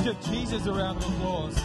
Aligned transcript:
Let's 0.00 0.22
give 0.22 0.32
Jesus 0.32 0.64
a 0.64 0.72
round 0.72 0.96
of 0.96 1.04
applause. 1.04 1.62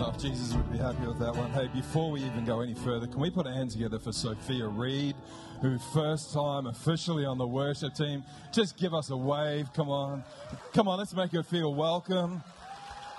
Love 0.00 0.20
Jesus 0.20 0.52
would 0.52 0.72
be 0.72 0.78
happy 0.78 1.06
with 1.06 1.20
that 1.20 1.36
one. 1.36 1.52
Hey, 1.52 1.68
before 1.68 2.10
we 2.10 2.20
even 2.22 2.44
go 2.44 2.60
any 2.60 2.74
further, 2.74 3.06
can 3.06 3.20
we 3.20 3.30
put 3.30 3.46
our 3.46 3.52
hands 3.52 3.74
together 3.74 4.00
for 4.00 4.10
Sophia 4.10 4.66
Reed, 4.66 5.14
who 5.60 5.78
first 5.78 6.32
time 6.32 6.66
officially 6.66 7.24
on 7.24 7.38
the 7.38 7.46
worship 7.46 7.94
team? 7.94 8.24
Just 8.52 8.76
give 8.76 8.94
us 8.94 9.10
a 9.10 9.16
wave. 9.16 9.72
Come 9.74 9.90
on, 9.90 10.24
come 10.72 10.88
on. 10.88 10.98
Let's 10.98 11.14
make 11.14 11.30
her 11.30 11.44
feel 11.44 11.72
welcome. 11.72 12.42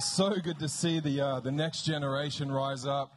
So 0.02 0.36
good 0.36 0.60
to 0.60 0.68
see 0.68 1.00
the 1.00 1.22
uh, 1.22 1.40
the 1.40 1.54
next 1.54 1.84
generation 1.84 2.52
rise 2.52 2.86
up. 2.86 3.14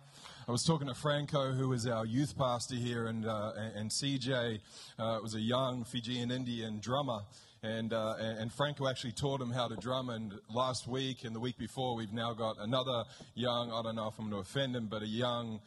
I 0.46 0.52
was 0.52 0.62
talking 0.62 0.86
to 0.86 0.95
Franco, 0.95 1.50
who 1.50 1.73
is 1.73 1.89
our 1.89 2.07
youth 2.07 2.39
pastor 2.39 2.77
here, 2.77 3.09
and, 3.09 3.27
uh, 3.27 3.52
and 3.75 3.91
CJ 3.91 4.61
uh, 4.98 5.18
was 5.23 5.34
a 5.34 5.41
young 5.41 5.84
Fijian 5.84 6.30
Indian 6.30 6.79
drummer. 6.79 7.20
And, 7.62 7.92
uh, 7.92 8.14
and 8.19 8.52
Franco 8.52 8.88
actually 8.88 9.12
taught 9.12 9.41
him 9.41 9.51
how 9.51 9.69
to 9.69 9.77
drum. 9.77 10.10
And 10.10 10.34
last 10.48 10.87
week 10.87 11.24
and 11.24 11.34
the 11.34 11.41
week 11.41 11.59
before, 11.59 11.96
we've 11.96 12.12
now 12.12 12.32
got 12.32 12.56
another 12.60 13.05
young, 13.34 13.73
I 13.73 13.82
don't 13.82 13.96
know 13.96 14.09
if 14.09 14.19
I'm 14.19 14.30
going 14.30 14.42
to 14.42 14.48
offend 14.48 14.77
him, 14.77 14.87
but 14.87 15.02
a 15.02 15.06
young, 15.06 15.60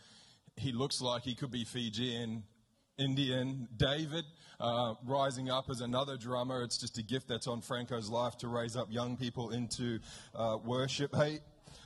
he 0.55 0.71
looks 0.71 1.01
like 1.01 1.23
he 1.23 1.35
could 1.35 1.51
be 1.51 1.65
Fijian 1.65 2.43
Indian 2.97 3.67
David, 3.77 4.25
uh, 4.59 4.93
rising 5.05 5.49
up 5.49 5.65
as 5.69 5.81
another 5.81 6.17
drummer. 6.17 6.61
It's 6.61 6.77
just 6.77 6.97
a 6.97 7.03
gift 7.03 7.27
that's 7.27 7.47
on 7.47 7.61
Franco's 7.61 8.09
life 8.09 8.37
to 8.39 8.47
raise 8.47 8.75
up 8.75 8.91
young 8.91 9.17
people 9.17 9.49
into 9.49 9.99
uh, 10.35 10.57
worship. 10.63 11.15
Hey, 11.15 11.39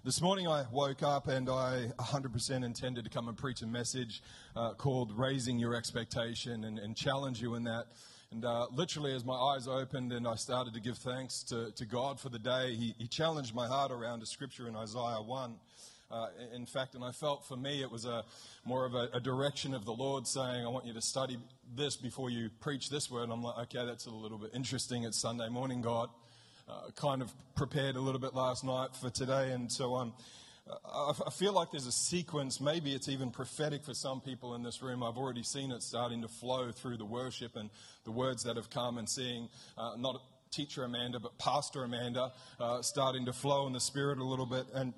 this 0.03 0.21
morning 0.21 0.47
I 0.47 0.65
woke 0.71 1.03
up 1.03 1.27
and 1.27 1.49
I 1.49 1.91
100% 1.99 2.65
intended 2.65 3.05
to 3.05 3.09
come 3.09 3.27
and 3.27 3.37
preach 3.37 3.61
a 3.61 3.67
message 3.67 4.21
uh, 4.55 4.73
called 4.73 5.17
Raising 5.17 5.57
Your 5.57 5.73
Expectation 5.73 6.65
and, 6.65 6.79
and, 6.79 6.95
challenge 6.95 7.41
you 7.41 7.55
in 7.55 7.63
that. 7.63 7.85
And 8.35 8.43
uh, 8.43 8.67
literally, 8.69 9.15
as 9.15 9.23
my 9.23 9.33
eyes 9.33 9.65
opened 9.65 10.11
and 10.11 10.27
I 10.27 10.35
started 10.35 10.73
to 10.73 10.81
give 10.81 10.97
thanks 10.97 11.41
to, 11.43 11.71
to 11.71 11.85
God 11.85 12.19
for 12.19 12.27
the 12.27 12.37
day, 12.37 12.75
he, 12.75 12.93
he, 12.97 13.07
challenged 13.07 13.55
my 13.55 13.65
heart 13.65 13.93
around 13.93 14.21
a 14.23 14.25
scripture 14.25 14.67
in 14.67 14.75
Isaiah 14.75 15.21
1. 15.21 15.55
Uh, 16.11 16.27
in 16.53 16.65
fact, 16.65 16.95
and 16.95 17.03
I 17.05 17.11
felt 17.13 17.45
for 17.45 17.55
me 17.55 17.81
it 17.81 17.89
was 17.89 18.03
a 18.03 18.25
more 18.65 18.85
of 18.85 18.93
a, 18.93 19.07
a, 19.13 19.21
direction 19.21 19.73
of 19.73 19.85
the 19.85 19.93
Lord 19.93 20.27
saying, 20.27 20.65
I 20.65 20.67
want 20.67 20.85
you 20.85 20.91
to 20.91 21.01
study 21.01 21.37
this 21.77 21.95
before 21.95 22.29
you 22.29 22.49
preach 22.59 22.89
this 22.89 23.09
word. 23.09 23.23
And 23.23 23.31
I'm 23.31 23.41
like, 23.41 23.57
okay, 23.73 23.85
that's 23.85 24.05
a 24.05 24.11
little 24.11 24.37
bit 24.37 24.51
interesting. 24.53 25.05
It's 25.05 25.21
Sunday 25.21 25.47
morning, 25.47 25.81
God 25.81 26.09
uh, 26.67 26.89
kind 26.97 27.21
of 27.21 27.31
prepared 27.55 27.95
a 27.95 28.01
little 28.01 28.19
bit 28.19 28.35
last 28.35 28.65
night 28.65 28.89
for 28.99 29.09
today, 29.09 29.53
and 29.53 29.71
so 29.71 29.93
on. 29.93 30.11
I, 30.67 31.29
feel 31.29 31.53
like 31.53 31.69
there's 31.71 31.85
a 31.85 31.91
sequence, 31.91 32.59
maybe 32.59 32.95
it's 32.95 33.07
even 33.07 33.29
prophetic 33.29 33.83
for 33.83 33.93
some 33.93 34.19
people 34.19 34.55
in 34.55 34.63
this 34.63 34.81
room. 34.81 35.03
I've 35.03 35.17
already 35.17 35.43
seen 35.43 35.71
it 35.71 35.83
starting 35.83 36.23
to 36.23 36.27
flow 36.27 36.71
through 36.71 36.97
the 36.97 37.05
worship 37.05 37.55
and 37.55 37.69
the 38.03 38.11
words 38.11 38.43
that 38.43 38.55
have 38.55 38.71
come, 38.71 38.97
and 38.97 39.07
seeing 39.07 39.47
uh, 39.77 39.95
not 39.97 40.21
teacher 40.51 40.83
Amanda, 40.83 41.19
but 41.19 41.37
Pastor 41.37 41.83
Amanda 41.83 42.31
uh, 42.59 42.81
starting 42.81 43.25
to 43.25 43.33
flow 43.33 43.67
in 43.67 43.73
the 43.73 43.79
spirit 43.79 44.17
a 44.17 44.23
little 44.23 44.45
bit. 44.47 44.65
And 44.73 44.93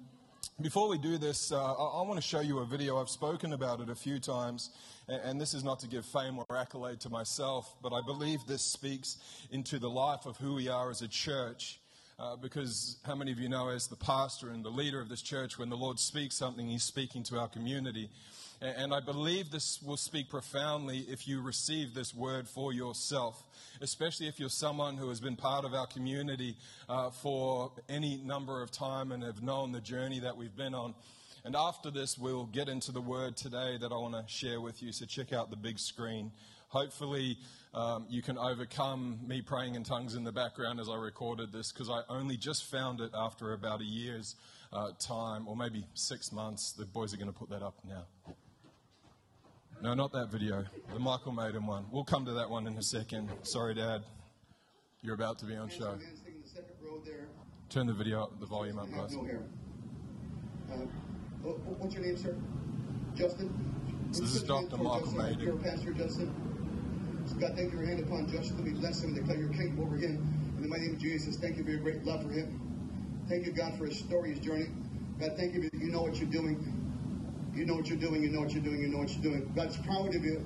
before 0.62 0.88
we 0.88 0.98
do 0.98 1.18
this, 1.18 1.52
uh, 1.52 1.58
I, 1.58 2.00
I 2.00 2.02
want 2.04 2.16
to 2.16 2.26
show 2.26 2.40
you 2.40 2.60
a 2.60 2.66
video. 2.66 3.02
I've 3.02 3.10
spoken 3.10 3.52
about 3.52 3.82
it 3.82 3.90
a 3.90 3.95
few 3.95 4.20
times, 4.20 4.70
and, 5.10 5.22
and 5.22 5.42
this 5.42 5.54
is 5.54 5.66
not 5.66 5.80
to 5.82 5.88
give 5.88 6.06
fame 6.06 6.40
or 6.40 6.58
accolade 6.58 7.02
to 7.02 7.10
myself, 7.10 7.76
but 7.84 7.92
I 7.92 8.00
believe 8.06 8.40
this 8.48 8.62
speaks 8.62 9.18
into 9.52 9.80
the 9.80 9.90
life 9.90 10.26
of 10.26 10.38
who 10.38 10.56
we 10.56 10.70
are 10.70 10.90
as 10.90 11.02
a 11.02 11.10
church. 11.10 11.82
Uh, 12.20 12.36
because 12.36 12.98
how 13.06 13.14
many 13.14 13.32
of 13.32 13.40
you 13.40 13.48
know, 13.48 13.70
as 13.70 13.86
the 13.86 13.96
pastor 13.96 14.50
and 14.50 14.66
the 14.66 14.70
leader 14.70 15.00
of 15.00 15.08
this 15.08 15.22
church, 15.22 15.60
when 15.60 15.70
the 15.70 15.78
Lord 15.78 16.00
speaks 16.00 16.36
something, 16.36 16.68
He's 16.68 16.82
speaking 16.82 17.22
to 17.23 17.38
our 17.38 17.48
community. 17.48 18.10
And 18.60 18.92
I 18.92 19.02
believe 19.02 19.52
this 19.52 19.80
will 19.84 19.98
speak 19.98 20.28
profoundly 20.28 21.06
if 21.08 21.28
you 21.28 21.44
receive 21.44 21.94
this 21.94 22.16
word 22.16 22.48
for 22.48 22.73
yourself, 22.73 23.44
especially 23.82 24.28
if 24.28 24.40
you're 24.40 24.50
someone 24.50 24.98
who 24.98 25.10
has 25.10 25.20
been 25.20 25.36
part 25.36 25.64
of 25.64 25.76
our 25.76 25.86
community 25.86 26.58
uh, 26.90 27.12
for 27.12 27.72
any 27.88 28.18
number 28.18 28.64
of 28.64 28.72
time 28.72 29.12
and 29.12 29.22
have 29.22 29.44
known 29.44 29.72
the 29.72 29.82
journey 29.82 30.20
that 30.22 30.36
we've 30.36 30.56
been 30.56 30.73
on. 30.73 30.95
And 31.45 31.56
after 31.56 31.92
this, 31.92 32.17
we'll 32.17 32.48
get 32.48 32.67
into 32.67 32.92
the 32.92 33.00
word 33.00 33.38
today 33.38 33.77
that 33.77 33.92
I 33.92 33.95
want 33.95 34.16
to 34.16 34.23
share 34.26 34.60
with 34.60 34.82
you. 34.82 34.92
So 34.92 35.06
check 35.06 35.33
out 35.33 35.52
the 35.52 35.56
big 35.56 35.77
screen. 35.77 36.32
Hopefully, 36.70 37.38
um, 37.73 38.05
you 38.10 38.22
can 38.22 38.38
overcome 38.38 39.20
me 39.26 39.42
praying 39.42 39.76
in 39.76 39.83
tongues 39.83 40.16
in 40.16 40.23
the 40.23 40.32
background 40.32 40.80
as 40.80 40.89
I 40.89 40.95
recorded 40.95 41.52
this 41.54 41.72
because 41.72 41.89
I 41.89 42.02
only 42.10 42.36
just 42.36 42.66
found 42.66 43.00
it 43.00 43.11
after 43.16 43.54
about 43.54 43.82
a 43.82 43.86
year's 43.86 44.36
uh, 44.73 44.92
time, 45.00 45.48
or 45.48 45.56
maybe 45.56 45.86
six 45.94 46.32
months. 46.32 46.73
The 46.73 46.86
boys 46.86 47.14
are 47.14 47.17
going 47.17 47.32
to 47.32 47.38
put 47.38 47.50
that 47.50 47.64
up 47.64 47.76
now. 47.88 48.06
No, 49.82 49.94
not 49.94 50.11
that 50.11 50.30
video. 50.32 50.66
The 50.92 51.00
Michael 51.00 51.32
Maiden 51.32 51.66
one. 51.66 51.86
We'll 51.92 52.04
come 52.04 52.26
to 52.26 52.33
that 52.33 52.50
one 52.50 52.67
in 52.67 52.76
a 52.77 52.83
second. 52.83 53.30
Sorry, 53.44 53.73
Dad. 53.73 54.04
You're 55.02 55.16
about 55.16 55.39
to 55.39 55.45
be 55.45 55.56
on 55.56 55.70
show. 55.70 55.98
Turn 57.70 57.88
the 57.88 57.94
video 57.94 58.23
up, 58.23 58.39
the 58.39 58.45
volume 58.45 58.80
up, 58.80 58.89
guys. 58.92 59.16
Uh, 59.16 60.76
what's 61.44 61.94
your 61.94 62.04
name, 62.04 62.17
sir? 62.17 62.36
Justin? 63.16 63.54
So 64.11 64.22
this 64.22 64.36
is 64.36 64.44
Dr. 64.44 64.77
Michael 64.77 65.11
Maiden. 65.11 65.39
You're 65.39 65.58
Pastor 65.58 65.94
Justin. 65.94 66.57
God, 67.33 67.55
thank 67.55 67.71
you 67.71 67.77
for 67.77 67.83
your 67.83 67.88
hand 67.88 67.99
upon 67.99 68.30
Justin. 68.30 68.64
me 68.64 68.71
bless 68.71 69.04
him 69.04 69.14
and 69.14 69.20
declare 69.20 69.38
your 69.38 69.49
kingdom 69.49 69.80
over 69.82 69.95
him. 69.98 70.15
In 70.55 70.61
the 70.61 70.67
mighty 70.67 70.86
name 70.86 70.95
of 70.95 70.99
Jesus, 70.99 71.38
thank 71.38 71.58
you 71.58 71.64
for 71.64 71.70
your 71.70 71.82
great 71.82 72.04
love 72.05 72.23
for 72.23 72.32
him. 72.32 72.60
Thank 73.30 73.45
you, 73.45 73.52
God, 73.52 73.77
for 73.77 73.86
his 73.86 73.99
story, 73.99 74.32
his 74.32 74.39
journey. 74.39 74.67
God, 75.20 75.32
thank 75.38 75.54
you 75.54 75.70
you 75.73 75.92
know 75.92 76.02
what 76.02 76.17
you're 76.20 76.30
doing. 76.30 76.58
You 77.54 77.65
know 77.65 77.76
what 77.76 77.89
you're 77.89 77.98
doing, 77.98 78.23
you 78.23 78.30
know 78.30 78.42
what 78.42 78.54
you're 78.54 78.64
doing, 78.64 78.80
you 78.80 78.88
know 78.88 78.99
what 78.99 79.11
you're 79.11 79.23
doing. 79.23 79.52
God's 79.55 79.77
proud 79.77 80.15
of 80.15 80.23
you. 80.23 80.45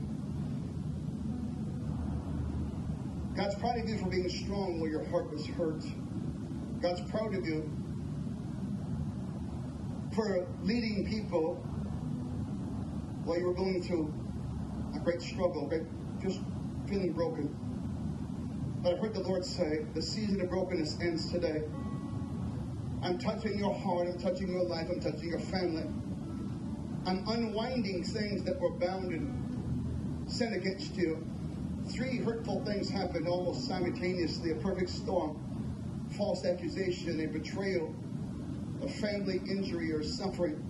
God's 3.36 3.56
proud 3.56 3.78
of 3.80 3.88
you 3.88 3.98
for 3.98 4.10
being 4.10 4.30
strong 4.30 4.80
where 4.80 4.90
your 4.90 5.04
heart 5.06 5.32
was 5.32 5.46
hurt. 5.46 5.84
God's 6.82 7.02
proud 7.12 7.36
of 7.36 7.46
you 7.46 7.70
for 10.14 10.48
leading 10.64 11.06
people 11.10 11.56
while 13.24 13.38
you 13.38 13.46
were 13.46 13.54
going 13.54 13.82
through 13.84 14.14
a 14.96 15.00
great 15.00 15.22
struggle, 15.22 15.68
great, 15.68 15.84
just 16.22 16.40
feeling 16.92 17.14
broken. 17.14 17.48
But 18.84 18.96
I 18.96 18.98
heard 18.98 19.14
the 19.14 19.22
Lord 19.22 19.46
say, 19.46 19.86
the 19.94 20.02
season 20.02 20.42
of 20.42 20.50
brokenness 20.50 21.00
ends 21.00 21.32
today. 21.32 21.64
I'm 23.02 23.18
touching 23.18 23.58
your 23.58 23.74
heart, 23.74 24.10
I'm 24.10 24.20
touching 24.20 24.52
your 24.52 24.66
life, 24.66 24.88
I'm 24.92 25.00
touching 25.00 25.30
your 25.30 25.40
family. 25.40 25.86
I'm 27.06 27.26
unwinding 27.30 28.04
things 28.04 28.44
that 28.44 28.60
were 28.60 28.72
bound 28.72 29.14
and 29.14 30.30
sent 30.30 30.54
against 30.54 30.98
you. 30.98 31.26
Three 31.88 32.18
hurtful 32.18 32.64
things 32.66 32.90
happened 32.90 33.26
almost 33.26 33.66
simultaneously 33.68 34.52
a 34.52 34.56
perfect 34.56 34.90
storm, 34.90 35.40
false 36.18 36.44
accusation, 36.46 37.22
a 37.22 37.26
betrayal, 37.26 37.96
a 38.84 38.90
family 38.90 39.42
injury 39.50 39.94
or 39.94 40.04
suffering. 40.04 40.62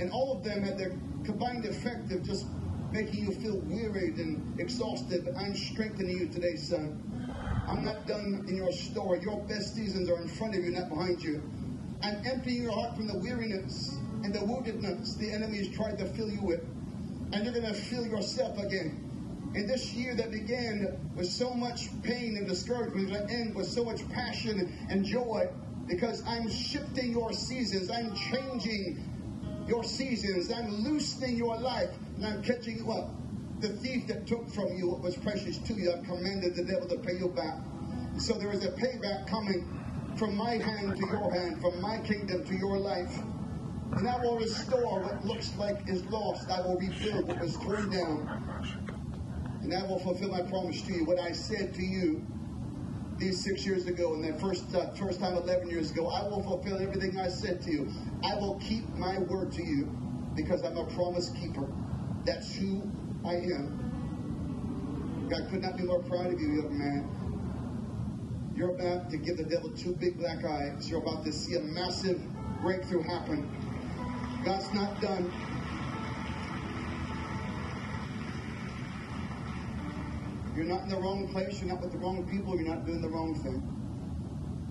And 0.00 0.10
all 0.10 0.34
of 0.34 0.42
them 0.42 0.62
had 0.62 0.78
their 0.78 0.96
combined 1.24 1.66
effect 1.66 2.10
of 2.12 2.22
just 2.22 2.46
making 2.92 3.26
you 3.26 3.32
feel 3.32 3.58
wearied 3.66 4.16
and 4.16 4.58
exhausted. 4.60 5.24
But 5.24 5.36
I'm 5.36 5.54
strengthening 5.54 6.16
you 6.18 6.28
today, 6.28 6.56
son. 6.56 7.02
I'm 7.68 7.84
not 7.84 8.06
done 8.06 8.46
in 8.48 8.56
your 8.56 8.72
story. 8.72 9.20
Your 9.20 9.38
best 9.42 9.74
seasons 9.74 10.08
are 10.08 10.16
in 10.16 10.28
front 10.28 10.54
of 10.54 10.64
you, 10.64 10.70
not 10.70 10.88
behind 10.88 11.22
you. 11.22 11.42
I'm 12.02 12.24
emptying 12.24 12.62
your 12.62 12.72
heart 12.72 12.96
from 12.96 13.08
the 13.08 13.18
weariness 13.18 13.98
and 14.24 14.32
the 14.32 14.38
woundedness 14.38 15.18
the 15.18 15.30
enemy 15.30 15.58
has 15.58 15.68
tried 15.68 15.98
to 15.98 16.06
fill 16.06 16.30
you 16.30 16.40
with. 16.42 16.64
And 17.32 17.44
you're 17.44 17.52
going 17.52 17.66
to 17.66 17.74
feel 17.74 18.06
yourself 18.06 18.58
again. 18.58 19.04
In 19.54 19.66
this 19.66 19.92
year 19.92 20.14
that 20.14 20.30
began 20.30 20.96
with 21.14 21.26
so 21.26 21.52
much 21.52 21.88
pain 22.02 22.36
and 22.36 22.46
discouragement, 22.46 23.10
will 23.10 23.26
end 23.28 23.54
with 23.54 23.66
so 23.66 23.84
much 23.84 24.08
passion 24.10 24.72
and 24.88 25.04
joy 25.04 25.48
because 25.86 26.22
I'm 26.26 26.50
shifting 26.50 27.12
your 27.12 27.32
seasons. 27.32 27.90
I'm 27.90 28.14
changing 28.14 29.02
your 29.66 29.84
seasons. 29.84 30.50
I'm 30.52 30.70
loosening 30.84 31.36
your 31.36 31.58
life 31.58 31.90
and 32.18 32.26
I'm 32.26 32.42
catching 32.42 32.84
up. 32.90 33.10
The 33.60 33.68
thief 33.68 34.08
that 34.08 34.26
took 34.26 34.48
from 34.50 34.72
you 34.76 34.90
what 34.90 35.00
was 35.00 35.16
precious 35.16 35.58
to 35.58 35.74
you, 35.74 35.92
I've 35.92 36.04
commanded 36.04 36.56
the 36.56 36.64
devil 36.64 36.88
to 36.88 36.96
pay 36.96 37.16
you 37.16 37.28
back. 37.28 37.58
So 38.18 38.34
there 38.34 38.52
is 38.52 38.64
a 38.64 38.70
payback 38.72 39.28
coming 39.28 39.66
from 40.16 40.36
my 40.36 40.54
hand 40.54 40.96
to 40.96 41.06
your 41.06 41.32
hand, 41.32 41.60
from 41.60 41.80
my 41.80 41.98
kingdom 41.98 42.44
to 42.44 42.56
your 42.56 42.78
life. 42.78 43.16
And 43.96 44.08
I 44.08 44.18
will 44.18 44.36
restore 44.36 45.00
what 45.00 45.24
looks 45.24 45.54
like 45.56 45.88
is 45.88 46.04
lost. 46.06 46.50
I 46.50 46.60
will 46.60 46.76
rebuild 46.76 47.28
what 47.28 47.40
was 47.40 47.56
torn 47.56 47.90
down. 47.90 48.28
And 49.62 49.72
I 49.74 49.82
will 49.86 50.00
fulfill 50.00 50.30
my 50.30 50.42
promise 50.42 50.82
to 50.82 50.92
you. 50.92 51.04
What 51.04 51.20
I 51.20 51.32
said 51.32 51.74
to 51.74 51.82
you 51.82 52.24
these 53.18 53.42
six 53.42 53.64
years 53.64 53.86
ago 53.86 54.14
and 54.14 54.24
that 54.24 54.40
first 54.40 54.72
uh, 54.74 54.90
first 54.90 55.20
time 55.20 55.36
11 55.36 55.68
years 55.70 55.90
ago, 55.92 56.08
I 56.08 56.22
will 56.22 56.42
fulfill 56.42 56.80
everything 56.80 57.18
I 57.18 57.28
said 57.28 57.62
to 57.62 57.70
you. 57.70 57.88
I 58.24 58.34
will 58.36 58.56
keep 58.56 58.88
my 58.96 59.18
word 59.18 59.52
to 59.52 59.62
you 59.62 59.88
because 60.34 60.64
I'm 60.64 60.76
a 60.76 60.84
promise 60.84 61.30
keeper. 61.30 61.68
That's 62.28 62.54
who 62.56 62.82
I 63.24 63.36
am. 63.36 65.26
God 65.30 65.48
could 65.50 65.62
not 65.62 65.78
be 65.78 65.84
more 65.84 66.02
proud 66.02 66.26
of 66.26 66.38
you, 66.38 66.60
young 66.60 66.78
man. 66.78 68.52
You're 68.54 68.74
about 68.74 69.08
to 69.08 69.16
give 69.16 69.38
the 69.38 69.44
devil 69.44 69.70
two 69.70 69.94
big 69.94 70.18
black 70.18 70.44
eyes. 70.44 70.90
You're 70.90 71.00
about 71.00 71.24
to 71.24 71.32
see 71.32 71.56
a 71.56 71.60
massive 71.60 72.20
breakthrough 72.60 73.00
happen. 73.00 73.48
God's 74.44 74.70
not 74.74 75.00
done. 75.00 75.32
You're 80.54 80.66
not 80.66 80.82
in 80.82 80.90
the 80.90 80.98
wrong 80.98 81.28
place. 81.32 81.62
You're 81.62 81.72
not 81.72 81.80
with 81.80 81.92
the 81.92 81.98
wrong 81.98 82.28
people. 82.30 82.60
You're 82.60 82.68
not 82.68 82.84
doing 82.84 83.00
the 83.00 83.08
wrong 83.08 83.36
thing. 83.36 83.62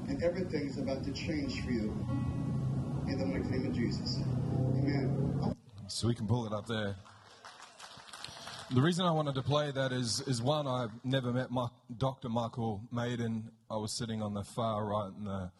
And 0.09 0.21
everything's 0.21 0.77
about 0.77 1.03
to 1.05 1.11
change 1.11 1.63
for 1.65 1.71
you. 1.71 1.91
In 3.07 3.17
the 3.17 3.25
mighty 3.25 3.49
name 3.49 3.65
of 3.65 3.73
Jesus. 3.73 4.19
Amen. 4.77 5.55
So 5.87 6.07
we 6.07 6.13
can 6.13 6.27
pull 6.27 6.45
it 6.45 6.53
up 6.53 6.67
there. 6.67 6.97
The 8.69 8.81
reason 8.81 9.05
I 9.05 9.11
wanted 9.11 9.35
to 9.35 9.43
play 9.43 9.71
that 9.71 9.93
is, 9.93 10.21
is 10.27 10.41
one, 10.41 10.67
I've 10.67 10.91
never 11.05 11.31
met 11.31 11.47
Dr. 11.97 12.27
Michael 12.27 12.81
Maiden. 12.91 13.49
I 13.71 13.77
was 13.77 13.93
sitting 13.93 14.21
on 14.21 14.33
the 14.33 14.43
far 14.43 14.85
right 14.85 15.09
in 15.17 15.23
the, 15.23 15.51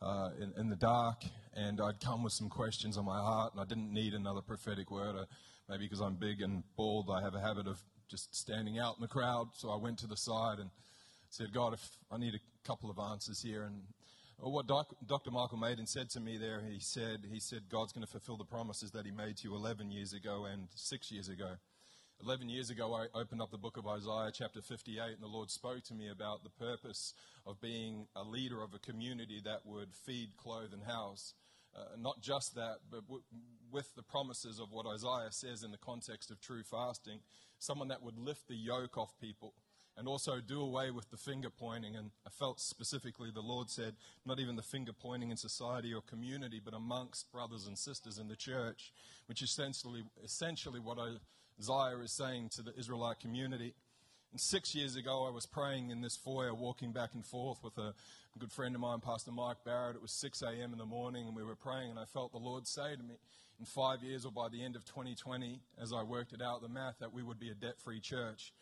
uh, 0.00 0.30
in, 0.40 0.52
in, 0.56 0.70
the 0.70 0.76
dark, 0.76 1.24
and 1.56 1.80
I'd 1.80 1.98
come 1.98 2.22
with 2.22 2.32
some 2.32 2.48
questions 2.48 2.96
on 2.96 3.04
my 3.04 3.18
heart, 3.18 3.52
and 3.52 3.60
I 3.60 3.64
didn't 3.64 3.92
need 3.92 4.14
another 4.14 4.42
prophetic 4.42 4.92
word. 4.92 5.16
Uh, 5.16 5.24
maybe 5.68 5.86
because 5.86 6.00
I'm 6.00 6.14
big 6.14 6.40
and 6.40 6.62
bald, 6.76 7.10
I 7.10 7.20
have 7.20 7.34
a 7.34 7.40
habit 7.40 7.66
of 7.66 7.82
just 8.08 8.32
standing 8.36 8.78
out 8.78 8.94
in 8.96 9.02
the 9.02 9.08
crowd. 9.08 9.48
So 9.56 9.70
I 9.70 9.76
went 9.76 9.98
to 9.98 10.06
the 10.06 10.16
side 10.16 10.60
and 10.60 10.70
said, 11.30 11.52
God, 11.52 11.72
if 11.72 11.84
I 12.12 12.16
need 12.16 12.34
a 12.36 12.40
couple 12.64 12.90
of 12.90 13.00
answers 13.00 13.42
here. 13.42 13.64
And 13.64 13.82
what 14.38 14.68
Doc, 14.68 14.94
Dr. 15.04 15.32
Michael 15.32 15.58
Maiden 15.58 15.84
said 15.84 16.10
to 16.10 16.20
me 16.20 16.36
there, 16.36 16.62
he 16.70 16.78
said, 16.78 17.24
he 17.28 17.40
said, 17.40 17.62
God's 17.68 17.92
going 17.92 18.06
to 18.06 18.10
fulfill 18.10 18.36
the 18.36 18.44
promises 18.44 18.92
that 18.92 19.04
he 19.04 19.10
made 19.10 19.38
to 19.38 19.48
you 19.48 19.56
11 19.56 19.90
years 19.90 20.12
ago 20.12 20.44
and 20.44 20.68
six 20.76 21.10
years 21.10 21.28
ago. 21.28 21.56
11 22.22 22.48
years 22.48 22.70
ago, 22.70 22.94
I 22.94 23.06
opened 23.18 23.42
up 23.42 23.50
the 23.50 23.58
book 23.58 23.76
of 23.76 23.86
Isaiah, 23.86 24.30
chapter 24.32 24.62
58, 24.62 25.00
and 25.00 25.22
the 25.22 25.26
Lord 25.26 25.50
spoke 25.50 25.82
to 25.84 25.94
me 25.94 26.08
about 26.08 26.42
the 26.42 26.50
purpose 26.50 27.12
of 27.44 27.60
being 27.60 28.06
a 28.16 28.24
leader 28.24 28.62
of 28.62 28.74
a 28.74 28.78
community 28.78 29.40
that 29.44 29.66
would 29.66 29.94
feed, 29.94 30.36
clothe, 30.36 30.72
and 30.72 30.84
house. 30.84 31.34
Uh, 31.76 31.96
not 31.98 32.22
just 32.22 32.54
that, 32.54 32.78
but 32.90 33.02
w- 33.02 33.22
with 33.70 33.94
the 33.96 34.02
promises 34.02 34.58
of 34.58 34.72
what 34.72 34.86
Isaiah 34.86 35.30
says 35.30 35.62
in 35.62 35.72
the 35.72 35.78
context 35.78 36.30
of 36.30 36.40
true 36.40 36.62
fasting, 36.62 37.20
someone 37.58 37.88
that 37.88 38.02
would 38.02 38.18
lift 38.18 38.48
the 38.48 38.54
yoke 38.54 38.96
off 38.96 39.12
people 39.20 39.52
and 39.98 40.08
also 40.08 40.40
do 40.40 40.60
away 40.60 40.90
with 40.90 41.10
the 41.10 41.16
finger 41.16 41.50
pointing. 41.50 41.96
And 41.96 42.10
I 42.26 42.30
felt 42.30 42.60
specifically 42.60 43.30
the 43.30 43.40
Lord 43.40 43.70
said, 43.70 43.94
not 44.24 44.40
even 44.40 44.56
the 44.56 44.62
finger 44.62 44.92
pointing 44.92 45.30
in 45.30 45.36
society 45.36 45.92
or 45.92 46.00
community, 46.00 46.60
but 46.64 46.74
amongst 46.74 47.30
brothers 47.30 47.66
and 47.66 47.76
sisters 47.76 48.18
in 48.18 48.28
the 48.28 48.36
church, 48.36 48.92
which 49.26 49.42
is 49.42 49.50
essentially, 49.50 50.02
essentially 50.24 50.80
what 50.80 50.98
Isaiah 51.58 51.98
is 52.02 52.12
saying 52.12 52.50
to 52.56 52.62
the 52.62 52.72
Israelite 52.78 53.20
community. 53.20 53.74
And 54.32 54.40
six 54.40 54.74
years 54.74 54.96
ago, 54.96 55.26
I 55.26 55.30
was 55.30 55.46
praying 55.46 55.90
in 55.90 56.02
this 56.02 56.16
foyer, 56.16 56.54
walking 56.54 56.92
back 56.92 57.10
and 57.14 57.24
forth 57.24 57.58
with 57.62 57.78
a 57.78 57.94
good 58.38 58.52
friend 58.52 58.74
of 58.74 58.80
mine, 58.80 59.00
Pastor 59.00 59.32
Mike 59.32 59.64
Barrett. 59.64 59.96
It 59.96 60.02
was 60.02 60.12
6 60.12 60.42
a.m. 60.42 60.72
in 60.72 60.78
the 60.78 60.84
morning, 60.84 61.26
and 61.26 61.34
we 61.34 61.42
were 61.42 61.56
praying, 61.56 61.90
and 61.90 61.98
I 61.98 62.04
felt 62.04 62.32
the 62.32 62.38
Lord 62.38 62.66
say 62.66 62.94
to 62.94 63.02
me, 63.02 63.14
in 63.58 63.64
five 63.64 64.02
years 64.02 64.26
or 64.26 64.32
by 64.32 64.48
the 64.50 64.62
end 64.62 64.76
of 64.76 64.84
2020, 64.84 65.60
as 65.80 65.92
I 65.92 66.02
worked 66.02 66.34
it 66.34 66.42
out, 66.42 66.60
the 66.60 66.68
math, 66.68 66.98
that 67.00 67.14
we 67.14 67.22
would 67.22 67.38
be 67.38 67.48
a 67.48 67.54
debt 67.54 67.80
free 67.82 68.00
church. 68.00 68.52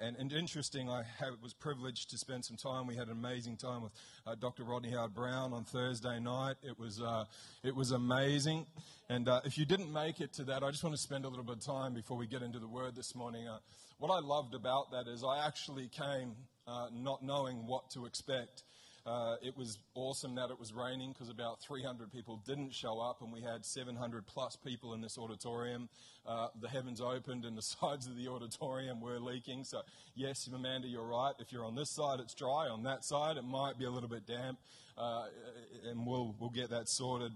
And, 0.00 0.16
and, 0.16 0.32
interesting, 0.32 0.88
I 0.88 1.02
have, 1.18 1.34
was 1.42 1.52
privileged 1.52 2.10
to 2.10 2.18
spend 2.18 2.44
some 2.44 2.56
time. 2.56 2.86
We 2.86 2.96
had 2.96 3.08
an 3.08 3.12
amazing 3.12 3.56
time 3.56 3.82
with 3.82 3.92
uh, 4.26 4.34
Dr. 4.34 4.64
Rodney 4.64 4.90
Howard 4.90 5.14
Browne 5.14 5.52
on 5.52 5.64
Thursday 5.64 6.18
night. 6.18 6.56
It 6.62 6.78
was, 6.78 7.00
uh, 7.00 7.24
it 7.62 7.76
was 7.76 7.90
amazing. 7.90 8.66
And 9.10 9.28
uh, 9.28 9.40
if 9.44 9.58
you 9.58 9.66
didn't 9.66 9.92
make 9.92 10.20
it 10.20 10.32
to 10.34 10.44
that, 10.44 10.62
I 10.62 10.70
just 10.70 10.82
want 10.82 10.96
to 10.96 11.02
spend 11.02 11.26
a 11.26 11.28
little 11.28 11.44
bit 11.44 11.56
of 11.56 11.64
time 11.64 11.92
before 11.92 12.16
we 12.16 12.26
get 12.26 12.42
into 12.42 12.58
the 12.58 12.68
word 12.68 12.96
this 12.96 13.14
morning. 13.14 13.48
Uh, 13.48 13.58
what 13.98 14.10
I 14.10 14.20
loved 14.20 14.54
about 14.54 14.92
that 14.92 15.06
is 15.06 15.22
I 15.22 15.46
actually 15.46 15.88
came 15.88 16.34
uh, 16.66 16.86
not 16.92 17.22
knowing 17.22 17.66
what 17.66 17.90
to 17.90 18.06
expect. 18.06 18.62
Uh, 19.06 19.36
it 19.42 19.56
was 19.56 19.78
awesome 19.94 20.34
that 20.34 20.50
it 20.50 20.58
was 20.58 20.74
raining 20.74 21.12
because 21.12 21.30
about 21.30 21.60
300 21.62 22.12
people 22.12 22.42
didn't 22.46 22.74
show 22.74 23.00
up, 23.00 23.22
and 23.22 23.32
we 23.32 23.40
had 23.40 23.64
700 23.64 24.26
plus 24.26 24.56
people 24.56 24.92
in 24.92 25.00
this 25.00 25.16
auditorium. 25.16 25.88
Uh, 26.26 26.48
the 26.60 26.68
heavens 26.68 27.00
opened, 27.00 27.44
and 27.44 27.56
the 27.56 27.62
sides 27.80 28.06
of 28.06 28.16
the 28.16 28.28
auditorium 28.28 29.00
were 29.00 29.18
leaking. 29.18 29.64
So, 29.64 29.80
yes, 30.14 30.48
Amanda, 30.52 30.86
you're 30.86 31.06
right. 31.06 31.32
If 31.38 31.50
you're 31.50 31.64
on 31.64 31.74
this 31.74 31.90
side, 31.90 32.20
it's 32.20 32.34
dry. 32.34 32.68
On 32.68 32.82
that 32.82 33.04
side, 33.04 33.38
it 33.38 33.44
might 33.44 33.78
be 33.78 33.86
a 33.86 33.90
little 33.90 34.08
bit 34.08 34.26
damp, 34.26 34.58
uh, 34.98 35.24
and 35.88 36.06
we'll, 36.06 36.34
we'll 36.38 36.50
get 36.50 36.68
that 36.70 36.88
sorted. 36.88 37.32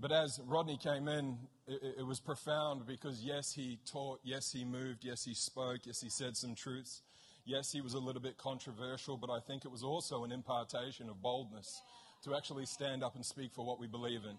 But 0.00 0.12
as 0.12 0.40
Rodney 0.46 0.78
came 0.80 1.08
in, 1.08 1.36
it, 1.66 1.96
it 1.98 2.06
was 2.06 2.20
profound 2.20 2.86
because, 2.86 3.24
yes, 3.24 3.52
he 3.52 3.80
taught, 3.90 4.20
yes, 4.22 4.52
he 4.52 4.64
moved, 4.64 5.04
yes, 5.04 5.24
he 5.24 5.34
spoke, 5.34 5.80
yes, 5.84 6.00
he 6.00 6.08
said 6.08 6.36
some 6.36 6.54
truths. 6.54 7.02
Yes, 7.48 7.72
he 7.72 7.80
was 7.80 7.94
a 7.94 7.98
little 7.98 8.20
bit 8.20 8.36
controversial, 8.36 9.16
but 9.16 9.30
I 9.30 9.40
think 9.40 9.64
it 9.64 9.70
was 9.70 9.82
also 9.82 10.22
an 10.24 10.32
impartation 10.32 11.08
of 11.08 11.22
boldness 11.22 11.80
to 12.24 12.36
actually 12.36 12.66
stand 12.66 13.02
up 13.02 13.14
and 13.14 13.24
speak 13.24 13.54
for 13.54 13.64
what 13.64 13.80
we 13.80 13.86
believe 13.86 14.20
in. 14.28 14.38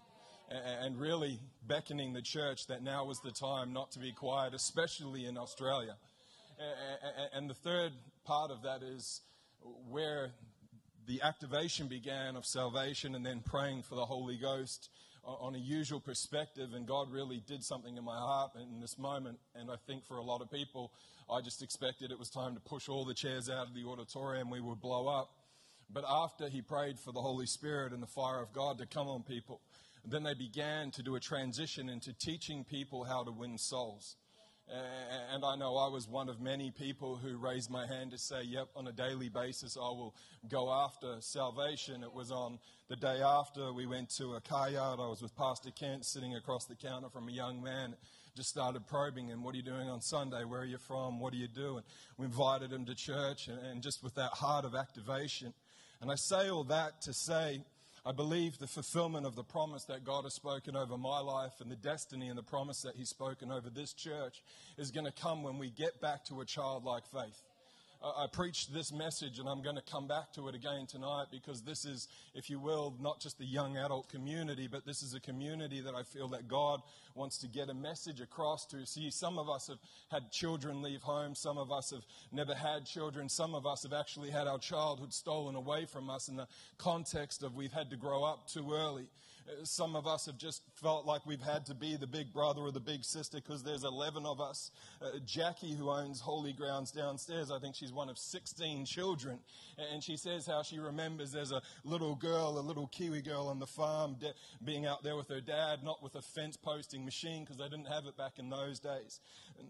And 0.80 0.96
really 0.96 1.40
beckoning 1.66 2.12
the 2.12 2.22
church 2.22 2.68
that 2.68 2.84
now 2.84 3.04
was 3.04 3.18
the 3.20 3.32
time 3.32 3.72
not 3.72 3.90
to 3.92 3.98
be 3.98 4.12
quiet, 4.12 4.54
especially 4.54 5.26
in 5.26 5.36
Australia. 5.36 5.96
And 7.34 7.50
the 7.50 7.54
third 7.54 7.90
part 8.24 8.52
of 8.52 8.62
that 8.62 8.84
is 8.84 9.22
where 9.88 10.30
the 11.08 11.22
activation 11.22 11.88
began 11.88 12.36
of 12.36 12.46
salvation 12.46 13.16
and 13.16 13.26
then 13.26 13.40
praying 13.44 13.82
for 13.82 13.96
the 13.96 14.06
Holy 14.06 14.36
Ghost 14.36 14.88
on 15.24 15.54
a 15.54 15.58
usual 15.58 16.00
perspective, 16.00 16.70
and 16.74 16.86
God 16.86 17.10
really 17.10 17.42
did 17.46 17.62
something 17.62 17.96
in 17.96 18.04
my 18.04 18.16
heart 18.16 18.52
in 18.56 18.80
this 18.80 18.98
moment. 18.98 19.38
And 19.54 19.70
I 19.70 19.76
think 19.86 20.06
for 20.06 20.16
a 20.16 20.22
lot 20.22 20.40
of 20.40 20.50
people, 20.50 20.92
I 21.30 21.40
just 21.40 21.62
expected 21.62 22.10
it 22.10 22.18
was 22.18 22.30
time 22.30 22.54
to 22.54 22.60
push 22.60 22.88
all 22.88 23.04
the 23.04 23.14
chairs 23.14 23.48
out 23.48 23.68
of 23.68 23.74
the 23.74 23.84
auditorium, 23.84 24.50
we 24.50 24.60
would 24.60 24.80
blow 24.80 25.08
up. 25.08 25.30
But 25.92 26.04
after 26.08 26.48
he 26.48 26.62
prayed 26.62 26.98
for 26.98 27.12
the 27.12 27.20
Holy 27.20 27.46
Spirit 27.46 27.92
and 27.92 28.02
the 28.02 28.06
fire 28.06 28.40
of 28.40 28.52
God 28.52 28.78
to 28.78 28.86
come 28.86 29.08
on 29.08 29.22
people, 29.22 29.60
then 30.04 30.22
they 30.22 30.34
began 30.34 30.90
to 30.92 31.02
do 31.02 31.16
a 31.16 31.20
transition 31.20 31.88
into 31.88 32.12
teaching 32.12 32.64
people 32.64 33.04
how 33.04 33.24
to 33.24 33.30
win 33.30 33.58
souls. 33.58 34.16
And 35.32 35.44
I 35.44 35.56
know 35.56 35.76
I 35.76 35.88
was 35.88 36.08
one 36.08 36.28
of 36.28 36.40
many 36.40 36.70
people 36.70 37.16
who 37.16 37.36
raised 37.36 37.70
my 37.70 37.86
hand 37.86 38.12
to 38.12 38.18
say, 38.18 38.42
yep, 38.42 38.68
on 38.76 38.86
a 38.86 38.92
daily 38.92 39.28
basis, 39.28 39.76
I 39.76 39.80
will 39.80 40.14
go 40.48 40.70
after 40.70 41.16
salvation. 41.20 42.04
It 42.04 42.14
was 42.14 42.30
on 42.30 42.58
the 42.88 42.96
day 42.96 43.20
after 43.20 43.72
we 43.72 43.86
went 43.86 44.10
to 44.18 44.34
a 44.34 44.40
car 44.40 44.70
yard. 44.70 45.00
I 45.00 45.08
was 45.08 45.22
with 45.22 45.36
Pastor 45.36 45.70
Kent 45.70 46.04
sitting 46.04 46.36
across 46.36 46.66
the 46.66 46.76
counter 46.76 47.08
from 47.08 47.28
a 47.28 47.32
young 47.32 47.62
man. 47.62 47.96
Just 48.36 48.50
started 48.50 48.86
probing 48.86 49.26
him, 49.26 49.42
what 49.42 49.54
are 49.54 49.56
you 49.56 49.64
doing 49.64 49.88
on 49.88 50.00
Sunday? 50.00 50.44
Where 50.44 50.60
are 50.60 50.64
you 50.64 50.78
from? 50.78 51.18
What 51.18 51.32
do 51.32 51.38
you 51.38 51.48
do? 51.48 51.76
And 51.76 51.86
we 52.16 52.26
invited 52.26 52.72
him 52.72 52.84
to 52.86 52.94
church 52.94 53.48
and, 53.48 53.58
and 53.66 53.82
just 53.82 54.04
with 54.04 54.14
that 54.14 54.30
heart 54.30 54.64
of 54.64 54.76
activation. 54.76 55.52
And 56.00 56.12
I 56.12 56.14
say 56.14 56.48
all 56.48 56.64
that 56.64 57.02
to 57.02 57.12
say, 57.12 57.64
I 58.04 58.12
believe 58.12 58.58
the 58.58 58.66
fulfillment 58.66 59.26
of 59.26 59.36
the 59.36 59.44
promise 59.44 59.84
that 59.84 60.04
God 60.04 60.24
has 60.24 60.32
spoken 60.32 60.74
over 60.74 60.96
my 60.96 61.20
life 61.20 61.60
and 61.60 61.70
the 61.70 61.76
destiny 61.76 62.28
and 62.28 62.38
the 62.38 62.42
promise 62.42 62.80
that 62.82 62.96
He's 62.96 63.10
spoken 63.10 63.52
over 63.52 63.68
this 63.68 63.92
church 63.92 64.42
is 64.78 64.90
going 64.90 65.04
to 65.04 65.12
come 65.12 65.42
when 65.42 65.58
we 65.58 65.68
get 65.70 66.00
back 66.00 66.24
to 66.26 66.40
a 66.40 66.44
childlike 66.46 67.04
faith. 67.06 67.42
I 68.02 68.26
preached 68.32 68.72
this 68.72 68.92
message, 68.92 69.38
and 69.40 69.46
I'm 69.46 69.60
going 69.60 69.76
to 69.76 69.82
come 69.82 70.08
back 70.08 70.32
to 70.32 70.48
it 70.48 70.54
again 70.54 70.86
tonight 70.86 71.26
because 71.30 71.60
this 71.60 71.84
is, 71.84 72.08
if 72.34 72.48
you 72.48 72.58
will, 72.58 72.94
not 72.98 73.20
just 73.20 73.36
the 73.36 73.44
young 73.44 73.76
adult 73.76 74.08
community, 74.08 74.66
but 74.66 74.86
this 74.86 75.02
is 75.02 75.12
a 75.12 75.20
community 75.20 75.82
that 75.82 75.94
I 75.94 76.02
feel 76.02 76.26
that 76.28 76.48
God 76.48 76.80
wants 77.14 77.36
to 77.38 77.46
get 77.46 77.68
a 77.68 77.74
message 77.74 78.22
across 78.22 78.64
to. 78.68 78.86
See, 78.86 79.10
some 79.10 79.38
of 79.38 79.50
us 79.50 79.66
have 79.66 79.76
had 80.10 80.30
children 80.32 80.80
leave 80.80 81.02
home, 81.02 81.34
some 81.34 81.58
of 81.58 81.70
us 81.70 81.90
have 81.90 82.06
never 82.32 82.54
had 82.54 82.86
children, 82.86 83.28
some 83.28 83.54
of 83.54 83.66
us 83.66 83.82
have 83.82 83.92
actually 83.92 84.30
had 84.30 84.46
our 84.46 84.58
childhood 84.58 85.12
stolen 85.12 85.54
away 85.54 85.84
from 85.84 86.08
us 86.08 86.28
in 86.28 86.36
the 86.36 86.48
context 86.78 87.42
of 87.42 87.54
we've 87.54 87.72
had 87.72 87.90
to 87.90 87.96
grow 87.96 88.24
up 88.24 88.48
too 88.48 88.72
early. 88.72 89.08
Some 89.64 89.96
of 89.96 90.06
us 90.06 90.26
have 90.26 90.38
just 90.38 90.62
felt 90.74 91.06
like 91.06 91.26
we've 91.26 91.42
had 91.42 91.66
to 91.66 91.74
be 91.74 91.96
the 91.96 92.06
big 92.06 92.32
brother 92.32 92.62
or 92.62 92.72
the 92.72 92.80
big 92.80 93.04
sister 93.04 93.38
because 93.38 93.62
there's 93.62 93.84
11 93.84 94.24
of 94.26 94.40
us. 94.40 94.70
Uh, 95.00 95.18
Jackie, 95.24 95.74
who 95.74 95.90
owns 95.90 96.20
Holy 96.20 96.52
Grounds 96.52 96.90
downstairs, 96.90 97.50
I 97.50 97.58
think 97.58 97.74
she's 97.74 97.92
one 97.92 98.08
of 98.08 98.18
16 98.18 98.84
children. 98.86 99.38
And 99.92 100.02
she 100.02 100.16
says 100.16 100.46
how 100.46 100.62
she 100.62 100.78
remembers 100.78 101.32
there's 101.32 101.52
a 101.52 101.62
little 101.84 102.14
girl, 102.14 102.58
a 102.58 102.60
little 102.60 102.86
Kiwi 102.88 103.22
girl 103.22 103.48
on 103.48 103.58
the 103.58 103.66
farm, 103.66 104.16
de- 104.20 104.34
being 104.64 104.86
out 104.86 105.02
there 105.02 105.16
with 105.16 105.28
her 105.28 105.40
dad, 105.40 105.82
not 105.82 106.02
with 106.02 106.14
a 106.14 106.22
fence 106.22 106.56
posting 106.56 107.04
machine 107.04 107.44
because 107.44 107.58
they 107.58 107.68
didn't 107.68 107.88
have 107.88 108.06
it 108.06 108.16
back 108.16 108.38
in 108.38 108.50
those 108.50 108.78
days. 108.78 109.20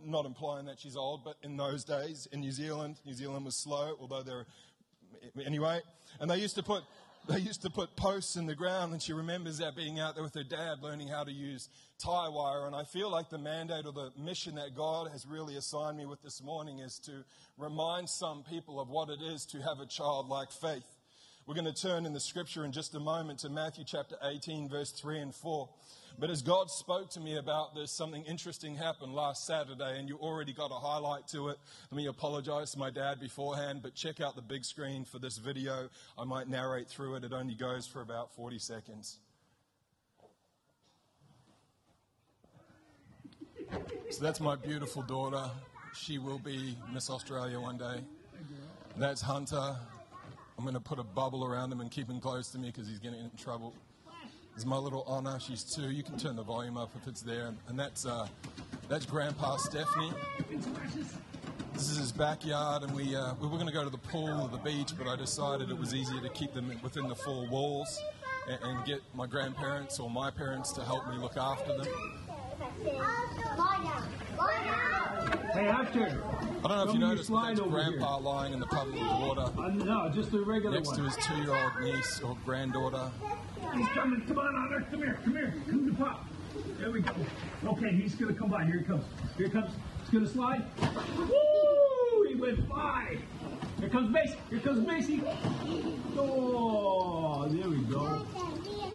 Not 0.05 0.27
implying 0.27 0.67
that 0.67 0.79
she's 0.79 0.97
old, 0.97 1.25
but 1.25 1.37
in 1.43 1.57
those 1.57 1.85
days 1.85 2.29
in 2.33 2.41
New 2.41 2.53
Zealand, 2.53 3.01
New 3.05 3.15
Zealand 3.15 3.45
was 3.45 3.57
slow, 3.57 3.97
although 4.01 4.23
there 4.23 4.39
are 4.39 4.47
anyway. 5.45 5.81
And 6.21 6.31
they 6.31 6.39
used 6.39 6.57
to 6.57 6.63
put 6.63 6.83
they 7.29 7.39
used 7.39 7.63
to 7.63 7.71
put 7.71 7.95
posts 7.97 8.37
in 8.37 8.47
the 8.47 8.55
ground, 8.55 8.93
and 8.93 9.03
she 9.03 9.13
remembers 9.13 9.59
that 9.59 9.77
being 9.77 10.01
out 10.01 10.15
there 10.15 10.25
with 10.25 10.35
her 10.35 10.43
dad 10.43 10.83
learning 10.83 11.09
how 11.09 11.25
to 11.25 11.33
use 11.33 11.69
tie 11.99 12.29
wire. 12.29 12.67
And 12.67 12.75
I 12.75 12.85
feel 12.85 13.11
like 13.11 13.29
the 13.29 13.39
mandate 13.39 13.87
or 13.87 13.93
the 13.93 14.11
mission 14.19 14.55
that 14.57 14.75
God 14.75 15.11
has 15.11 15.27
really 15.27 15.57
assigned 15.57 15.97
me 15.97 16.07
with 16.07 16.23
this 16.23 16.43
morning 16.43 16.79
is 16.81 16.99
to 17.01 17.25
remind 17.59 18.09
some 18.09 18.43
people 18.43 18.81
of 18.81 18.89
what 18.89 19.11
it 19.11 19.21
is 19.23 19.45
to 19.47 19.59
have 19.59 19.81
a 19.81 19.87
childlike 19.87 20.51
faith. 20.51 21.00
We're 21.47 21.55
going 21.55 21.73
to 21.73 21.83
turn 21.83 22.07
in 22.07 22.13
the 22.13 22.21
scripture 22.21 22.65
in 22.65 22.71
just 22.71 22.95
a 22.95 23.01
moment 23.01 23.41
to 23.41 23.49
Matthew 23.49 23.85
chapter 23.85 24.17
18, 24.23 24.69
verse 24.69 24.93
3 24.93 25.19
and 25.21 25.35
4. 25.35 25.69
But 26.19 26.31
as 26.31 26.43
God 26.43 26.71
spoke 26.71 27.11
to 27.11 27.21
me 27.21 27.37
about 27.39 27.75
this, 27.75 27.91
something 27.91 28.23
interesting 28.25 28.77
happened 28.77 29.15
last 29.15 29.47
Saturday, 29.47 29.99
and 29.99 30.09
you 30.09 30.17
already 30.19 30.53
got 30.53 30.71
a 30.71 30.75
highlight 30.75 31.27
to 31.29 31.49
it. 31.49 31.57
Let 31.91 31.97
me 31.97 32.07
apologize 32.07 32.73
to 32.73 32.79
my 32.79 32.91
dad 32.91 33.21
beforehand, 33.21 33.81
but 33.83 33.95
check 33.95 34.21
out 34.21 34.37
the 34.37 34.43
big 34.43 34.65
screen 34.65 35.05
for 35.05 35.19
this 35.19 35.39
video. 35.39 35.89
I 36.19 36.25
might 36.25 36.47
narrate 36.47 36.89
through 36.89 37.17
it, 37.17 37.25
it 37.25 37.33
only 37.33 37.55
goes 37.55 37.87
for 37.87 38.03
about 38.03 38.35
40 38.35 38.59
seconds. 38.59 39.19
So 44.11 44.23
that's 44.23 44.41
my 44.41 44.57
beautiful 44.57 45.03
daughter. 45.03 45.51
she 45.95 46.19
will 46.19 46.39
be 46.39 46.77
Miss 46.93 47.09
Australia 47.09 47.59
one 47.59 47.79
day. 47.79 48.03
That's 48.97 49.23
Hunter. 49.23 49.77
I'm 50.61 50.67
going 50.67 50.75
to 50.75 50.81
put 50.81 50.99
a 50.99 51.03
bubble 51.03 51.43
around 51.43 51.73
him 51.73 51.81
and 51.81 51.91
keep 51.91 52.07
him 52.07 52.21
close 52.21 52.51
to 52.51 52.59
me 52.59 52.67
because 52.67 52.87
he's 52.87 52.99
getting 52.99 53.21
in 53.21 53.31
trouble. 53.39 53.73
This 54.53 54.59
is 54.59 54.67
my 54.67 54.77
little 54.77 55.05
honor. 55.07 55.41
She's 55.41 55.65
two. 55.65 55.91
You 55.91 56.03
can 56.03 56.19
turn 56.19 56.37
the 56.37 56.43
volume 56.43 56.77
up 56.77 56.91
if 57.01 57.09
it's 57.09 57.23
there. 57.23 57.55
And 57.69 57.79
that's 57.79 58.05
uh, 58.05 58.29
that's 58.87 59.07
Grandpa 59.07 59.57
Stephanie. 59.57 60.13
This 61.73 61.89
is 61.89 61.97
his 61.97 62.13
backyard, 62.13 62.83
and 62.83 62.95
we 62.95 63.17
uh, 63.17 63.33
we 63.41 63.49
were 63.49 63.55
going 63.55 63.69
to 63.69 63.73
go 63.73 63.85
to 63.85 63.89
the 63.89 63.97
pool 63.97 64.39
or 64.39 64.49
the 64.49 64.59
beach, 64.59 64.93
but 64.99 65.07
I 65.07 65.17
decided 65.17 65.71
it 65.71 65.79
was 65.79 65.95
easier 65.95 66.21
to 66.21 66.29
keep 66.29 66.53
them 66.53 66.71
within 66.83 67.09
the 67.09 67.15
four 67.15 67.47
walls 67.47 67.99
and, 68.47 68.59
and 68.63 68.85
get 68.85 69.01
my 69.15 69.27
grandparents 69.27 69.99
or 69.99 70.11
my 70.11 70.31
parents 70.31 70.73
to 70.75 70.83
help 70.85 71.09
me 71.09 71.17
look 71.17 71.39
after 71.39 71.79
them. 71.79 71.89
Hey, 75.53 75.67
Hector. 75.67 76.23
I 76.65 76.69
don't 76.69 76.77
know 76.77 76.83
if 76.83 76.89
you 76.89 76.95
me 76.95 77.01
your 77.01 77.09
noticed, 77.09 77.31
but 77.31 77.49
that's 77.49 77.61
over 77.61 77.71
Grandpa 77.71 78.19
lying 78.19 78.53
in 78.53 78.61
the 78.61 78.67
puddle 78.67 78.95
of 78.95 79.21
water 79.21 79.53
Uh, 79.59 79.69
no, 79.69 80.09
just 80.15 80.31
the 80.31 80.41
regular 80.41 80.77
next 80.77 80.89
one. 80.89 80.97
to 80.99 81.03
his 81.05 81.17
two-year-old 81.17 81.81
niece 81.83 82.21
or 82.23 82.37
granddaughter. 82.45 83.11
He's 83.75 83.89
coming. 83.89 84.21
Come 84.27 84.39
on, 84.39 84.55
Otter. 84.57 84.87
Come 84.91 85.01
here. 85.01 85.19
Come 85.25 85.33
here. 85.33 85.55
Come 85.69 85.87
to 85.91 85.97
pop. 86.03 86.27
There 86.79 86.91
we 86.91 87.01
go. 87.01 87.13
Okay, 87.67 87.91
he's 87.93 88.15
gonna 88.15 88.35
come 88.35 88.51
by. 88.51 88.65
Here 88.65 88.79
he 88.79 88.85
comes. 88.85 89.05
Here 89.37 89.47
he 89.47 89.53
comes. 89.53 89.71
He's 90.03 90.11
gonna 90.11 90.29
slide. 90.29 90.65
Woo! 91.19 92.27
He 92.29 92.35
went 92.35 92.69
by. 92.69 93.19
Here 93.81 93.89
comes 93.89 94.11
Macy. 94.11 94.37
Here 94.51 94.61
comes 94.61 94.87
Macy. 94.87 95.23
Oh, 96.17 97.49
there 97.49 97.69
we 97.69 97.79
go. 97.85 98.27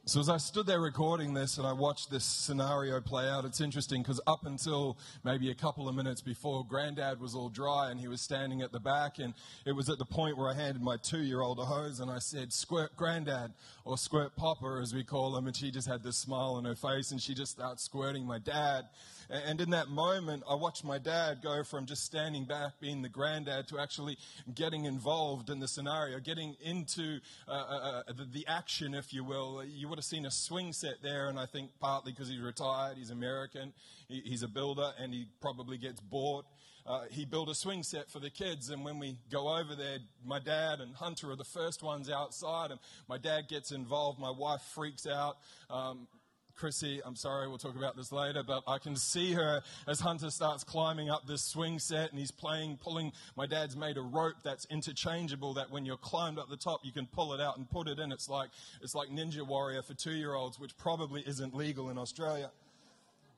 So 0.08 0.20
as 0.20 0.30
I 0.30 0.38
stood 0.38 0.68
there 0.68 0.82
recording 0.82 1.34
this 1.34 1.58
and 1.58 1.66
I 1.66 1.74
watched 1.74 2.12
this 2.12 2.24
scenario 2.24 3.02
play 3.02 3.28
out, 3.28 3.44
it's 3.44 3.60
interesting 3.60 4.04
because 4.04 4.22
up 4.28 4.46
until 4.46 5.00
maybe 5.24 5.50
a 5.50 5.56
couple 5.56 5.90
of 5.90 5.96
minutes 5.96 6.22
before, 6.22 6.64
Granddad 6.64 7.20
was 7.20 7.34
all 7.34 7.50
dry 7.50 7.90
and 7.90 8.00
he 8.00 8.08
was 8.08 8.22
standing 8.22 8.62
at 8.62 8.72
the 8.72 8.80
back, 8.80 9.18
and 9.18 9.34
it 9.66 9.72
was 9.72 9.90
at 9.90 9.98
the 9.98 10.06
point 10.06 10.38
where 10.38 10.48
I 10.48 10.54
handed 10.54 10.84
my 10.84 10.98
two-year-old 10.98 11.58
a 11.58 11.66
hose 11.66 12.02
and 12.02 12.12
I 12.12 12.20
said, 12.20 12.54
"Squirt, 12.54 12.96
Granddad," 12.96 13.54
or 13.84 13.98
"Squirt, 13.98 14.36
Popper 14.36 14.80
as 14.80 14.94
we 14.94 15.04
call 15.04 15.36
him, 15.36 15.48
and 15.48 15.56
she 15.56 15.72
just 15.72 15.88
had 15.88 16.04
this 16.04 16.18
smile 16.18 16.54
on 16.54 16.66
her 16.66 16.76
face 16.76 17.10
and 17.10 17.20
she 17.20 17.34
just 17.34 17.54
starts 17.54 17.84
squirting 17.84 18.28
my 18.28 18.38
dad. 18.38 18.86
And 19.30 19.60
in 19.60 19.72
that 19.72 19.90
moment, 19.90 20.44
I 20.50 20.56
watched 20.56 20.84
my 20.84 20.98
dad 20.98 21.40
go 21.42 21.64
from 21.64 21.86
just 21.86 22.06
standing 22.06 22.46
back, 22.46 22.80
being 22.80 23.02
the 23.02 23.10
granddad, 23.10 23.68
to 23.70 23.80
actually 23.80 24.18
getting 24.54 24.86
involved 24.86 25.50
in 25.50 25.60
the 25.60 25.68
scenario, 25.68 26.20
getting 26.20 26.56
into 26.62 27.20
uh, 27.48 27.52
uh, 27.52 28.04
uh, 28.08 28.14
the, 28.14 28.26
the 28.26 28.48
action, 28.48 28.94
if 28.94 29.14
you 29.14 29.24
will. 29.24 29.64
You 29.64 29.88
would 29.90 29.98
have 29.98 30.06
seen 30.06 30.26
a 30.26 30.32
swing 30.32 30.74
set 30.74 31.02
there, 31.02 31.30
and 31.30 31.40
I 31.40 31.46
think 31.46 31.72
partly 31.80 32.12
because 32.12 32.30
he's 32.30 32.42
retired, 32.42 32.98
he's 32.98 33.10
American, 33.10 33.74
he, 34.08 34.22
he's 34.22 34.44
a 34.44 34.48
builder, 34.48 34.92
and 35.00 35.14
he 35.14 35.28
probably 35.42 35.78
gets 35.78 36.00
bored. 36.00 36.46
Uh, 36.88 37.06
he 37.10 37.26
built 37.26 37.50
a 37.50 37.56
swing 37.56 37.82
set 37.82 38.12
for 38.12 38.20
the 38.20 38.30
kids, 38.30 38.70
and 38.70 38.86
when 38.86 39.00
we 39.00 39.18
go 39.32 39.58
over 39.58 39.76
there, 39.76 39.98
my 40.24 40.38
dad 40.38 40.80
and 40.80 40.96
Hunter 40.96 41.32
are 41.32 41.36
the 41.36 41.44
first 41.44 41.82
ones 41.82 42.12
outside, 42.12 42.70
and 42.70 42.80
my 43.10 43.18
dad 43.18 43.48
gets 43.48 43.72
involved. 43.72 44.20
My 44.20 44.30
wife 44.30 44.62
freaks 44.62 45.08
out. 45.08 45.38
Um, 45.72 46.08
Chrissy, 46.56 47.02
I'm 47.06 47.16
sorry, 47.16 47.48
we'll 47.48 47.58
talk 47.58 47.76
about 47.76 47.98
this 47.98 48.12
later, 48.12 48.44
but 48.44 48.64
I 48.68 48.78
can 48.78 48.96
see 48.96 49.34
her 49.34 49.62
as 49.88 50.00
Hunter 50.00 50.30
starts 50.30 50.64
climbing 50.64 51.10
up 51.10 51.28
this 51.28 51.42
swing 51.42 51.80
set 51.80 52.12
and 52.12 52.20
he's 52.20 52.32
playing, 52.32 52.78
pulling. 52.78 53.12
My 53.36 53.46
dad's 53.46 53.76
made 53.76 53.98
a 53.98 54.02
rope 54.02 54.36
that's 54.44 54.66
interchangeable 54.70 55.54
that 55.56 55.70
when 55.70 55.86
you're 55.86 55.98
climbed 55.98 56.40
up 56.40 56.50
the 56.50 56.58
top, 56.58 56.82
you 56.84 56.92
can 56.92 57.08
pull 57.08 57.34
it 57.34 57.42
out 57.42 57.58
and 57.58 57.70
put 57.70 57.88
it 57.88 58.00
in. 58.00 58.12
It's 58.12 58.30
like, 58.30 58.50
it's 58.82 58.96
like 58.96 59.10
Ninja 59.10 59.46
Warrior 59.46 59.82
for 59.82 59.94
two 59.94 60.14
year 60.14 60.34
olds, 60.34 60.60
which 60.60 60.78
probably 60.78 61.24
isn't 61.28 61.54
legal 61.56 61.90
in 61.90 61.98
Australia. 61.98 62.52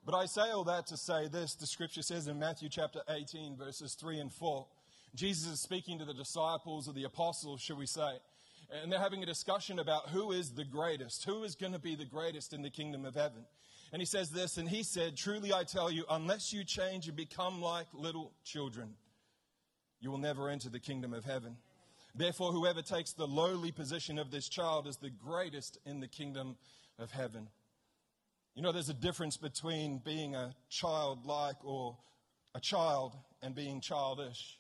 But 0.06 0.16
I 0.16 0.26
say 0.26 0.52
all 0.52 0.64
that 0.66 0.88
to 0.88 0.98
say 0.98 1.28
this 1.28 1.56
the 1.56 1.68
scripture 1.68 2.02
says 2.02 2.28
in 2.28 2.40
Matthew 2.40 2.70
chapter 2.70 3.02
18, 3.10 3.58
verses 3.58 3.94
3 3.96 4.20
and 4.20 4.32
4. 4.32 4.66
Jesus 5.16 5.52
is 5.52 5.60
speaking 5.60 6.00
to 6.00 6.06
the 6.06 6.14
disciples 6.14 6.88
or 6.88 6.94
the 6.94 7.04
apostles, 7.04 7.62
should 7.62 7.78
we 7.78 7.88
say. 7.88 8.20
And 8.70 8.92
they're 8.92 9.00
having 9.00 9.24
a 9.24 9.26
discussion 9.26 9.80
about 9.80 10.10
who 10.10 10.32
is 10.32 10.52
the 10.52 10.66
greatest, 10.66 11.24
who 11.24 11.44
is 11.44 11.56
going 11.56 11.74
to 11.74 11.80
be 11.80 11.96
the 11.96 12.06
greatest 12.06 12.54
in 12.54 12.62
the 12.62 12.70
kingdom 12.70 13.06
of 13.06 13.16
heaven. 13.16 13.46
And 13.94 14.02
he 14.02 14.06
says 14.06 14.30
this, 14.30 14.58
and 14.58 14.68
he 14.68 14.84
said, 14.84 15.16
Truly 15.16 15.54
I 15.54 15.64
tell 15.64 15.90
you, 15.90 16.04
unless 16.10 16.52
you 16.52 16.66
change 16.66 17.08
and 17.08 17.16
become 17.16 17.62
like 17.62 17.88
little 17.94 18.34
children, 18.44 18.96
you 20.02 20.12
will 20.12 20.18
never 20.18 20.50
enter 20.50 20.70
the 20.70 20.80
kingdom 20.80 21.14
of 21.14 21.24
heaven. 21.24 21.56
Therefore, 22.14 22.52
whoever 22.52 22.82
takes 22.82 23.14
the 23.14 23.28
lowly 23.28 23.72
position 23.72 24.20
of 24.20 24.32
this 24.32 24.50
child 24.50 24.88
is 24.88 24.98
the 24.98 25.10
greatest 25.10 25.78
in 25.86 26.00
the 26.00 26.08
kingdom 26.08 26.58
of 27.00 27.12
heaven. 27.12 27.48
You 28.56 28.64
know, 28.64 28.72
there's 28.72 28.90
a 28.90 28.94
difference 28.94 29.38
between 29.38 30.00
being 30.04 30.36
a 30.36 30.56
childlike 30.70 31.64
or 31.64 31.96
a 32.56 32.60
child 32.60 33.16
and 33.42 33.54
being 33.54 33.82
childish. 33.82 34.60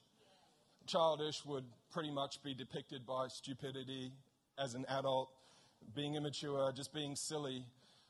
Childish 0.87 1.45
would 1.45 1.65
pretty 1.91 2.11
much 2.11 2.41
be 2.43 2.53
depicted 2.53 3.05
by 3.05 3.27
stupidity 3.27 4.11
as 4.57 4.73
an 4.73 4.85
adult, 4.89 5.29
being 5.95 6.15
immature, 6.15 6.71
just 6.75 6.93
being 6.93 7.15
silly. 7.15 7.65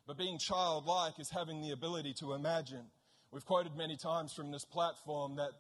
But 0.06 0.18
being 0.18 0.38
childlike 0.38 1.20
is 1.20 1.30
having 1.30 1.62
the 1.62 1.72
ability 1.72 2.14
to 2.20 2.34
imagine. 2.34 2.86
We've 3.32 3.46
quoted 3.46 3.76
many 3.76 3.98
times 3.98 4.34
from 4.34 4.52
this 4.52 4.64
platform 4.64 5.36
that 5.36 5.52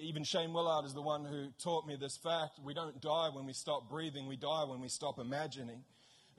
even 0.00 0.24
Shane 0.24 0.52
Willard 0.52 0.86
is 0.86 0.94
the 0.94 1.02
one 1.02 1.24
who 1.24 1.48
taught 1.62 1.86
me 1.86 1.96
this 1.96 2.16
fact. 2.16 2.58
We 2.64 2.72
don't 2.72 3.00
die 3.00 3.28
when 3.32 3.46
we 3.46 3.52
stop 3.52 3.90
breathing, 3.90 4.26
we 4.26 4.36
die 4.36 4.64
when 4.64 4.80
we 4.80 4.88
stop 4.88 5.18
imagining. 5.18 5.84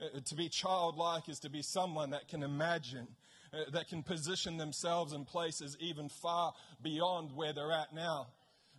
Uh, 0.02 0.20
to 0.26 0.36
be 0.36 0.50
childlike 0.50 1.30
is 1.30 1.40
to 1.40 1.50
be 1.50 1.62
someone 1.62 2.10
that 2.10 2.28
can 2.28 2.42
imagine, 2.42 3.08
uh, 3.54 3.70
that 3.72 3.88
can 3.88 4.02
position 4.02 4.58
themselves 4.58 5.14
in 5.14 5.26
places 5.26 5.78
even 5.80 6.10
far 6.10 6.54
beyond 6.82 7.36
where 7.36 7.54
they're 7.54 7.72
at 7.72 7.94
now. 7.94 8.28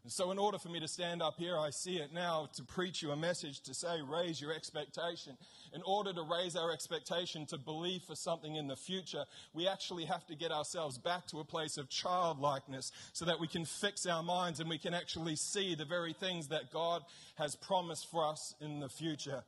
And 0.04 0.10
so, 0.10 0.32
in 0.32 0.38
order 0.38 0.58
for 0.58 0.68
me 0.68 0.80
to 0.80 0.88
stand 0.88 1.22
up 1.22 1.34
here, 1.38 1.56
I 1.56 1.70
see 1.70 1.98
it 1.98 2.12
now 2.12 2.48
to 2.54 2.64
preach 2.64 3.02
you 3.02 3.12
a 3.12 3.16
message 3.16 3.60
to 3.60 3.74
say, 3.74 4.00
raise 4.02 4.40
your 4.40 4.52
expectation. 4.52 5.36
In 5.72 5.80
order 5.86 6.12
to 6.12 6.22
raise 6.22 6.56
our 6.56 6.72
expectation 6.72 7.46
to 7.46 7.56
believe 7.58 8.02
for 8.02 8.16
something 8.16 8.56
in 8.56 8.66
the 8.66 8.74
future, 8.74 9.24
we 9.54 9.68
actually 9.68 10.04
have 10.06 10.26
to 10.26 10.34
get 10.34 10.50
ourselves 10.50 10.98
back 10.98 11.28
to 11.28 11.38
a 11.38 11.44
place 11.44 11.78
of 11.78 11.88
childlikeness 11.88 12.90
so 13.12 13.24
that 13.26 13.38
we 13.38 13.46
can 13.46 13.64
fix 13.64 14.04
our 14.04 14.24
minds 14.24 14.58
and 14.58 14.68
we 14.68 14.78
can 14.78 14.92
actually 14.92 15.36
see 15.36 15.76
the 15.76 15.84
very 15.84 16.12
things 16.12 16.48
that 16.48 16.72
God 16.72 17.02
has 17.36 17.54
promised 17.54 18.10
for 18.10 18.26
us 18.26 18.56
in 18.60 18.80
the 18.80 18.88
future. 18.88 19.44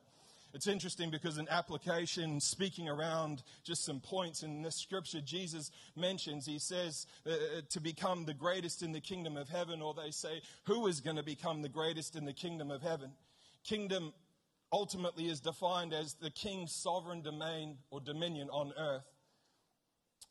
It's 0.55 0.67
interesting 0.67 1.11
because 1.11 1.37
in 1.37 1.49
application, 1.49 2.39
speaking 2.39 2.87
around 2.87 3.43
just 3.65 3.83
some 3.83 3.99
points 3.99 4.41
in 4.41 4.61
this 4.61 4.77
scripture, 4.77 5.19
Jesus 5.19 5.69
mentions, 5.97 6.45
he 6.45 6.59
says, 6.59 7.07
uh, 7.29 7.59
to 7.69 7.81
become 7.81 8.23
the 8.23 8.33
greatest 8.33 8.81
in 8.81 8.93
the 8.93 9.01
kingdom 9.01 9.35
of 9.35 9.49
heaven, 9.49 9.81
or 9.81 9.93
they 9.93 10.11
say, 10.11 10.41
who 10.63 10.87
is 10.87 11.01
going 11.01 11.17
to 11.17 11.23
become 11.23 11.61
the 11.61 11.67
greatest 11.67 12.15
in 12.15 12.23
the 12.23 12.31
kingdom 12.31 12.71
of 12.71 12.81
heaven? 12.81 13.11
Kingdom 13.65 14.13
ultimately 14.71 15.27
is 15.27 15.41
defined 15.41 15.93
as 15.93 16.13
the 16.13 16.31
king's 16.31 16.71
sovereign 16.71 17.21
domain 17.21 17.75
or 17.91 17.99
dominion 17.99 18.47
on 18.49 18.71
earth. 18.79 19.03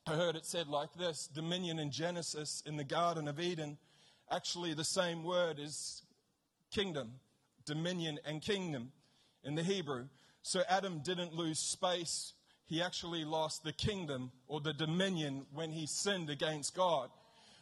I 0.07 0.15
heard 0.15 0.37
it 0.37 0.47
said 0.47 0.69
like 0.69 0.95
this 0.95 1.27
dominion 1.27 1.79
in 1.79 1.91
Genesis 1.91 2.63
in 2.65 2.79
the 2.79 2.85
Garden 2.85 3.29
of 3.29 3.39
Eden, 3.39 3.77
actually, 4.31 4.73
the 4.73 4.85
same 4.85 5.23
word 5.23 5.59
is 5.59 6.01
kingdom, 6.71 7.13
dominion, 7.67 8.19
and 8.25 8.41
kingdom 8.41 8.91
in 9.45 9.55
the 9.55 9.63
Hebrew. 9.63 10.07
So 10.43 10.63
Adam 10.69 11.01
didn't 11.05 11.35
lose 11.35 11.59
space. 11.59 12.33
He 12.67 12.83
actually 12.83 13.25
lost 13.25 13.65
the 13.65 13.73
kingdom 13.73 14.33
or 14.47 14.61
the 14.61 14.73
dominion 14.73 15.47
when 15.53 15.71
he 15.71 15.87
sinned 15.87 16.31
against 16.31 16.75
God. 16.75 17.11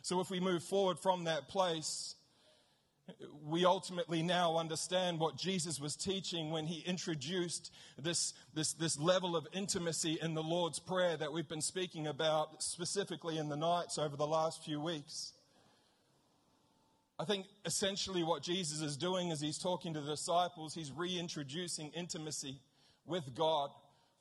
So 0.03 0.21
if 0.21 0.31
we 0.31 0.41
move 0.41 0.63
forward 0.63 0.99
from 0.99 1.25
that 1.25 1.49
place, 1.49 2.17
we 3.45 3.65
ultimately 3.65 4.23
now 4.23 4.57
understand 4.57 5.19
what 5.19 5.37
Jesus 5.37 5.81
was 5.81 5.97
teaching 5.97 6.51
when 6.51 6.67
he 6.67 6.81
introduced 6.81 7.73
this, 7.99 8.33
this, 8.55 8.73
this 8.75 8.99
level 8.99 9.37
of 9.37 9.47
intimacy 9.53 10.19
in 10.23 10.35
the 10.35 10.43
Lord's 10.43 10.79
Prayer 10.79 11.17
that 11.17 11.33
we've 11.33 11.49
been 11.49 11.61
speaking 11.61 12.07
about 12.07 12.63
specifically 12.63 13.39
in 13.39 13.49
the 13.49 13.57
nights 13.57 13.99
over 13.99 14.17
the 14.17 14.27
last 14.27 14.65
few 14.65 14.81
weeks. 14.81 15.33
I 17.23 17.25
think 17.25 17.47
essentially 17.65 18.25
what 18.25 18.43
Jesus 18.43 18.81
is 18.81 18.97
doing 18.97 19.31
is 19.31 19.41
he's 19.41 19.57
talking 19.57 19.95
to 19.95 20.01
the 20.01 20.11
disciples, 20.11 20.75
he's 20.75 20.91
reintroducing 20.91 21.93
intimacy 21.95 22.59
with 23.07 23.33
God 23.37 23.71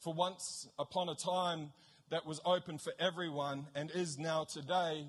for 0.01 0.13
once 0.13 0.67
upon 0.77 1.09
a 1.09 1.15
time 1.15 1.71
that 2.11 2.27
was 2.27 2.39
open 2.45 2.77
for 2.77 2.93
everyone 2.99 3.65
and 3.73 3.89
is 3.89 4.19
now 4.19 4.43
today. 4.43 5.07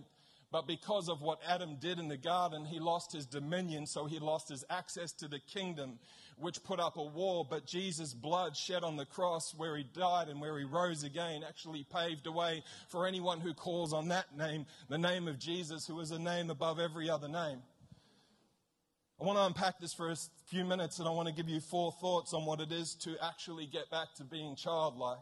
But 0.50 0.66
because 0.66 1.10
of 1.10 1.20
what 1.20 1.40
Adam 1.46 1.76
did 1.82 1.98
in 1.98 2.08
the 2.08 2.16
garden, 2.16 2.64
he 2.64 2.80
lost 2.80 3.12
his 3.12 3.26
dominion, 3.26 3.86
so 3.86 4.06
he 4.06 4.18
lost 4.18 4.48
his 4.48 4.64
access 4.70 5.12
to 5.12 5.28
the 5.28 5.40
kingdom, 5.40 5.98
which 6.38 6.64
put 6.64 6.80
up 6.80 6.96
a 6.96 7.04
wall. 7.04 7.46
But 7.48 7.66
Jesus' 7.66 8.14
blood 8.14 8.56
shed 8.56 8.84
on 8.84 8.96
the 8.96 9.04
cross, 9.04 9.54
where 9.54 9.76
he 9.76 9.84
died 9.84 10.28
and 10.28 10.40
where 10.40 10.58
he 10.58 10.64
rose 10.64 11.04
again, 11.04 11.42
actually 11.46 11.84
paved 11.92 12.26
a 12.26 12.32
way 12.32 12.62
for 12.88 13.06
anyone 13.06 13.40
who 13.40 13.52
calls 13.52 13.92
on 13.92 14.08
that 14.08 14.34
name, 14.34 14.64
the 14.88 14.96
name 14.96 15.28
of 15.28 15.38
Jesus, 15.38 15.86
who 15.86 16.00
is 16.00 16.10
a 16.10 16.18
name 16.18 16.48
above 16.48 16.78
every 16.78 17.10
other 17.10 17.28
name. 17.28 17.60
I 19.22 19.24
want 19.24 19.38
to 19.38 19.44
unpack 19.44 19.78
this 19.78 19.94
for 19.94 20.10
a 20.10 20.16
few 20.48 20.64
minutes 20.64 20.98
and 20.98 21.06
I 21.06 21.12
want 21.12 21.28
to 21.28 21.34
give 21.34 21.48
you 21.48 21.60
four 21.60 21.92
thoughts 21.92 22.34
on 22.34 22.44
what 22.44 22.58
it 22.58 22.72
is 22.72 22.96
to 23.02 23.14
actually 23.22 23.66
get 23.66 23.88
back 23.88 24.08
to 24.16 24.24
being 24.24 24.56
childlike. 24.56 25.20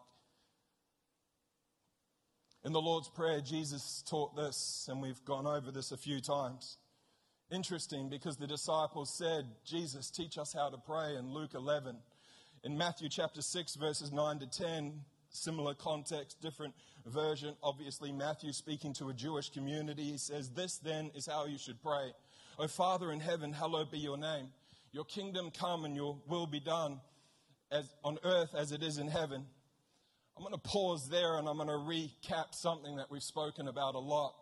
In 2.65 2.73
the 2.73 2.81
Lord's 2.81 3.11
Prayer, 3.11 3.43
Jesus 3.43 4.03
taught 4.09 4.35
this, 4.35 4.89
and 4.91 5.03
we've 5.03 5.23
gone 5.27 5.47
over 5.47 5.71
this 5.71 5.93
a 5.93 5.99
few 5.99 6.19
times. 6.23 6.79
interesting 7.53 8.09
because 8.09 8.39
the 8.39 8.47
disciples 8.47 9.13
said, 9.13 9.45
Jesus, 9.67 10.11
teach 10.11 10.39
us 10.39 10.55
how 10.55 10.71
to 10.71 10.79
pray 10.79 11.17
in 11.17 11.35
Luke 11.35 11.53
11. 11.53 11.95
In 12.65 12.79
Matthew 12.79 13.11
chapter 13.11 13.43
6, 13.43 13.75
verses 13.75 14.13
9 14.13 14.39
to 14.39 14.47
10, 14.47 14.95
similar 15.29 15.75
context, 15.75 16.41
different 16.41 16.73
version. 17.05 17.55
Obviously, 17.63 18.13
Matthew 18.13 18.55
speaking 18.55 18.95
to 18.95 19.11
a 19.11 19.15
Jewish 19.15 19.51
community, 19.51 20.05
he 20.05 20.17
says, 20.17 20.49
This 20.49 20.79
then 20.79 21.11
is 21.15 21.27
how 21.27 21.45
you 21.45 21.59
should 21.59 21.83
pray. 21.83 22.13
O 22.61 22.69
Father 22.69 23.11
in 23.11 23.21
heaven, 23.21 23.55
hallowed 23.55 23.91
be 23.91 23.99
your 23.99 24.19
name. 24.19 24.49
Your 24.93 25.05
kingdom 25.05 25.51
come 25.51 25.87
and 25.87 25.97
your 25.97 26.19
will 26.29 26.47
be 26.47 26.61
done 26.61 27.01
as, 27.73 27.91
on 28.05 28.19
earth 28.23 28.55
as 28.55 28.71
it 28.71 28.83
is 28.83 28.99
in 28.99 29.09
heaven. 29.09 29.47
I'm 30.37 30.43
going 30.43 30.53
to 30.53 30.61
pause 30.61 31.09
there 31.09 31.39
and 31.39 31.49
I'm 31.49 31.57
going 31.57 31.69
to 31.69 31.73
recap 31.73 32.55
something 32.55 32.97
that 32.97 33.11
we've 33.11 33.23
spoken 33.23 33.67
about 33.67 33.95
a 33.95 33.99
lot 33.99 34.35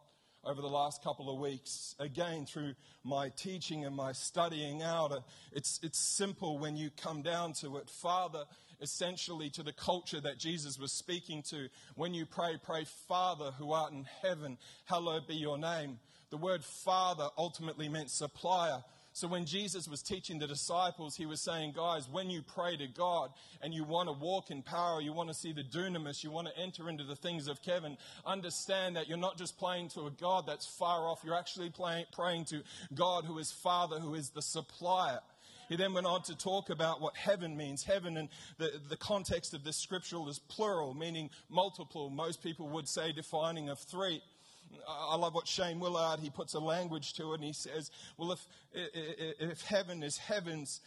over 0.42 0.60
the 0.60 0.66
last 0.66 1.04
couple 1.04 1.32
of 1.32 1.38
weeks. 1.38 1.94
Again, 2.00 2.44
through 2.44 2.74
my 3.04 3.28
teaching 3.28 3.84
and 3.84 3.94
my 3.94 4.10
studying 4.10 4.82
out, 4.82 5.12
uh, 5.12 5.20
it's, 5.52 5.78
it's 5.84 6.00
simple 6.00 6.58
when 6.58 6.76
you 6.76 6.90
come 7.00 7.22
down 7.22 7.52
to 7.60 7.76
it. 7.76 7.88
Father, 7.88 8.42
essentially 8.80 9.48
to 9.50 9.62
the 9.62 9.72
culture 9.72 10.20
that 10.20 10.38
Jesus 10.38 10.76
was 10.76 10.90
speaking 10.90 11.40
to. 11.50 11.68
When 11.94 12.14
you 12.14 12.26
pray, 12.26 12.58
pray, 12.60 12.84
Father 13.06 13.52
who 13.58 13.70
art 13.70 13.92
in 13.92 14.06
heaven, 14.22 14.58
hallowed 14.86 15.28
be 15.28 15.36
your 15.36 15.56
name. 15.56 16.00
The 16.30 16.36
word 16.36 16.64
Father 16.64 17.28
ultimately 17.36 17.88
meant 17.88 18.10
supplier. 18.10 18.82
So 19.14 19.26
when 19.26 19.46
Jesus 19.46 19.88
was 19.88 20.00
teaching 20.02 20.38
the 20.38 20.46
disciples, 20.46 21.16
he 21.16 21.26
was 21.26 21.40
saying, 21.40 21.72
guys, 21.74 22.08
when 22.08 22.30
you 22.30 22.40
pray 22.42 22.76
to 22.76 22.86
God 22.86 23.30
and 23.60 23.74
you 23.74 23.82
want 23.82 24.08
to 24.08 24.12
walk 24.12 24.50
in 24.50 24.62
power, 24.62 25.00
you 25.00 25.12
want 25.12 25.28
to 25.28 25.34
see 25.34 25.52
the 25.52 25.64
dunamis, 25.64 26.22
you 26.22 26.30
want 26.30 26.46
to 26.46 26.56
enter 26.56 26.88
into 26.88 27.02
the 27.02 27.16
things 27.16 27.48
of 27.48 27.58
heaven, 27.66 27.96
understand 28.24 28.94
that 28.94 29.08
you're 29.08 29.18
not 29.18 29.36
just 29.36 29.58
praying 29.58 29.88
to 29.90 30.06
a 30.06 30.10
God 30.10 30.44
that's 30.46 30.66
far 30.66 31.08
off, 31.08 31.22
you're 31.24 31.34
actually 31.34 31.72
praying 32.12 32.44
to 32.44 32.62
God 32.94 33.24
who 33.24 33.38
is 33.38 33.50
Father, 33.50 33.98
who 33.98 34.14
is 34.14 34.30
the 34.30 34.42
supplier. 34.42 35.18
He 35.68 35.76
then 35.76 35.92
went 35.94 36.06
on 36.06 36.22
to 36.22 36.36
talk 36.36 36.70
about 36.70 37.00
what 37.00 37.16
heaven 37.16 37.56
means. 37.56 37.82
Heaven, 37.82 38.16
in 38.16 38.28
the, 38.58 38.80
the 38.88 38.96
context 38.96 39.52
of 39.52 39.64
this 39.64 39.76
scriptural, 39.76 40.28
is 40.28 40.38
plural, 40.38 40.94
meaning 40.94 41.28
multiple. 41.50 42.08
Most 42.08 42.42
people 42.42 42.68
would 42.68 42.88
say 42.88 43.12
defining 43.12 43.68
of 43.68 43.78
three. 43.78 44.22
I 44.88 45.16
love 45.16 45.34
what 45.34 45.46
Shane 45.46 45.80
Willard, 45.80 46.20
he 46.20 46.30
puts 46.30 46.54
a 46.54 46.58
language 46.58 47.14
to 47.14 47.32
it 47.32 47.36
and 47.36 47.44
he 47.44 47.52
says, 47.52 47.90
well, 48.16 48.32
if, 48.32 48.46
if 48.72 49.62
heaven 49.62 50.02
is 50.02 50.16
heavens 50.18 50.80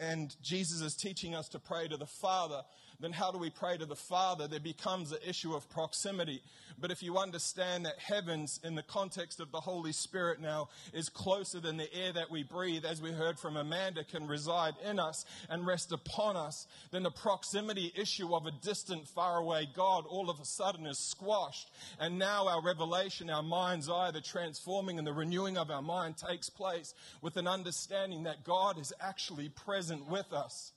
and 0.00 0.34
Jesus 0.42 0.80
is 0.80 0.94
teaching 0.94 1.34
us 1.34 1.48
to 1.50 1.58
pray 1.58 1.88
to 1.88 1.96
the 1.96 2.06
Father, 2.06 2.62
then 3.00 3.12
how 3.12 3.30
do 3.30 3.38
we 3.38 3.50
pray 3.50 3.76
to 3.76 3.86
the 3.86 3.96
Father? 3.96 4.48
There 4.48 4.60
becomes 4.60 5.12
an 5.12 5.18
issue 5.26 5.54
of 5.54 5.68
proximity. 5.68 6.42
But 6.78 6.90
if 6.90 7.02
you 7.02 7.18
understand 7.18 7.86
that 7.86 7.98
heavens 7.98 8.60
in 8.62 8.74
the 8.74 8.82
context 8.82 9.40
of 9.40 9.50
the 9.50 9.60
Holy 9.60 9.92
Spirit 9.92 10.40
now 10.40 10.68
is 10.92 11.08
closer 11.08 11.60
than 11.60 11.76
the 11.76 11.92
air 11.92 12.12
that 12.12 12.30
we 12.30 12.42
breathe, 12.42 12.84
as 12.84 13.00
we 13.00 13.12
heard 13.12 13.38
from 13.38 13.56
Amanda, 13.56 14.04
can 14.04 14.26
reside 14.26 14.74
in 14.84 14.98
us 14.98 15.24
and 15.48 15.66
rest 15.66 15.92
upon 15.92 16.36
us, 16.36 16.66
then 16.90 17.02
the 17.02 17.10
proximity 17.10 17.92
issue 17.96 18.34
of 18.34 18.46
a 18.46 18.50
distant, 18.62 19.08
faraway 19.08 19.68
God 19.74 20.04
all 20.08 20.30
of 20.30 20.40
a 20.40 20.44
sudden 20.44 20.86
is 20.86 20.98
squashed. 20.98 21.70
And 21.98 22.18
now 22.18 22.48
our 22.48 22.62
revelation, 22.62 23.30
our 23.30 23.42
mind's 23.42 23.88
eye, 23.88 24.10
the 24.10 24.20
transforming 24.20 24.98
and 24.98 25.06
the 25.06 25.12
renewing 25.12 25.56
of 25.56 25.70
our 25.70 25.82
mind 25.82 26.16
takes 26.16 26.50
place 26.50 26.94
with 27.22 27.36
an 27.36 27.46
understanding 27.46 28.24
that 28.24 28.44
God 28.44 28.78
is 28.78 28.92
actually 29.00 29.48
present 29.48 30.08
with 30.10 30.32
us. 30.32 30.72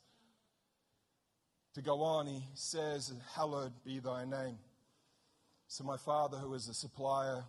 To 1.75 1.81
go 1.81 2.01
on, 2.01 2.27
he 2.27 2.43
says, 2.55 3.13
Hallowed 3.35 3.73
be 3.85 3.99
thy 3.99 4.25
name. 4.25 4.57
So, 5.67 5.83
my 5.83 5.97
Father, 5.97 6.37
who 6.37 6.53
is 6.55 6.67
a 6.67 6.73
supplier 6.73 7.43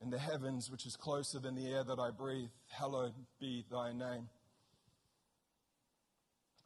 in 0.00 0.10
the 0.10 0.18
heavens, 0.18 0.70
which 0.70 0.86
is 0.86 0.96
closer 0.96 1.40
than 1.40 1.56
the 1.56 1.66
air 1.66 1.82
that 1.82 1.98
I 1.98 2.10
breathe, 2.10 2.50
hallowed 2.68 3.12
be 3.40 3.64
thy 3.70 3.92
name. 3.92 4.28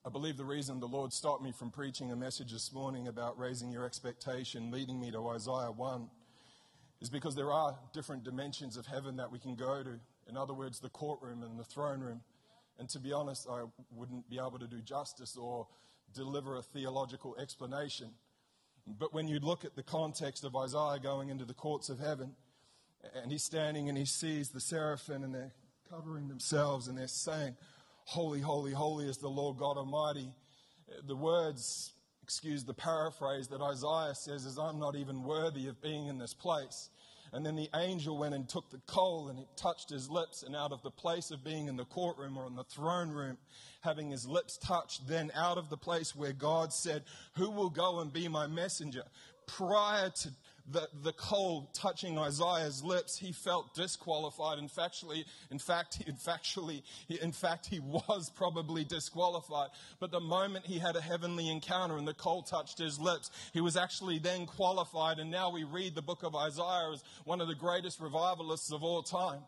I 0.07 0.11
believe 0.11 0.37
the 0.37 0.45
reason 0.45 0.81
the 0.81 0.87
Lord 0.87 1.15
stopped 1.15 1.43
me 1.43 1.51
from 1.51 1.71
preaching 1.71 2.13
a 2.13 2.17
message 2.17 2.53
this 2.53 2.71
morning 2.75 3.09
about 3.09 3.39
raising 3.39 3.73
your 3.73 3.87
expectation, 3.87 4.71
leading 4.71 5.01
me 5.01 5.11
to 5.11 5.29
Isaiah 5.29 5.73
1, 5.73 6.11
is 7.01 7.09
because 7.09 7.35
there 7.35 7.51
are 7.51 7.75
different 7.95 8.23
dimensions 8.23 8.77
of 8.77 8.85
heaven 8.85 9.17
that 9.17 9.33
we 9.33 9.39
can 9.39 9.55
go 9.55 9.83
to. 9.83 9.99
In 10.29 10.37
other 10.37 10.53
words, 10.53 10.79
the 10.79 10.91
courtroom 10.91 11.43
and 11.43 11.59
the 11.59 11.65
throne 11.65 12.01
room. 12.01 12.21
And 12.79 12.91
to 12.91 12.99
be 12.99 13.15
honest, 13.15 13.49
I 13.51 13.65
wouldn't 13.91 14.29
be 14.29 14.37
able 14.37 14.59
to 14.59 14.67
do 14.67 14.83
justice 14.83 15.39
or 15.41 15.67
deliver 16.15 16.57
a 16.57 16.63
theological 16.63 17.37
explanation. 17.39 18.11
But 18.87 19.15
when 19.15 19.29
you 19.29 19.39
look 19.41 19.65
at 19.65 19.77
the 19.77 19.83
context 19.83 20.45
of 20.45 20.55
Isaiah 20.57 20.99
going 21.03 21.31
into 21.31 21.45
the 21.45 21.55
courts 21.55 21.89
of 21.89 21.99
heaven, 21.99 22.35
and 23.23 23.31
he's 23.31 23.45
standing 23.45 23.89
and 23.89 23.99
he 23.99 24.05
sees 24.05 24.51
the 24.51 24.61
seraphim 24.61 25.25
and 25.25 25.35
they're 25.35 25.53
covering 25.91 26.29
themselves 26.29 26.89
and 26.89 26.97
they're 26.97 27.07
saying, 27.07 27.57
Holy, 28.07 28.41
holy, 28.41 28.73
holy 28.73 29.07
is 29.07 29.17
the 29.17 29.29
Lord 29.29 29.59
God 29.59 29.77
Almighty. 29.77 30.31
The 31.07 31.17
words, 31.17 31.93
excuse 32.23 32.63
the 32.65 32.75
paraphrase 32.75 33.49
that 33.49 33.63
Isaiah 33.63 34.15
says, 34.15 34.45
is, 34.45 34.59
I'm 34.59 34.79
not 34.79 34.95
even 34.95 35.23
worthy 35.23 35.69
of 35.69 35.81
being 35.81 36.09
in 36.09 36.19
this 36.19 36.35
place. 36.35 36.91
And 37.35 37.45
then 37.45 37.57
the 37.57 37.69
angel 37.75 38.17
went 38.17 38.33
and 38.33 38.49
took 38.49 38.71
the 38.71 38.81
coal 38.87 39.29
and 39.29 39.41
it 39.41 39.49
touched 39.57 39.91
his 39.91 40.09
lips. 40.09 40.45
And 40.45 40.55
out 40.55 40.71
of 40.71 40.83
the 40.83 40.91
place 40.91 41.33
of 41.33 41.43
being 41.43 41.67
in 41.67 41.77
the 41.77 41.85
courtroom 41.85 42.39
or 42.39 42.47
in 42.47 42.55
the 42.55 42.63
throne 42.63 43.11
room, 43.11 43.39
having 43.81 44.11
his 44.11 44.25
lips 44.25 44.57
touched, 44.57 45.09
then 45.09 45.33
out 45.35 45.59
of 45.59 45.69
the 45.69 45.77
place 45.77 46.15
where 46.15 46.33
God 46.33 46.73
said, 46.73 47.03
Who 47.35 47.51
will 47.51 47.71
go 47.71 47.99
and 47.99 48.13
be 48.13 48.29
my 48.29 48.47
messenger? 48.47 49.03
Prior 49.49 50.11
to 50.11 50.29
the, 50.71 50.89
the 51.03 51.13
coal 51.13 51.71
touching 51.75 52.19
Isaiah's 52.19 52.83
lips, 52.83 53.19
he 53.19 53.33
felt 53.33 53.75
disqualified. 53.75 54.59
In, 54.59 54.69
factually, 54.69 55.25
in 55.51 55.59
fact, 55.59 56.03
in 56.07 56.15
factually, 56.15 56.83
in 57.09 57.33
fact, 57.33 57.67
he 57.67 57.81
was 57.81 58.31
probably 58.35 58.85
disqualified. 58.85 59.71
But 60.01 60.11
the 60.11 60.21
moment 60.21 60.67
he 60.67 60.79
had 60.79 60.97
a 60.97 61.01
heavenly 61.01 61.51
encounter 61.51 61.99
and 61.99 62.09
the 62.09 62.15
coal 62.15 62.43
touched 62.43 62.79
his 62.79 62.99
lips, 62.99 63.31
he 63.53 63.61
was 63.61 63.77
actually 63.77 64.19
then 64.19 64.47
qualified. 64.47 65.19
And 65.19 65.31
now 65.31 65.51
we 65.51 65.65
read 65.65 65.95
the 65.95 66.03
book 66.03 66.23
of 66.23 66.35
Isaiah 66.35 66.93
as 66.93 67.03
one 67.25 67.41
of 67.41 67.49
the 67.49 67.55
greatest 67.55 68.01
revivalists 68.01 68.73
of 68.73 68.83
all 68.83 69.03
time. 69.03 69.41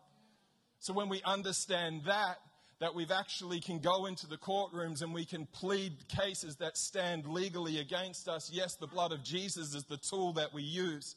So 0.79 0.93
when 0.93 1.09
we 1.09 1.21
understand 1.23 2.03
that, 2.05 2.37
that 2.79 2.93
we've 2.93 3.11
actually 3.11 3.59
can 3.59 3.79
go 3.79 4.05
into 4.05 4.27
the 4.27 4.37
courtrooms 4.37 5.01
and 5.01 5.13
we 5.13 5.25
can 5.25 5.47
plead 5.47 6.07
cases 6.07 6.57
that 6.57 6.77
stand 6.77 7.25
legally 7.25 7.79
against 7.79 8.27
us. 8.27 8.51
Yes, 8.53 8.75
the 8.75 8.87
blood 8.87 9.11
of 9.11 9.23
Jesus 9.23 9.73
is 9.73 9.83
the 9.85 9.97
tool 9.97 10.33
that 10.33 10.53
we 10.53 10.61
use. 10.61 11.15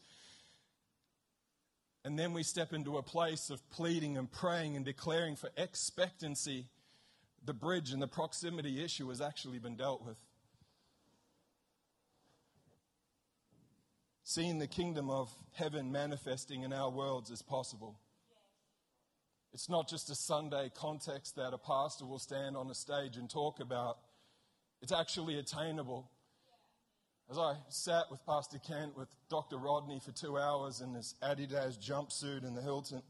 And 2.03 2.19
then 2.19 2.33
we 2.33 2.43
step 2.43 2.73
into 2.73 2.97
a 2.97 3.03
place 3.03 3.51
of 3.51 3.69
pleading 3.71 4.17
and 4.17 4.31
praying 4.31 4.77
and 4.77 4.85
declaring 4.85 5.37
for 5.37 5.51
expectancy. 5.59 6.67
The 7.45 7.53
bridge 7.53 7.93
and 7.93 8.01
the 8.01 8.09
proximity 8.09 8.83
issue 8.83 9.09
has 9.11 9.21
actually 9.21 9.59
been 9.59 9.77
dealt 9.77 10.05
with. 10.05 10.19
Seeing 14.23 14.59
the 14.59 14.67
kingdom 14.67 15.11
of 15.11 15.29
heaven 15.53 15.93
manifesting 15.93 16.63
in 16.63 16.73
our 16.73 16.89
worlds 16.89 17.31
is 17.31 17.43
possible. 17.43 17.99
It's 19.53 19.69
not 19.69 19.89
just 19.89 20.11
a 20.11 20.15
Sunday 20.15 20.71
context 20.75 21.37
that 21.37 21.53
a 21.53 21.59
pastor 21.59 22.07
will 22.07 22.21
stand 22.21 22.57
on 22.57 22.71
a 22.71 22.75
stage 22.75 23.17
and 23.17 23.29
talk 23.29 23.59
about. 23.61 23.99
It's 24.81 24.93
actually 24.93 25.39
attainable. 25.39 26.09
As 27.29 27.39
I 27.39 27.55
sat 27.69 28.11
with 28.11 28.25
Pastor 28.27 28.59
Kent, 28.59 28.97
with 28.97 29.09
Dr. 29.29 29.57
Rodney 29.57 30.01
for 30.01 30.13
two 30.13 30.39
hours 30.39 30.81
in 30.81 30.95
his 30.95 31.15
Adidas 31.23 31.79
jumpsuit 31.79 32.47
in 32.47 32.55
the 32.55 32.63
Hilton, 32.63 33.03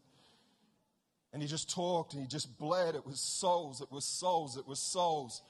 and 1.33 1.43
he 1.43 1.49
just 1.49 1.71
talked 1.71 2.15
and 2.15 2.23
he 2.23 2.29
just 2.29 2.59
bled. 2.59 2.95
It 2.95 3.07
was 3.07 3.21
souls, 3.21 3.81
it 3.81 3.93
was 3.93 4.05
souls, 4.05 4.57
it 4.57 4.67
was 4.67 4.81
souls 4.81 5.43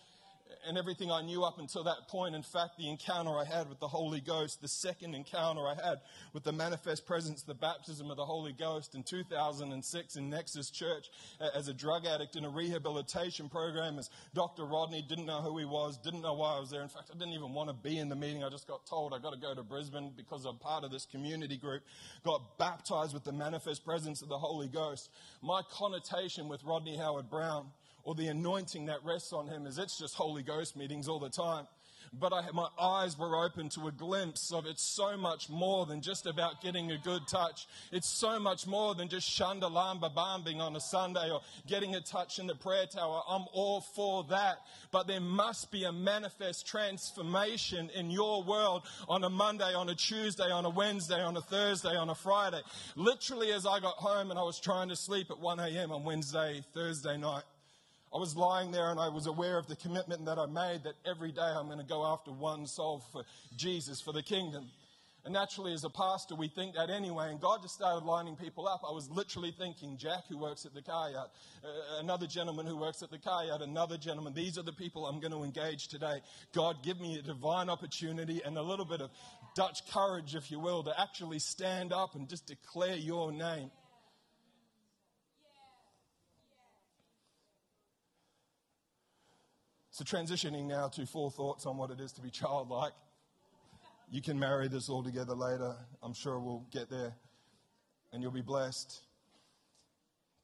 and 0.67 0.77
everything 0.79 1.11
I 1.11 1.23
knew 1.23 1.43
up 1.43 1.59
until 1.59 1.85
that 1.85 2.09
point. 2.09 2.35
In 2.35 2.43
fact, 2.43 2.77
the 2.79 2.89
encounter 2.89 3.31
I 3.39 3.45
had 3.45 3.69
with 3.69 3.81
the 3.81 3.89
Holy 3.89 4.21
Ghost, 4.21 4.61
the 4.61 4.69
second 4.69 5.15
encounter 5.15 5.67
I 5.67 5.75
had 5.75 6.01
with 6.33 6.45
the 6.45 6.53
manifest 6.53 7.07
presence, 7.07 7.43
the 7.43 7.55
baptism 7.55 8.11
of 8.11 8.17
the 8.17 8.25
Holy 8.25 8.53
Ghost 8.53 8.95
in 8.95 9.03
2006 9.03 10.17
in 10.17 10.31
Nexus 10.31 10.71
Church 10.71 11.11
as 11.55 11.69
a 11.69 11.75
drug 11.75 12.07
addict 12.07 12.37
in 12.37 12.45
a 12.45 12.49
rehabilitation 12.49 13.49
program, 13.49 13.99
as 13.99 14.11
Dr. 14.35 14.65
Rodney 14.65 15.05
didn't 15.09 15.27
know 15.27 15.41
who 15.41 15.59
he 15.59 15.65
was, 15.65 15.97
didn't 15.99 16.23
know 16.23 16.35
why 16.35 16.57
I 16.57 16.61
was 16.61 16.71
there. 16.71 16.83
In 16.83 16.89
fact, 16.89 17.11
I 17.15 17.19
didn't 17.19 17.35
even 17.35 17.53
want 17.53 17.69
to 17.69 17.75
be 17.75 17.99
in 17.99 18.09
the 18.09 18.17
meeting. 18.17 18.45
I 18.45 18.51
just 18.51 18.67
got 18.67 18.87
told 18.87 19.15
I 19.15 19.19
got 19.19 19.33
to 19.33 19.41
go 19.41 19.55
to 19.55 19.63
Brisbane 19.63 20.13
because 20.17 20.45
I'm 20.45 20.59
part 20.59 20.85
of 20.85 20.91
this 20.91 21.07
community 21.07 21.57
group. 21.57 21.83
Got 22.25 22.59
baptized 22.59 23.15
with 23.15 23.25
the 23.25 23.33
manifest 23.33 23.85
presence 23.85 24.23
of 24.23 24.29
the 24.29 24.39
Holy 24.39 24.69
Ghost. 24.69 25.11
My 25.43 25.63
connotation 25.71 26.49
with 26.49 26.63
Rodney 26.65 26.97
Howard 26.97 27.31
Browne 27.31 27.67
or 28.05 28.15
the 28.15 28.29
anointing 28.29 28.87
that 28.87 29.05
rests 29.05 29.33
on 29.33 29.47
him 29.47 29.67
is 29.67 29.79
it's 29.79 29.99
just 29.99 30.15
Holy 30.15 30.43
Ghost 30.43 30.77
meetings 30.77 31.09
all 31.09 31.19
the 31.21 31.31
time. 31.31 31.67
but 32.19 32.33
I, 32.33 32.51
my 32.53 32.69
eyes 32.81 33.17
were 33.17 33.45
open 33.45 33.69
to 33.71 33.87
a 33.87 33.93
glimpse 33.93 34.53
of 34.53 34.67
it's 34.67 34.83
so 34.83 35.17
much 35.17 35.49
more 35.49 35.87
than 35.87 36.01
just 36.01 36.27
about 36.27 36.61
getting 36.61 36.91
a 36.91 36.99
good 36.99 37.23
touch. 37.29 37.69
It's 37.93 38.09
so 38.09 38.41
much 38.41 38.67
more 38.67 38.95
than 38.95 39.09
just 39.09 39.29
shandalamba 39.29 40.13
bambing 40.15 40.61
on 40.61 40.75
a 40.75 40.81
Sunday 40.81 41.31
or 41.31 41.41
getting 41.69 41.95
a 41.95 42.01
touch 42.01 42.39
in 42.39 42.47
the 42.49 42.55
prayer 42.55 42.87
tower. 42.87 43.23
I'm 43.29 43.45
all 43.53 43.81
for 43.81 44.25
that. 44.25 44.57
But 44.91 45.07
there 45.07 45.21
must 45.21 45.71
be 45.71 45.85
a 45.85 45.93
manifest 45.93 46.67
transformation 46.67 47.91
in 47.95 48.11
your 48.11 48.43
world 48.43 48.83
on 49.09 49.23
a 49.23 49.31
Monday, 49.31 49.73
on 49.75 49.89
a 49.89 49.95
Tuesday, 49.95 50.51
on 50.51 50.65
a 50.65 50.71
Wednesday, 50.71 51.21
on 51.23 51.37
a 51.37 51.43
Thursday, 51.43 51.95
on 51.97 52.11
a 52.11 52.15
Friday. 52.15 52.61
Literally, 52.97 53.53
as 53.53 53.67
I 53.67 53.79
got 53.79 53.95
home 53.95 54.31
and 54.31 54.39
I 54.39 54.43
was 54.43 54.59
trying 54.59 54.89
to 54.89 54.97
sleep 54.97 55.31
at 55.31 55.39
1 55.39 55.61
a.m. 55.61 55.93
on 55.93 56.03
Wednesday, 56.05 56.65
Thursday 56.75 57.17
night, 57.17 57.45
I 58.13 58.19
was 58.19 58.37
lying 58.37 58.73
there 58.73 58.91
and 58.91 58.99
I 58.99 59.09
was 59.09 59.27
aware 59.27 59.57
of 59.57 59.69
the 59.69 59.77
commitment 59.77 60.25
that 60.25 60.39
I 60.39 60.47
made 60.47 60.83
that 60.83 60.95
every 61.07 61.31
day 61.31 61.43
I'm 61.43 61.67
going 61.67 61.79
to 61.79 61.85
go 61.85 62.05
after 62.05 62.33
one 62.33 62.67
soul 62.67 63.05
for 63.13 63.25
Jesus, 63.57 64.01
for 64.01 64.13
the 64.13 64.23
kingdom. 64.23 64.67
And 65.25 65.35
naturally, 65.35 65.75
as 65.75 65.85
a 65.85 65.91
pastor, 65.91 66.35
we 66.35 66.49
think 66.49 66.75
that 66.77 66.89
anyway. 66.89 67.31
And 67.31 67.39
God 67.39 67.61
just 67.63 67.75
started 67.75 68.07
lining 68.07 68.37
people 68.37 68.67
up. 68.67 68.81
I 68.89 68.93
was 68.93 69.11
literally 69.11 69.55
thinking 69.57 69.99
Jack, 69.99 70.27
who 70.29 70.39
works 70.39 70.65
at 70.65 70.75
the 70.75 70.81
car 70.81 71.11
yard, 71.11 71.29
uh, 71.63 72.01
another 72.01 72.27
gentleman 72.27 72.67
who 72.67 72.77
works 72.77 73.03
at 73.03 73.11
the 73.11 73.19
car 73.19 73.45
yard, 73.45 73.61
another 73.61 73.99
gentleman. 73.99 74.33
These 74.33 74.57
are 74.57 74.63
the 74.63 74.73
people 74.73 75.07
I'm 75.07 75.21
going 75.21 75.33
to 75.33 75.45
engage 75.45 75.89
today. 75.89 76.21
God, 76.55 76.83
give 76.83 76.99
me 77.01 77.19
a 77.19 77.23
divine 77.23 77.69
opportunity 77.69 78.41
and 78.45 78.57
a 78.57 78.63
little 78.63 78.87
bit 78.87 79.03
of 79.03 79.11
Dutch 79.55 79.87
courage, 79.93 80.35
if 80.35 80.51
you 80.51 80.59
will, 80.59 80.83
to 80.85 80.99
actually 80.99 81.39
stand 81.39 81.93
up 81.93 82.15
and 82.15 82.27
just 82.27 82.47
declare 82.47 82.97
your 82.97 83.31
name. 83.31 83.71
So, 90.01 90.17
transitioning 90.17 90.65
now 90.65 90.89
to 90.89 91.05
four 91.05 91.31
thoughts 91.31 91.67
on 91.67 91.77
what 91.77 91.91
it 91.91 92.01
is 92.01 92.11
to 92.13 92.23
be 92.23 92.31
childlike. 92.31 92.95
You 94.11 94.23
can 94.23 94.39
marry 94.39 94.67
this 94.67 94.89
all 94.89 95.03
together 95.03 95.35
later. 95.35 95.77
I'm 96.03 96.15
sure 96.15 96.39
we'll 96.39 96.65
get 96.73 96.89
there 96.89 97.13
and 98.11 98.23
you'll 98.23 98.33
be 98.33 98.41
blessed. 98.41 98.99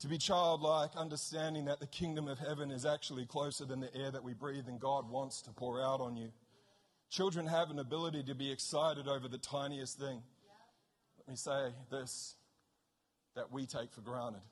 To 0.00 0.08
be 0.08 0.18
childlike, 0.18 0.90
understanding 0.94 1.64
that 1.64 1.80
the 1.80 1.86
kingdom 1.86 2.28
of 2.28 2.38
heaven 2.38 2.70
is 2.70 2.84
actually 2.84 3.24
closer 3.24 3.64
than 3.64 3.80
the 3.80 3.88
air 3.96 4.10
that 4.10 4.22
we 4.22 4.34
breathe 4.34 4.68
and 4.68 4.78
God 4.78 5.08
wants 5.08 5.40
to 5.40 5.52
pour 5.52 5.82
out 5.82 6.02
on 6.02 6.18
you. 6.18 6.28
Children 7.08 7.46
have 7.46 7.70
an 7.70 7.78
ability 7.78 8.24
to 8.24 8.34
be 8.34 8.52
excited 8.52 9.08
over 9.08 9.26
the 9.26 9.38
tiniest 9.38 9.98
thing. 9.98 10.22
Let 11.16 11.28
me 11.28 11.36
say 11.36 11.70
this 11.90 12.34
that 13.34 13.50
we 13.50 13.64
take 13.64 13.90
for 13.90 14.02
granted. 14.02 14.42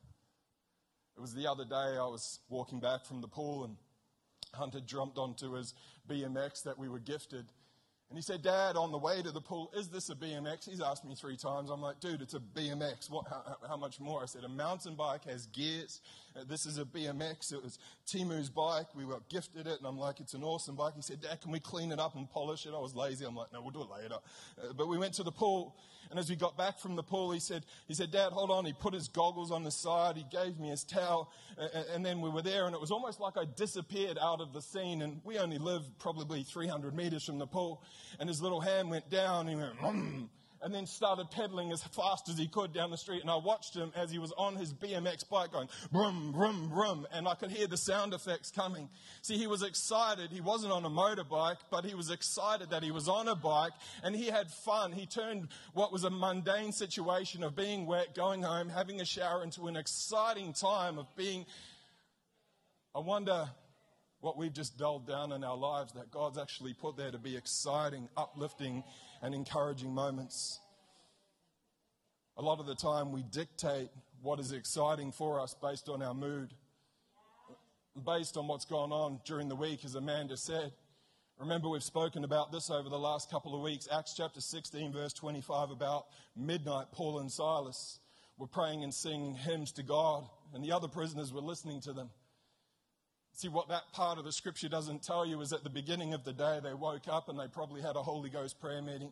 It 1.15 1.21
was 1.21 1.35
the 1.35 1.47
other 1.47 1.67
day 1.67 1.75
I 1.75 2.07
was 2.07 2.39
walking 2.49 2.81
back 2.81 3.05
from 3.05 3.21
the 3.21 3.29
pool 3.29 3.65
and 3.65 3.77
Hunter 4.55 4.81
jumped 4.81 5.19
onto 5.19 5.53
his 5.53 5.75
BMX 6.09 6.63
that 6.65 6.79
we 6.79 6.89
were 6.89 6.99
gifted. 6.99 7.47
And 8.15 8.19
he 8.21 8.23
said, 8.23 8.43
Dad, 8.43 8.77
on 8.77 8.93
the 8.93 8.99
way 8.99 9.23
to 9.23 9.33
the 9.33 9.41
pool, 9.41 9.73
is 9.77 9.89
this 9.89 10.09
a 10.09 10.15
BMX? 10.15 10.71
He's 10.71 10.81
asked 10.81 11.05
me 11.05 11.17
three 11.17 11.37
times. 11.37 11.69
I'm 11.69 11.83
like, 11.83 11.99
dude, 11.99 12.23
it's 12.23 12.35
a 12.35 12.39
BMX. 12.39 13.11
What, 13.11 13.27
how, 13.29 13.57
how 13.67 13.77
much 13.77 13.99
more? 13.99 14.23
I 14.23 14.27
said, 14.27 14.45
a 14.45 14.49
mountain 14.49 14.95
bike 14.95 15.25
has 15.25 15.47
gears. 15.47 16.01
Uh, 16.37 16.45
this 16.49 16.65
is 16.65 16.79
a 16.79 16.85
BMX. 16.85 17.53
It 17.53 17.61
was 17.61 17.81
Timu's 18.07 18.51
bike. 18.51 18.87
We 18.95 19.03
got 19.03 19.29
gifted 19.29 19.67
it. 19.67 19.79
And 19.79 19.87
I'm 19.89 19.99
like, 19.99 20.21
it's 20.21 20.35
an 20.35 20.45
awesome 20.45 20.77
bike. 20.77 20.93
He 20.95 21.03
said, 21.03 21.23
Dad, 21.23 21.41
can 21.41 21.51
we 21.51 21.59
clean 21.59 21.91
it 21.91 21.99
up 21.99 22.15
and 22.15 22.31
polish 22.31 22.67
it? 22.67 22.73
I 22.73 22.79
was 22.79 22.95
lazy. 22.95 23.25
I'm 23.25 23.35
like, 23.35 23.53
no, 23.53 23.61
we'll 23.61 23.73
do 23.73 23.83
it 23.83 23.91
later. 23.91 24.15
Uh, 24.63 24.73
but 24.75 24.87
we 24.87 24.97
went 24.97 25.15
to 25.15 25.25
the 25.25 25.33
pool. 25.33 25.75
And 26.11 26.19
as 26.19 26.31
we 26.31 26.37
got 26.37 26.57
back 26.57 26.79
from 26.79 26.95
the 26.95 27.03
pool, 27.03 27.33
he 27.33 27.41
said, 27.41 27.65
he 27.89 27.95
said, 27.95 28.13
Dad, 28.13 28.31
hold 28.31 28.53
on. 28.53 28.65
He 28.65 28.73
put 28.73 28.95
his 28.95 29.09
goggles 29.09 29.51
on 29.51 29.65
the 29.65 29.73
side. 29.73 30.17
He 30.17 30.25
gave 30.31 30.61
me 30.61 30.69
his 30.69 30.85
towel. 30.85 31.33
And, 31.59 31.87
and 31.95 32.07
then 32.07 32.21
we 32.21 32.31
were 32.31 32.43
there. 32.43 32.67
And 32.67 32.75
it 32.77 32.81
was 32.81 32.93
almost 32.93 33.19
like 33.19 33.37
I 33.37 33.45
disappeared 33.57 34.19
out 34.23 34.41
of 34.41 34.53
the 34.53 34.63
scene. 34.63 35.03
And 35.03 35.21
we 35.25 35.39
only 35.39 35.59
live 35.59 35.83
probably 35.99 36.45
300 36.45 36.95
meters 36.95 37.25
from 37.25 37.39
the 37.39 37.47
pool. 37.47 37.83
And 38.19 38.29
his 38.29 38.41
little 38.41 38.61
hand 38.61 38.91
went 38.91 39.11
down. 39.11 39.49
And 39.49 39.51
he 39.51 39.57
went, 39.57 39.79
mm, 39.79 40.29
and 40.65 40.75
then 40.75 40.87
started 40.87 41.31
pedaling 41.31 41.71
as 41.73 41.83
fast 41.83 42.31
as 42.31 42.39
he 42.39 42.49
could 42.49 42.73
down 42.73 42.91
the 42.91 42.97
street. 42.97 43.21
And 43.21 43.31
I 43.31 43.37
watched 43.37 43.77
him 43.77 43.93
as 43.95 44.11
he 44.11 44.19
was 44.19 44.33
on 44.39 44.57
his 44.57 44.73
BMX 44.73 45.29
bike 45.29 45.53
going 45.53 45.69
brum, 45.93 46.33
brum, 46.33 46.71
brum. 46.71 47.07
And 47.13 47.29
I 47.29 47.35
could 47.35 47.51
hear 47.51 47.67
the 47.67 47.77
sound 47.77 48.15
effects 48.15 48.51
coming. 48.51 48.89
See, 49.21 49.37
he 49.37 49.47
was 49.47 49.63
excited. 49.63 50.31
He 50.31 50.41
wasn't 50.41 50.73
on 50.73 50.85
a 50.87 50.91
motorbike, 50.91 51.59
but 51.71 51.85
he 51.85 51.95
was 51.95 52.11
excited 52.11 52.71
that 52.71 52.83
he 52.83 52.91
was 52.91 53.09
on 53.09 53.29
a 53.29 53.35
bike 53.35 53.75
and 54.03 54.17
he 54.17 54.27
had 54.27 54.51
fun. 54.51 54.93
He 54.93 55.05
turned 55.05 55.49
what 55.75 55.93
was 55.93 56.05
a 56.05 56.11
mundane 56.11 56.73
situation 56.73 57.43
of 57.43 57.55
being 57.55 57.85
wet, 57.85 58.15
going 58.15 58.43
home, 58.43 58.71
having 58.71 59.03
a 59.03 59.05
shower 59.05 59.43
into 59.43 59.67
an 59.67 59.77
exciting 59.77 60.55
time 60.55 60.99
of 60.99 61.15
being. 61.15 61.45
I 62.95 63.01
wonder 63.01 63.51
what 64.25 64.39
we've 64.39 64.55
just 64.55 64.79
dulled 64.79 65.07
down 65.07 65.33
in 65.33 65.45
our 65.45 65.57
lives 65.57 65.93
that 65.93 66.11
God's 66.11 66.39
actually 66.39 66.73
put 66.73 66.97
there 66.97 67.11
to 67.11 67.19
be 67.19 67.37
exciting, 67.37 68.09
uplifting, 68.17 68.83
and 69.21 69.35
encouraging 69.35 69.93
moments. 69.93 70.61
A 72.39 72.43
lot 72.43 72.59
of 72.59 72.65
the 72.65 72.75
time, 72.75 73.13
we 73.13 73.23
dictate 73.23 73.91
what 74.23 74.41
is 74.41 74.53
exciting 74.53 75.13
for 75.13 75.39
us 75.39 75.55
based 75.61 75.91
on 75.91 76.01
our 76.01 76.15
mood, 76.15 76.55
based 78.03 78.39
on 78.39 78.49
what's 78.49 78.65
gone 78.65 78.93
on 78.93 79.21
during 79.27 79.47
the 79.51 79.55
week, 79.55 79.85
as 79.85 79.95
Amanda 79.95 80.39
said. 80.39 80.73
Remember, 81.39 81.69
we've 81.69 81.83
spoken 81.83 82.25
about 82.25 82.51
this 82.51 82.71
over 82.71 82.89
the 82.89 82.99
last 82.99 83.31
couple 83.31 83.55
of 83.55 83.61
weeks. 83.61 83.87
Acts 83.93 84.15
chapter 84.17 84.41
16, 84.41 84.91
verse 84.91 85.13
25, 85.13 85.71
about 85.71 86.07
midnight, 86.35 86.87
Paul 86.93 87.19
and 87.19 87.31
Silas 87.31 87.99
were 88.39 88.47
praying 88.47 88.85
and 88.85 88.95
singing 88.95 89.35
hymns 89.35 89.71
to 89.73 89.83
God, 89.83 90.25
and 90.55 90.65
the 90.65 90.73
other 90.73 90.89
prisoners 90.89 91.31
were 91.31 91.43
listening 91.43 91.83
to 91.83 91.93
them. 91.93 92.09
See, 93.37 93.49
what 93.49 93.69
that 93.69 93.93
part 93.93 94.19
of 94.19 94.25
the 94.25 94.31
scripture 94.31 94.69
doesn't 94.69 95.03
tell 95.03 95.27
you 95.27 95.41
is 95.41 95.53
at 95.53 95.65
the 95.65 95.71
beginning 95.71 96.15
of 96.15 96.23
the 96.23 96.33
day, 96.33 96.61
they 96.63 96.73
woke 96.73 97.09
up 97.09 97.29
and 97.29 97.37
they 97.37 97.49
probably 97.49 97.83
had 97.83 97.97
a 97.97 98.03
Holy 98.03 98.31
Ghost 98.31 98.61
prayer 98.61 98.81
meeting. 98.81 99.11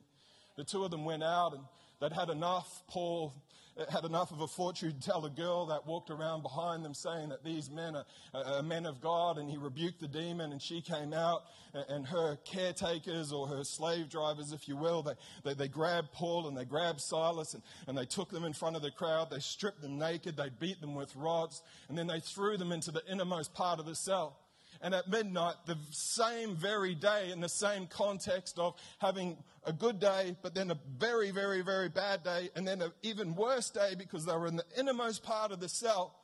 The 0.57 0.63
two 0.63 0.85
of 0.85 0.93
them 0.93 1.05
went 1.05 1.25
out 1.25 1.55
and 1.55 1.65
they'd 2.03 2.13
had 2.13 2.29
enough. 2.29 2.83
Paul 2.89 3.33
uh, 3.79 3.85
had 3.91 4.05
enough 4.05 4.33
of 4.33 4.41
a 4.41 4.47
fortune 4.49 4.93
to 4.93 5.01
tell 5.01 5.25
a 5.25 5.31
girl 5.31 5.67
that 5.67 5.87
walked 5.87 6.11
around 6.11 6.43
behind 6.43 6.85
them 6.85 6.93
saying 6.93 7.29
that 7.29 7.45
these 7.45 7.71
men 7.71 7.97
are, 7.97 8.05
are 8.35 8.63
men 8.63 8.85
of 8.85 9.01
God. 9.01 9.39
And 9.39 9.49
he 9.49 9.57
rebuked 9.57 10.01
the 10.01 10.09
demon 10.09 10.53
and 10.53 10.61
she 10.61 10.83
came 10.83 11.15
out 11.15 11.45
and 11.89 12.07
her 12.07 12.37
caretakers 12.45 13.33
or 13.33 13.47
her 13.47 13.65
slave 13.65 14.11
drivers, 14.11 14.53
if 14.53 14.69
you 14.69 14.77
will, 14.77 15.03
they, 15.03 15.15
they, 15.45 15.55
they 15.55 15.69
grabbed 15.69 16.13
Paul 16.13 16.49
and 16.49 16.57
they 16.57 16.67
grabbed 16.67 17.01
Silas 17.01 17.55
and, 17.55 17.63
and 17.87 17.97
they 17.97 18.05
took 18.05 18.31
them 18.31 18.45
in 18.45 18.53
front 18.53 18.77
of 18.77 18.83
the 18.83 18.91
crowd. 18.91 19.31
They 19.31 19.39
stripped 19.39 19.81
them 19.81 19.99
naked. 19.99 20.37
They 20.37 20.51
beat 20.61 20.81
them 20.81 20.95
with 20.95 21.15
rods 21.17 21.63
and 21.89 21.97
then 21.97 22.09
they 22.09 22.21
threw 22.21 22.59
them 22.59 22.73
into 22.73 22.91
the 22.91 23.03
innermost 23.11 23.55
part 23.55 23.79
of 23.79 23.87
the 23.87 23.95
cell 23.95 24.42
and 24.83 24.95
at 24.95 25.09
midnight, 25.09 25.55
the 25.67 25.79
same 25.91 26.57
very 26.57 26.95
day, 26.95 27.31
in 27.31 27.41
the 27.41 27.49
same 27.49 27.87
context 27.87 28.59
of 28.59 28.75
having 28.99 29.37
a 29.65 29.73
good 29.73 30.01
day, 30.01 30.37
but 30.43 30.55
then 30.55 30.71
a 30.73 30.79
very, 30.99 31.31
very, 31.31 31.63
very 31.63 31.89
bad 31.89 32.25
day, 32.25 32.51
and 32.57 32.67
then 32.67 32.83
an 32.83 32.91
even 33.03 33.35
worse 33.37 33.71
day 33.71 33.95
because 33.97 34.25
they 34.27 34.33
were 34.33 34.49
in 34.49 34.57
the 34.57 34.65
innermost 34.77 35.23
part 35.23 35.53
of 35.53 35.61
the 35.61 35.69
cell. 35.69 36.17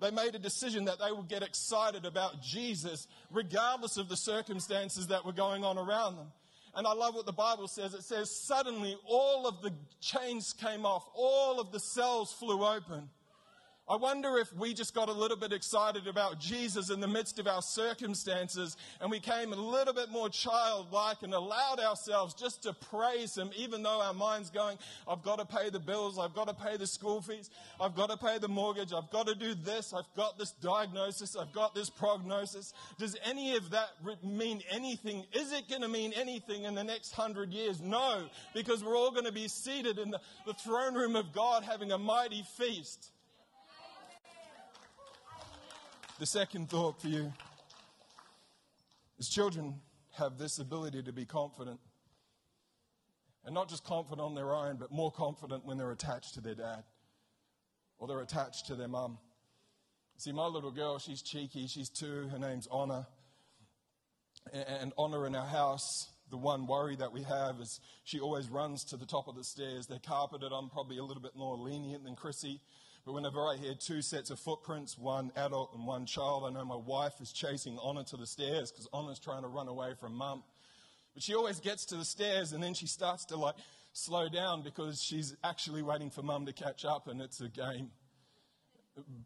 They 0.00 0.10
made 0.10 0.34
a 0.34 0.40
decision 0.40 0.86
that 0.86 0.98
they 0.98 1.12
would 1.12 1.28
get 1.28 1.44
excited 1.44 2.04
about 2.04 2.42
Jesus 2.42 3.06
regardless 3.30 3.96
of 3.96 4.08
the 4.08 4.16
circumstances 4.16 5.06
that 5.06 5.24
were 5.24 5.32
going 5.32 5.62
on 5.64 5.78
around 5.78 6.16
them. 6.16 6.32
And 6.74 6.86
I 6.86 6.94
love 6.94 7.14
what 7.14 7.26
the 7.26 7.32
Bible 7.32 7.68
says. 7.68 7.94
It 7.94 8.02
says, 8.02 8.34
suddenly 8.34 8.96
all 9.06 9.46
of 9.46 9.62
the 9.62 9.72
chains 10.00 10.52
came 10.54 10.84
off, 10.84 11.06
all 11.14 11.60
of 11.60 11.70
the 11.70 11.78
cells 11.78 12.32
flew 12.32 12.64
open. 12.64 13.10
I 13.92 13.96
wonder 13.96 14.38
if 14.38 14.50
we 14.54 14.72
just 14.72 14.94
got 14.94 15.10
a 15.10 15.12
little 15.12 15.36
bit 15.36 15.52
excited 15.52 16.06
about 16.06 16.40
Jesus 16.40 16.88
in 16.88 17.00
the 17.00 17.06
midst 17.06 17.38
of 17.38 17.46
our 17.46 17.60
circumstances 17.60 18.74
and 19.02 19.10
we 19.10 19.20
came 19.20 19.52
a 19.52 19.56
little 19.56 19.92
bit 19.92 20.08
more 20.08 20.30
childlike 20.30 21.18
and 21.22 21.34
allowed 21.34 21.78
ourselves 21.78 22.32
just 22.32 22.62
to 22.62 22.72
praise 22.72 23.36
Him, 23.36 23.50
even 23.54 23.82
though 23.82 24.00
our 24.00 24.14
mind's 24.14 24.48
going, 24.48 24.78
I've 25.06 25.22
got 25.22 25.40
to 25.40 25.44
pay 25.44 25.68
the 25.68 25.78
bills, 25.78 26.18
I've 26.18 26.32
got 26.32 26.48
to 26.48 26.54
pay 26.54 26.78
the 26.78 26.86
school 26.86 27.20
fees, 27.20 27.50
I've 27.78 27.94
got 27.94 28.08
to 28.08 28.16
pay 28.16 28.38
the 28.38 28.48
mortgage, 28.48 28.94
I've 28.94 29.10
got 29.10 29.26
to 29.26 29.34
do 29.34 29.52
this, 29.52 29.92
I've 29.92 30.08
got 30.16 30.38
this 30.38 30.52
diagnosis, 30.52 31.36
I've 31.36 31.52
got 31.52 31.74
this 31.74 31.90
prognosis. 31.90 32.72
Does 32.98 33.14
any 33.26 33.56
of 33.56 33.68
that 33.72 33.90
mean 34.24 34.62
anything? 34.70 35.26
Is 35.34 35.52
it 35.52 35.68
going 35.68 35.82
to 35.82 35.88
mean 35.88 36.14
anything 36.14 36.64
in 36.64 36.74
the 36.74 36.84
next 36.84 37.12
hundred 37.12 37.52
years? 37.52 37.82
No, 37.82 38.30
because 38.54 38.82
we're 38.82 38.96
all 38.96 39.10
going 39.10 39.26
to 39.26 39.32
be 39.32 39.48
seated 39.48 39.98
in 39.98 40.10
the, 40.10 40.20
throne 40.64 40.94
room 40.94 41.14
of 41.14 41.34
God 41.34 41.62
having 41.62 41.92
a 41.92 41.98
mighty 41.98 42.42
feast. 42.56 43.10
The 46.22 46.26
second 46.26 46.70
thought 46.70 47.00
for 47.00 47.08
you 47.08 47.32
is 49.18 49.28
children 49.28 49.80
have 50.12 50.38
this 50.38 50.60
ability 50.60 51.02
to 51.02 51.12
be 51.12 51.24
confident. 51.24 51.80
And 53.44 53.52
not 53.52 53.68
just 53.68 53.82
confident 53.82 54.20
on 54.20 54.36
their 54.36 54.54
own, 54.54 54.76
but 54.76 54.92
more 54.92 55.10
confident 55.10 55.66
when 55.66 55.78
they're 55.78 55.90
attached 55.90 56.34
to 56.34 56.40
their 56.40 56.54
dad 56.54 56.84
or 57.98 58.06
they're 58.06 58.20
attached 58.20 58.68
to 58.68 58.76
their 58.76 58.86
mum. 58.86 59.18
See, 60.16 60.30
my 60.30 60.46
little 60.46 60.70
girl, 60.70 61.00
she's 61.00 61.22
cheeky. 61.22 61.66
She's 61.66 61.88
two. 61.88 62.28
Her 62.28 62.38
name's 62.38 62.68
Honor. 62.70 63.04
And 64.52 64.92
Honor 64.96 65.26
in 65.26 65.34
our 65.34 65.48
house, 65.48 66.06
the 66.30 66.36
one 66.36 66.68
worry 66.68 66.94
that 66.94 67.12
we 67.12 67.24
have 67.24 67.58
is 67.60 67.80
she 68.04 68.20
always 68.20 68.48
runs 68.48 68.84
to 68.84 68.96
the 68.96 69.06
top 69.06 69.26
of 69.26 69.34
the 69.34 69.42
stairs. 69.42 69.88
They're 69.88 69.98
carpeted. 69.98 70.52
I'm 70.52 70.70
probably 70.70 70.98
a 70.98 71.04
little 71.04 71.20
bit 71.20 71.34
more 71.34 71.56
lenient 71.56 72.04
than 72.04 72.14
Chrissy. 72.14 72.60
But 73.04 73.14
whenever 73.14 73.40
I 73.40 73.56
hear 73.56 73.74
two 73.74 74.00
sets 74.00 74.30
of 74.30 74.38
footprints, 74.38 74.96
one 74.96 75.32
adult 75.34 75.74
and 75.74 75.86
one 75.86 76.06
child, 76.06 76.44
I 76.46 76.50
know 76.50 76.64
my 76.64 76.76
wife 76.76 77.14
is 77.20 77.32
chasing 77.32 77.76
Honor 77.82 78.04
to 78.04 78.16
the 78.16 78.26
stairs 78.26 78.70
because 78.70 78.88
Honor's 78.92 79.18
trying 79.18 79.42
to 79.42 79.48
run 79.48 79.66
away 79.66 79.94
from 79.98 80.14
mum. 80.14 80.44
But 81.12 81.24
she 81.24 81.34
always 81.34 81.58
gets 81.58 81.84
to 81.86 81.96
the 81.96 82.04
stairs 82.04 82.52
and 82.52 82.62
then 82.62 82.74
she 82.74 82.86
starts 82.86 83.24
to 83.26 83.36
like 83.36 83.56
slow 83.92 84.28
down 84.28 84.62
because 84.62 85.02
she's 85.02 85.36
actually 85.42 85.82
waiting 85.82 86.10
for 86.10 86.22
mum 86.22 86.46
to 86.46 86.52
catch 86.52 86.84
up 86.84 87.08
and 87.08 87.20
it's 87.20 87.40
a 87.40 87.48
game. 87.48 87.90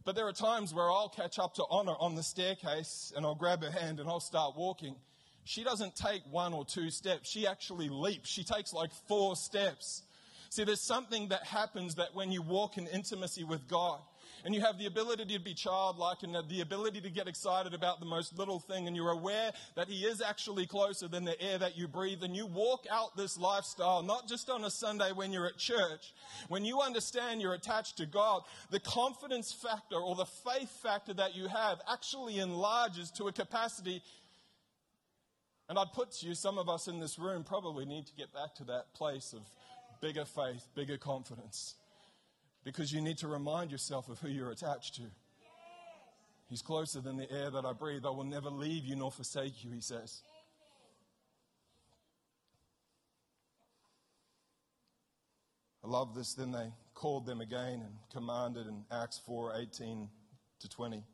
But 0.04 0.16
there 0.16 0.26
are 0.26 0.32
times 0.32 0.72
where 0.72 0.90
I'll 0.90 1.10
catch 1.10 1.38
up 1.38 1.54
to 1.54 1.64
Honor 1.68 1.96
on 1.98 2.14
the 2.14 2.22
staircase 2.22 3.12
and 3.14 3.26
I'll 3.26 3.34
grab 3.34 3.62
her 3.62 3.70
hand 3.70 4.00
and 4.00 4.08
I'll 4.08 4.20
start 4.20 4.56
walking. 4.56 4.96
She 5.44 5.64
doesn't 5.64 5.94
take 5.94 6.22
one 6.30 6.54
or 6.54 6.64
two 6.64 6.90
steps. 6.90 7.28
She 7.28 7.46
actually 7.46 7.90
leaps. 7.90 8.28
She 8.28 8.42
takes 8.42 8.72
like 8.72 8.90
four 9.06 9.36
steps. 9.36 10.02
See, 10.50 10.64
there's 10.64 10.80
something 10.80 11.28
that 11.28 11.44
happens 11.44 11.96
that 11.96 12.14
when 12.14 12.30
you 12.32 12.42
walk 12.42 12.78
in 12.78 12.86
intimacy 12.86 13.44
with 13.44 13.68
God, 13.68 14.00
and 14.44 14.54
you 14.54 14.60
have 14.60 14.78
the 14.78 14.86
ability 14.86 15.24
to 15.24 15.40
be 15.40 15.54
childlike 15.54 16.22
and 16.22 16.36
the 16.48 16.60
ability 16.60 17.00
to 17.00 17.10
get 17.10 17.26
excited 17.26 17.74
about 17.74 17.98
the 17.98 18.06
most 18.06 18.38
little 18.38 18.60
thing, 18.60 18.86
and 18.86 18.94
you're 18.94 19.10
aware 19.10 19.50
that 19.74 19.88
He 19.88 20.04
is 20.04 20.20
actually 20.20 20.66
closer 20.66 21.08
than 21.08 21.24
the 21.24 21.40
air 21.40 21.58
that 21.58 21.76
you 21.76 21.88
breathe, 21.88 22.22
and 22.22 22.36
you 22.36 22.46
walk 22.46 22.84
out 22.90 23.16
this 23.16 23.36
lifestyle, 23.38 24.02
not 24.02 24.28
just 24.28 24.48
on 24.48 24.64
a 24.64 24.70
Sunday 24.70 25.10
when 25.12 25.32
you're 25.32 25.46
at 25.46 25.56
church. 25.56 26.14
When 26.48 26.64
you 26.64 26.80
understand 26.80 27.40
you're 27.40 27.54
attached 27.54 27.96
to 27.96 28.06
God, 28.06 28.42
the 28.70 28.80
confidence 28.80 29.52
factor 29.52 29.96
or 29.96 30.14
the 30.14 30.26
faith 30.26 30.70
factor 30.82 31.14
that 31.14 31.34
you 31.34 31.48
have 31.48 31.80
actually 31.90 32.38
enlarges 32.38 33.10
to 33.12 33.24
a 33.24 33.32
capacity 33.32 34.02
and 35.68 35.78
I'd 35.80 35.92
put 35.92 36.12
to 36.12 36.26
you, 36.26 36.34
some 36.36 36.58
of 36.58 36.68
us 36.68 36.86
in 36.86 37.00
this 37.00 37.18
room 37.18 37.42
probably 37.42 37.84
need 37.84 38.06
to 38.06 38.14
get 38.14 38.32
back 38.32 38.54
to 38.56 38.64
that 38.64 38.94
place 38.94 39.32
of 39.32 39.40
bigger 40.00 40.24
faith, 40.24 40.66
bigger 40.74 40.96
confidence. 40.96 41.74
Because 42.64 42.92
you 42.92 43.00
need 43.00 43.18
to 43.18 43.28
remind 43.28 43.70
yourself 43.70 44.08
of 44.08 44.18
who 44.18 44.28
you're 44.28 44.50
attached 44.50 44.96
to. 44.96 45.02
He's 46.48 46.62
closer 46.62 47.00
than 47.00 47.16
the 47.16 47.30
air 47.30 47.50
that 47.50 47.64
I 47.64 47.72
breathe. 47.72 48.06
I 48.06 48.10
will 48.10 48.24
never 48.24 48.50
leave 48.50 48.84
you 48.84 48.96
nor 48.96 49.10
forsake 49.10 49.64
you, 49.64 49.70
he 49.72 49.80
says. 49.80 50.22
I 55.84 55.88
love 55.88 56.14
this. 56.14 56.34
Then 56.34 56.52
they 56.52 56.72
called 56.94 57.26
them 57.26 57.40
again 57.40 57.82
and 57.84 57.94
commanded 58.12 58.66
in 58.66 58.84
Acts 58.90 59.20
4 59.26 59.54
18 59.60 60.08
to 60.60 60.68
20. 60.68 61.04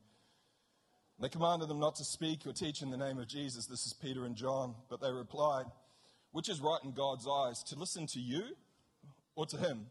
They 1.20 1.28
commanded 1.28 1.68
them 1.68 1.78
not 1.78 1.94
to 1.96 2.04
speak 2.04 2.46
or 2.46 2.52
teach 2.52 2.82
in 2.82 2.90
the 2.90 2.96
name 2.96 3.18
of 3.18 3.28
Jesus. 3.28 3.66
This 3.66 3.86
is 3.86 3.92
Peter 3.92 4.24
and 4.24 4.34
John. 4.34 4.74
But 4.90 5.00
they 5.00 5.12
replied, 5.12 5.66
Which 6.32 6.48
is 6.48 6.60
right 6.60 6.80
in 6.82 6.92
God's 6.92 7.26
eyes, 7.28 7.62
to 7.64 7.78
listen 7.78 8.06
to 8.08 8.20
you 8.20 8.56
or 9.34 9.46
to 9.46 9.56
him? 9.56 9.86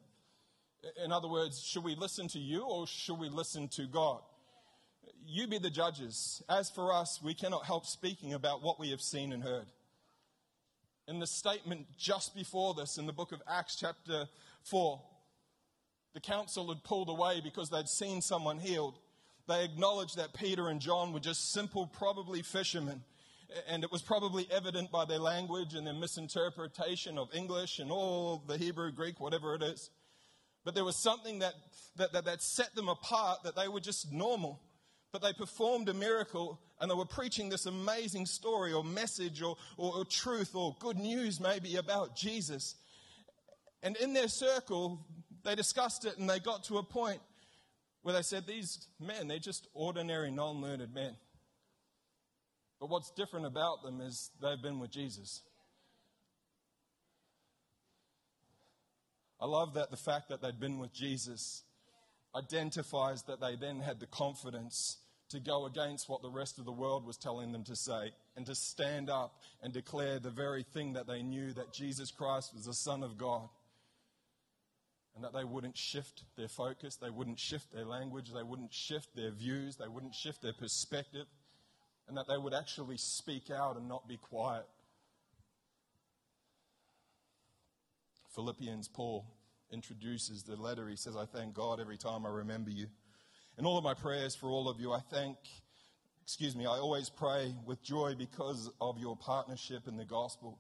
In 1.04 1.12
other 1.12 1.28
words, 1.28 1.62
should 1.62 1.84
we 1.84 1.96
listen 1.96 2.28
to 2.30 2.40
you 2.40 2.64
or 2.64 2.88
should 2.88 3.20
we 3.20 3.30
listen 3.30 3.68
to 3.70 3.84
God? 3.84 4.22
You 5.26 5.48
be 5.48 5.60
the 5.60 5.70
judges. 5.70 6.42
As 6.50 6.70
for 6.70 6.94
us, 6.94 7.20
we 7.24 7.34
cannot 7.34 7.66
help 7.66 7.86
speaking 7.86 8.34
about 8.34 8.64
what 8.64 8.80
we 8.80 8.90
have 8.90 9.02
seen 9.02 9.32
and 9.32 9.44
heard. 9.44 9.66
In 11.08 11.20
the 11.20 11.28
statement 11.28 11.86
just 11.98 12.36
before 12.36 12.74
this, 12.74 12.98
in 12.98 13.06
the 13.06 13.14
book 13.14 13.32
of 13.32 13.42
Acts, 13.48 13.76
chapter 13.76 14.28
4, 14.64 15.02
the 16.14 16.20
council 16.20 16.70
had 16.70 16.84
pulled 16.84 17.10
away 17.10 17.42
because 17.44 17.70
they'd 17.70 17.88
seen 17.88 18.22
someone 18.22 18.60
healed. 18.60 18.98
They 19.48 19.64
acknowledged 19.64 20.18
that 20.18 20.34
Peter 20.34 20.70
and 20.70 20.80
John 20.80 21.14
were 21.14 21.20
just 21.20 21.52
simple, 21.52 21.88
probably 21.88 22.42
fishermen 22.42 23.04
and 23.68 23.84
it 23.84 23.92
was 23.92 24.02
probably 24.02 24.48
evident 24.52 24.92
by 24.92 25.06
their 25.06 25.20
language 25.20 25.74
and 25.74 25.86
their 25.86 25.94
misinterpretation 25.94 27.18
of 27.18 27.34
English 27.34 27.80
and 27.80 27.92
all 27.92 28.44
the 28.48 28.58
Hebrew, 28.58 28.92
Greek, 28.92 29.20
whatever 29.20 29.56
it 29.56 29.64
is. 29.64 29.90
But 30.64 30.76
there 30.76 30.86
was 30.86 30.96
something 30.96 31.40
that, 31.40 31.54
that, 31.98 32.14
that, 32.14 32.26
that 32.26 32.42
set 32.42 32.76
them 32.76 32.88
apart, 32.88 33.44
that 33.44 33.56
they 33.56 33.68
were 33.68 33.80
just 33.80 34.12
normal. 34.12 34.62
But 35.12 35.22
they 35.22 35.34
performed 35.34 35.90
a 35.90 35.94
miracle 35.94 36.60
and 36.80 36.90
they 36.90 36.96
were 36.96 37.06
preaching 37.06 37.50
this 37.50 37.66
amazing 37.66 38.26
story 38.26 38.72
or 38.72 38.84
message 38.84 39.42
or, 39.42 39.58
or, 39.78 39.98
or 39.98 40.06
truth 40.06 40.56
or 40.56 40.76
good 40.80 40.98
news 40.98 41.40
maybe 41.40 41.76
about 41.76 42.16
Jesus. 42.16 42.76
And 43.84 43.98
in 43.98 44.14
their 44.14 44.28
circle, 44.28 45.06
they 45.44 45.56
discussed 45.56 46.06
it 46.06 46.18
and 46.18 46.30
they 46.30 46.40
got 46.40 46.64
to 46.66 46.78
a 46.78 46.84
point 46.84 47.20
where 48.04 48.16
they 48.16 48.22
said, 48.22 48.48
These 48.48 48.88
men, 49.00 49.28
they're 49.28 49.40
just 49.40 49.68
ordinary, 49.74 50.32
non 50.32 50.62
learned 50.62 50.94
men. 50.94 51.16
But 52.82 52.90
what's 52.90 53.12
different 53.12 53.46
about 53.46 53.84
them 53.84 54.02
is 54.02 54.32
they've 54.42 54.62
been 54.62 54.80
with 54.80 54.90
Jesus. 54.90 55.44
I 59.40 59.46
love 59.46 59.76
that 59.76 59.92
the 59.92 59.98
fact 59.98 60.30
that 60.30 60.42
they'd 60.42 60.60
been 60.60 60.80
with 60.80 60.92
Jesus 60.92 61.64
identifies 62.36 63.22
that 63.28 63.40
they 63.40 63.56
then 63.56 63.82
had 63.82 64.00
the 64.00 64.08
confidence 64.08 64.98
to 65.30 65.40
go 65.40 65.68
against 65.68 66.10
what 66.10 66.24
the 66.24 66.30
rest 66.32 66.58
of 66.58 66.66
the 66.66 66.72
world 66.72 67.06
was 67.06 67.18
telling 67.18 67.52
them 67.52 67.64
to 67.66 67.76
say 67.76 68.12
and 68.36 68.48
to 68.48 68.56
stand 68.56 69.12
up 69.12 69.36
and 69.62 69.72
declare 69.72 70.20
the 70.20 70.32
very 70.32 70.64
thing 70.74 70.94
that 70.94 71.06
they 71.06 71.22
knew 71.22 71.54
that 71.54 71.74
Jesus 71.74 72.10
Christ 72.10 72.52
was 72.56 72.66
the 72.66 72.74
Son 72.74 73.04
of 73.04 73.16
God. 73.16 73.48
And 75.14 75.24
that 75.24 75.34
they 75.34 75.44
wouldn't 75.44 75.78
shift 75.78 76.24
their 76.38 76.48
focus, 76.48 76.96
they 76.96 77.10
wouldn't 77.10 77.38
shift 77.38 77.72
their 77.74 77.86
language, 77.86 78.32
they 78.34 78.44
wouldn't 78.44 78.74
shift 78.74 79.10
their 79.14 79.32
views, 79.32 79.76
they 79.76 79.88
wouldn't 79.88 80.16
shift 80.16 80.42
their 80.42 80.54
perspective 80.54 81.28
and 82.12 82.18
that 82.18 82.28
they 82.28 82.38
would 82.38 82.54
actually 82.54 82.98
speak 82.98 83.50
out 83.50 83.78
and 83.78 83.88
not 83.88 84.06
be 84.06 84.18
quiet. 84.18 84.66
Philippians, 88.36 88.90
Paul 88.90 89.26
introduces 89.72 90.44
the 90.44 90.58
letter. 90.58 90.90
He 90.90 90.98
says, 90.98 91.16
I 91.16 91.26
thank 91.26 91.54
God 91.54 91.80
every 91.80 91.96
time 91.96 92.26
I 92.26 92.30
remember 92.30 92.70
you. 92.70 92.88
In 93.58 93.66
all 93.66 93.78
of 93.78 93.86
my 93.86 93.94
prayers 93.94 94.36
for 94.36 94.50
all 94.50 94.68
of 94.68 94.78
you, 94.78 94.92
I 94.92 95.00
thank, 95.10 95.38
excuse 96.22 96.54
me, 96.54 96.66
I 96.66 96.80
always 96.80 97.10
pray 97.10 97.56
with 97.66 97.82
joy 97.82 98.16
because 98.18 98.70
of 98.82 99.00
your 99.00 99.16
partnership 99.16 99.88
in 99.88 99.96
the 99.96 100.04
gospel 100.04 100.60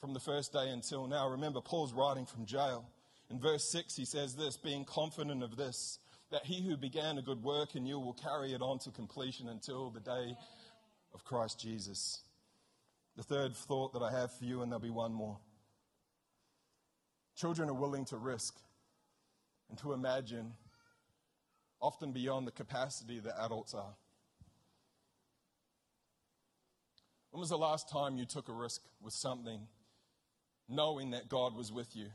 from 0.00 0.12
the 0.12 0.18
first 0.18 0.52
day 0.52 0.70
until 0.70 1.06
now. 1.06 1.28
Remember, 1.28 1.60
Paul's 1.60 1.92
writing 1.92 2.26
from 2.26 2.46
jail. 2.46 2.84
In 3.30 3.38
verse 3.38 3.70
6, 3.70 3.94
he 3.94 4.04
says 4.04 4.34
this 4.34 4.56
being 4.56 4.84
confident 4.84 5.44
of 5.44 5.56
this, 5.56 6.00
that 6.30 6.44
he 6.44 6.62
who 6.62 6.76
began 6.76 7.18
a 7.18 7.22
good 7.22 7.42
work 7.42 7.74
in 7.74 7.86
you 7.86 7.98
will 7.98 8.14
carry 8.14 8.52
it 8.52 8.60
on 8.60 8.78
to 8.80 8.90
completion 8.90 9.48
until 9.48 9.90
the 9.90 10.00
day 10.00 10.36
of 11.14 11.24
Christ 11.24 11.60
Jesus. 11.60 12.20
The 13.16 13.22
third 13.22 13.56
thought 13.56 13.92
that 13.94 14.02
I 14.02 14.10
have 14.10 14.32
for 14.32 14.44
you, 14.44 14.62
and 14.62 14.70
there'll 14.70 14.80
be 14.80 14.90
one 14.90 15.12
more. 15.12 15.38
Children 17.36 17.68
are 17.68 17.74
willing 17.74 18.04
to 18.06 18.16
risk 18.16 18.56
and 19.70 19.78
to 19.78 19.92
imagine 19.92 20.52
often 21.80 22.12
beyond 22.12 22.46
the 22.46 22.52
capacity 22.52 23.20
that 23.20 23.34
adults 23.40 23.74
are. 23.74 23.94
When 27.30 27.40
was 27.40 27.50
the 27.50 27.58
last 27.58 27.88
time 27.88 28.16
you 28.16 28.24
took 28.24 28.48
a 28.48 28.52
risk 28.52 28.82
with 29.00 29.12
something 29.12 29.60
knowing 30.68 31.10
that 31.12 31.28
God 31.28 31.54
was 31.54 31.70
with 31.70 31.94
you? 31.94 32.08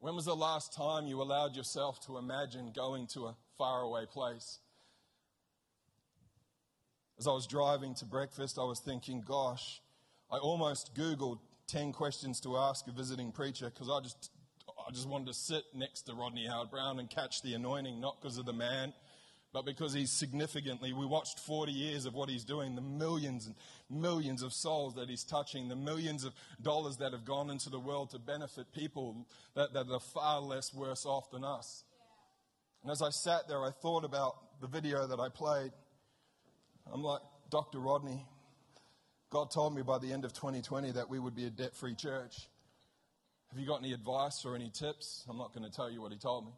When 0.00 0.16
was 0.16 0.24
the 0.24 0.34
last 0.34 0.72
time 0.72 1.06
you 1.06 1.20
allowed 1.20 1.54
yourself 1.54 2.00
to 2.06 2.16
imagine 2.16 2.72
going 2.74 3.06
to 3.08 3.26
a 3.26 3.36
faraway 3.58 4.06
place? 4.06 4.58
As 7.18 7.26
I 7.26 7.32
was 7.32 7.46
driving 7.46 7.94
to 7.96 8.06
breakfast, 8.06 8.58
I 8.58 8.64
was 8.64 8.80
thinking, 8.80 9.20
gosh, 9.20 9.82
I 10.32 10.38
almost 10.38 10.94
Googled 10.94 11.40
10 11.66 11.92
questions 11.92 12.40
to 12.40 12.56
ask 12.56 12.88
a 12.88 12.92
visiting 12.92 13.30
preacher 13.30 13.68
because 13.68 13.90
I 13.90 14.00
just, 14.00 14.30
I 14.88 14.90
just 14.90 15.06
wanted 15.06 15.26
to 15.26 15.34
sit 15.34 15.64
next 15.74 16.02
to 16.02 16.14
Rodney 16.14 16.46
Howard 16.46 16.70
Browne 16.70 16.98
and 16.98 17.10
catch 17.10 17.42
the 17.42 17.52
anointing, 17.52 18.00
not 18.00 18.22
because 18.22 18.38
of 18.38 18.46
the 18.46 18.54
man, 18.54 18.94
but 19.52 19.64
because 19.64 19.92
he's 19.92 20.12
significantly, 20.12 20.92
we 20.92 21.04
watched 21.04 21.40
40 21.40 21.72
years 21.72 22.06
of 22.06 22.14
what 22.14 22.28
he's 22.28 22.44
doing, 22.44 22.76
the 22.76 22.80
millions 22.80 23.46
and 23.46 23.56
millions 23.90 24.42
of 24.42 24.52
souls 24.52 24.94
that 24.94 25.08
he's 25.08 25.24
touching, 25.24 25.68
the 25.68 25.76
millions 25.76 26.24
of 26.24 26.32
dollars 26.62 26.98
that 26.98 27.12
have 27.12 27.24
gone 27.24 27.50
into 27.50 27.68
the 27.68 27.80
world 27.80 28.10
to 28.10 28.18
benefit 28.18 28.72
people 28.72 29.26
that, 29.54 29.72
that 29.72 29.90
are 29.90 30.00
far 30.00 30.40
less 30.40 30.72
worse 30.72 31.04
off 31.04 31.30
than 31.32 31.42
us. 31.42 31.82
And 32.82 32.92
as 32.92 33.02
I 33.02 33.10
sat 33.10 33.48
there, 33.48 33.64
I 33.64 33.70
thought 33.70 34.04
about 34.04 34.36
the 34.60 34.68
video 34.68 35.06
that 35.08 35.18
I 35.18 35.28
played. 35.28 35.72
I'm 36.92 37.02
like, 37.02 37.20
Dr. 37.50 37.80
Rodney, 37.80 38.24
God 39.30 39.50
told 39.50 39.74
me 39.74 39.82
by 39.82 39.98
the 39.98 40.12
end 40.12 40.24
of 40.24 40.32
2020 40.32 40.92
that 40.92 41.10
we 41.10 41.18
would 41.18 41.34
be 41.34 41.46
a 41.46 41.50
debt 41.50 41.74
free 41.74 41.96
church. 41.96 42.48
Have 43.50 43.58
you 43.58 43.66
got 43.66 43.80
any 43.80 43.92
advice 43.92 44.44
or 44.44 44.54
any 44.54 44.70
tips? 44.70 45.24
I'm 45.28 45.36
not 45.36 45.52
going 45.52 45.68
to 45.68 45.74
tell 45.74 45.90
you 45.90 46.00
what 46.00 46.12
he 46.12 46.18
told 46.18 46.46
me. 46.46 46.52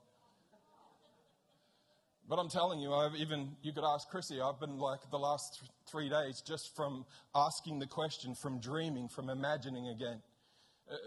But 2.29 2.39
I'm 2.39 2.49
telling 2.49 2.81
you, 2.81 2.93
I've 2.93 3.15
even, 3.17 3.57
you 3.63 3.73
could 3.73 3.85
ask 3.85 4.09
Chrissy, 4.09 4.41
I've 4.41 4.61
been 4.61 4.79
like 4.79 5.01
the 5.11 5.19
last 5.19 5.59
th- 5.61 5.71
three 5.91 6.09
days 6.09 6.41
just 6.47 6.75
from 6.77 7.05
asking 7.35 7.81
the 7.81 7.87
question, 7.87 8.35
from 8.35 8.61
dreaming, 8.61 9.09
from 9.09 9.29
imagining 9.29 9.89
again. 9.89 10.23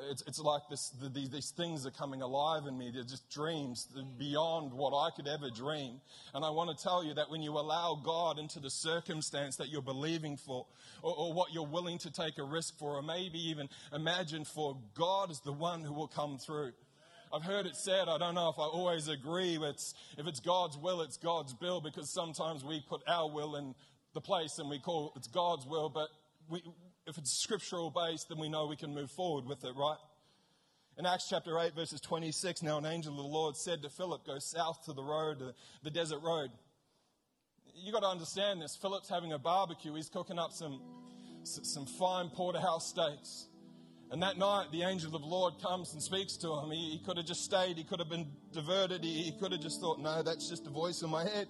It's, 0.09 0.23
it's 0.25 0.39
like 0.39 0.63
this, 0.69 0.89
the, 1.01 1.09
these, 1.09 1.29
these 1.29 1.53
things 1.55 1.85
are 1.85 1.91
coming 1.91 2.21
alive 2.21 2.63
in 2.67 2.77
me. 2.77 2.91
They're 2.93 3.03
just 3.03 3.29
dreams 3.29 3.87
beyond 4.17 4.73
what 4.73 4.97
I 4.97 5.09
could 5.15 5.27
ever 5.27 5.49
dream. 5.55 6.01
And 6.33 6.43
I 6.43 6.49
want 6.49 6.75
to 6.75 6.83
tell 6.83 7.03
you 7.03 7.13
that 7.13 7.29
when 7.29 7.41
you 7.41 7.51
allow 7.51 8.01
God 8.03 8.39
into 8.39 8.59
the 8.59 8.69
circumstance 8.69 9.57
that 9.57 9.69
you're 9.69 9.81
believing 9.81 10.37
for, 10.37 10.65
or, 11.03 11.15
or 11.15 11.33
what 11.33 11.53
you're 11.53 11.67
willing 11.67 11.99
to 11.99 12.11
take 12.11 12.37
a 12.39 12.43
risk 12.43 12.77
for, 12.79 12.97
or 12.97 13.03
maybe 13.03 13.37
even 13.49 13.69
imagine 13.93 14.43
for, 14.43 14.77
God 14.95 15.29
is 15.29 15.39
the 15.41 15.53
one 15.53 15.81
who 15.81 15.93
will 15.93 16.07
come 16.07 16.39
through. 16.39 16.71
I've 17.35 17.43
heard 17.43 17.65
it 17.65 17.75
said, 17.75 18.07
I 18.07 18.17
don't 18.17 18.33
know 18.33 18.47
if 18.47 18.57
I 18.57 18.63
always 18.63 19.09
agree, 19.09 19.59
it's, 19.61 19.93
if 20.17 20.25
it's 20.25 20.39
God's 20.39 20.77
will, 20.77 21.01
it's 21.01 21.17
God's 21.17 21.53
bill, 21.53 21.81
because 21.81 22.09
sometimes 22.09 22.63
we 22.63 22.81
put 22.87 23.01
our 23.09 23.29
will 23.29 23.57
in 23.57 23.75
the 24.13 24.21
place 24.21 24.57
and 24.57 24.69
we 24.69 24.79
call 24.79 25.11
it's 25.17 25.27
God's 25.27 25.65
will, 25.65 25.89
but 25.89 26.07
we, 26.49 26.63
if 27.05 27.17
it's 27.17 27.37
scriptural 27.37 27.91
based, 27.91 28.29
then 28.29 28.39
we 28.39 28.47
know 28.47 28.67
we 28.67 28.77
can 28.77 28.93
move 28.93 29.11
forward 29.11 29.45
with 29.45 29.65
it, 29.65 29.73
right? 29.75 29.97
In 30.97 31.05
Acts 31.05 31.27
chapter 31.29 31.59
8, 31.59 31.75
verses 31.75 31.99
26, 31.99 32.63
now 32.63 32.77
an 32.77 32.85
angel 32.85 33.11
of 33.11 33.17
the 33.17 33.23
Lord 33.23 33.57
said 33.57 33.81
to 33.81 33.89
Philip, 33.89 34.25
Go 34.25 34.39
south 34.39 34.85
to 34.85 34.93
the 34.93 35.03
road, 35.03 35.43
the 35.83 35.91
desert 35.91 36.19
road. 36.19 36.51
You've 37.75 37.93
got 37.93 38.03
to 38.03 38.07
understand 38.07 38.61
this. 38.61 38.77
Philip's 38.77 39.09
having 39.09 39.33
a 39.33 39.39
barbecue. 39.39 39.93
He's 39.93 40.07
cooking 40.07 40.39
up 40.39 40.53
some, 40.53 40.79
some 41.43 41.85
fine 41.85 42.29
porterhouse 42.29 42.87
steaks. 42.87 43.47
And 44.11 44.21
that 44.21 44.37
night, 44.37 44.67
the 44.71 44.83
angel 44.83 45.15
of 45.15 45.21
the 45.21 45.27
Lord 45.27 45.55
comes 45.61 45.93
and 45.93 46.01
speaks 46.01 46.37
to 46.37 46.53
him. 46.53 46.71
He, 46.71 46.91
he 46.91 46.99
could 47.03 47.17
have 47.17 47.25
just 47.25 47.43
stayed. 47.43 47.77
He 47.77 47.83
could 47.83 47.99
have 47.99 48.09
been 48.09 48.27
diverted. 48.51 49.03
He, 49.03 49.23
he 49.23 49.31
could 49.39 49.51
have 49.51 49.61
just 49.61 49.81
thought, 49.81 49.99
no, 49.99 50.21
that's 50.21 50.47
just 50.47 50.67
a 50.67 50.69
voice 50.69 51.01
in 51.01 51.09
my 51.09 51.23
head. 51.23 51.47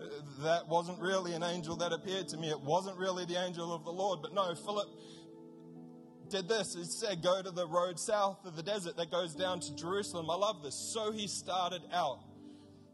Uh, 0.00 0.06
that 0.42 0.68
wasn't 0.68 0.98
really 1.00 1.34
an 1.34 1.42
angel 1.42 1.76
that 1.76 1.92
appeared 1.92 2.28
to 2.28 2.36
me. 2.36 2.48
It 2.48 2.60
wasn't 2.60 2.96
really 2.96 3.24
the 3.24 3.36
angel 3.36 3.74
of 3.74 3.84
the 3.84 3.90
Lord. 3.90 4.20
But 4.22 4.34
no, 4.34 4.54
Philip 4.54 4.88
did 6.30 6.48
this. 6.48 6.74
He 6.74 6.84
said, 6.84 7.22
Go 7.22 7.42
to 7.42 7.50
the 7.50 7.66
road 7.66 7.98
south 7.98 8.46
of 8.46 8.56
the 8.56 8.62
desert 8.62 8.96
that 8.96 9.10
goes 9.10 9.34
down 9.34 9.60
to 9.60 9.74
Jerusalem. 9.74 10.30
I 10.30 10.36
love 10.36 10.62
this. 10.62 10.74
So 10.74 11.10
he 11.10 11.26
started 11.26 11.82
out. 11.92 12.20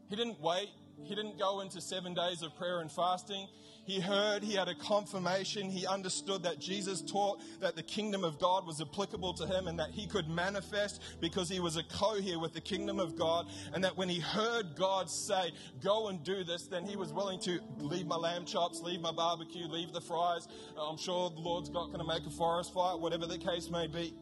He 0.09 0.15
didn't 0.15 0.41
wait. 0.41 0.69
He 1.03 1.13
didn't 1.13 1.37
go 1.37 1.61
into 1.61 1.79
seven 1.79 2.13
days 2.13 2.41
of 2.41 2.55
prayer 2.57 2.81
and 2.81 2.91
fasting. 2.91 3.47
He 3.87 4.01
heard, 4.01 4.43
he 4.43 4.53
had 4.53 4.67
a 4.67 4.75
confirmation, 4.75 5.69
he 5.69 5.87
understood 5.87 6.43
that 6.43 6.59
Jesus 6.59 7.01
taught 7.01 7.41
that 7.61 7.77
the 7.77 7.81
kingdom 7.83 8.25
of 8.25 8.37
God 8.37 8.67
was 8.67 8.81
applicable 8.81 9.33
to 9.35 9.47
him 9.47 9.67
and 9.67 9.79
that 9.79 9.91
he 9.91 10.07
could 10.07 10.27
manifest 10.27 11.01
because 11.21 11.47
he 11.47 11.61
was 11.61 11.77
a 11.77 11.83
co-heir 11.83 12.37
with 12.37 12.51
the 12.51 12.59
kingdom 12.59 12.99
of 12.99 13.15
God. 13.15 13.47
And 13.73 13.81
that 13.85 13.95
when 13.95 14.09
he 14.09 14.19
heard 14.19 14.75
God 14.75 15.09
say, 15.09 15.53
Go 15.81 16.09
and 16.09 16.21
do 16.21 16.43
this, 16.43 16.67
then 16.67 16.83
he 16.83 16.97
was 16.97 17.13
willing 17.13 17.39
to 17.41 17.61
leave 17.77 18.05
my 18.05 18.17
lamb 18.17 18.43
chops, 18.43 18.81
leave 18.81 18.99
my 18.99 19.13
barbecue, 19.13 19.65
leave 19.67 19.93
the 19.93 20.01
fries. 20.01 20.49
Uh, 20.77 20.89
I'm 20.89 20.97
sure 20.97 21.29
the 21.29 21.39
Lord's 21.39 21.69
not 21.69 21.87
going 21.87 21.99
to 21.99 22.05
make 22.05 22.25
a 22.25 22.29
forest 22.29 22.73
fire, 22.73 22.97
whatever 22.97 23.25
the 23.25 23.37
case 23.37 23.69
may 23.69 23.87
be. 23.87 24.13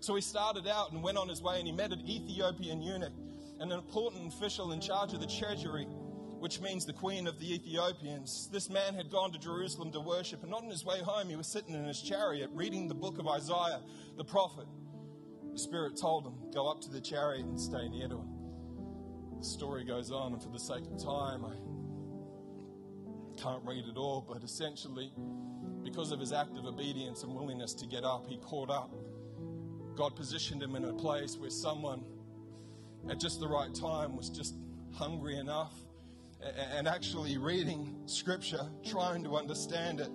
So 0.00 0.14
he 0.14 0.20
started 0.20 0.68
out 0.68 0.92
and 0.92 1.02
went 1.02 1.16
on 1.16 1.26
his 1.26 1.40
way 1.40 1.56
and 1.58 1.66
he 1.66 1.72
met 1.72 1.90
an 1.90 2.06
Ethiopian 2.06 2.82
eunuch, 2.82 3.14
an 3.60 3.72
important 3.72 4.34
official 4.34 4.72
in 4.72 4.80
charge 4.82 5.14
of 5.14 5.20
the 5.20 5.26
treasury 5.26 5.86
which 6.38 6.60
means 6.60 6.84
the 6.84 6.92
queen 6.92 7.26
of 7.26 7.38
the 7.38 7.54
Ethiopians. 7.54 8.48
This 8.52 8.68
man 8.68 8.94
had 8.94 9.10
gone 9.10 9.32
to 9.32 9.38
Jerusalem 9.38 9.90
to 9.92 10.00
worship, 10.00 10.42
and 10.42 10.52
on 10.52 10.64
his 10.64 10.84
way 10.84 10.98
home, 11.00 11.28
he 11.28 11.36
was 11.36 11.46
sitting 11.46 11.74
in 11.74 11.84
his 11.84 12.02
chariot 12.02 12.50
reading 12.52 12.88
the 12.88 12.94
book 12.94 13.18
of 13.18 13.26
Isaiah, 13.26 13.80
the 14.16 14.24
prophet. 14.24 14.66
The 15.52 15.58
Spirit 15.58 15.96
told 15.98 16.26
him, 16.26 16.34
Go 16.52 16.70
up 16.70 16.80
to 16.82 16.90
the 16.90 17.00
chariot 17.00 17.46
and 17.46 17.58
stay 17.58 17.88
near 17.88 18.08
to 18.08 18.16
him. 18.16 18.28
The 19.38 19.44
story 19.44 19.84
goes 19.84 20.10
on, 20.10 20.34
and 20.34 20.42
for 20.42 20.50
the 20.50 20.58
sake 20.58 20.84
of 20.86 21.02
time, 21.02 21.44
I 21.44 21.54
can't 23.40 23.62
read 23.64 23.84
it 23.86 23.96
all, 23.96 24.24
but 24.26 24.42
essentially, 24.42 25.12
because 25.82 26.12
of 26.12 26.20
his 26.20 26.32
act 26.32 26.56
of 26.56 26.66
obedience 26.66 27.22
and 27.22 27.34
willingness 27.34 27.72
to 27.74 27.86
get 27.86 28.04
up, 28.04 28.26
he 28.28 28.38
caught 28.38 28.70
up. 28.70 28.94
God 29.94 30.14
positioned 30.14 30.62
him 30.62 30.76
in 30.76 30.84
a 30.84 30.92
place 30.92 31.38
where 31.38 31.48
someone 31.48 32.04
at 33.08 33.18
just 33.18 33.40
the 33.40 33.48
right 33.48 33.74
time 33.74 34.16
was 34.16 34.28
just 34.28 34.54
hungry 34.92 35.38
enough 35.38 35.72
and 36.40 36.86
actually 36.86 37.38
reading 37.38 37.94
scripture, 38.06 38.68
trying 38.88 39.24
to 39.24 39.36
understand 39.36 40.00
it. 40.00 40.10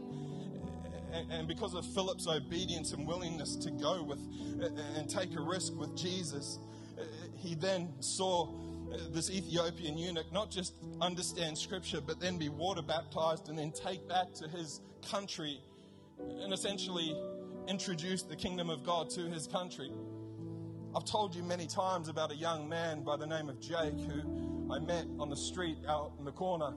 And 1.29 1.47
because 1.47 1.73
of 1.73 1.85
Philip's 1.85 2.27
obedience 2.27 2.93
and 2.93 3.05
willingness 3.05 3.55
to 3.57 3.71
go 3.71 4.01
with 4.01 4.19
and 4.95 5.09
take 5.09 5.35
a 5.35 5.41
risk 5.41 5.73
with 5.75 5.95
Jesus, 5.95 6.59
he 7.35 7.55
then 7.55 7.89
saw 7.99 8.47
uh, 8.93 8.97
this 9.11 9.29
Ethiopian 9.29 9.97
eunuch 9.97 10.31
not 10.31 10.51
just 10.51 10.75
understand 11.01 11.57
scripture, 11.57 12.01
but 12.01 12.19
then 12.19 12.37
be 12.37 12.49
water 12.49 12.81
baptized 12.81 13.49
and 13.49 13.57
then 13.57 13.71
take 13.71 14.07
back 14.07 14.33
to 14.33 14.47
his 14.47 14.81
country 15.09 15.59
and 16.19 16.53
essentially 16.53 17.15
introduce 17.67 18.21
the 18.23 18.35
kingdom 18.35 18.69
of 18.69 18.83
God 18.83 19.09
to 19.11 19.21
his 19.21 19.47
country. 19.47 19.91
I've 20.95 21.05
told 21.05 21.33
you 21.35 21.41
many 21.41 21.67
times 21.67 22.09
about 22.09 22.31
a 22.31 22.35
young 22.35 22.67
man 22.67 23.01
by 23.03 23.17
the 23.17 23.25
name 23.25 23.49
of 23.49 23.59
Jake 23.59 23.99
who 23.99 24.50
I 24.71 24.79
met 24.79 25.05
on 25.19 25.29
the 25.29 25.35
street 25.35 25.79
out 25.87 26.13
in 26.17 26.23
the 26.23 26.31
corner. 26.31 26.73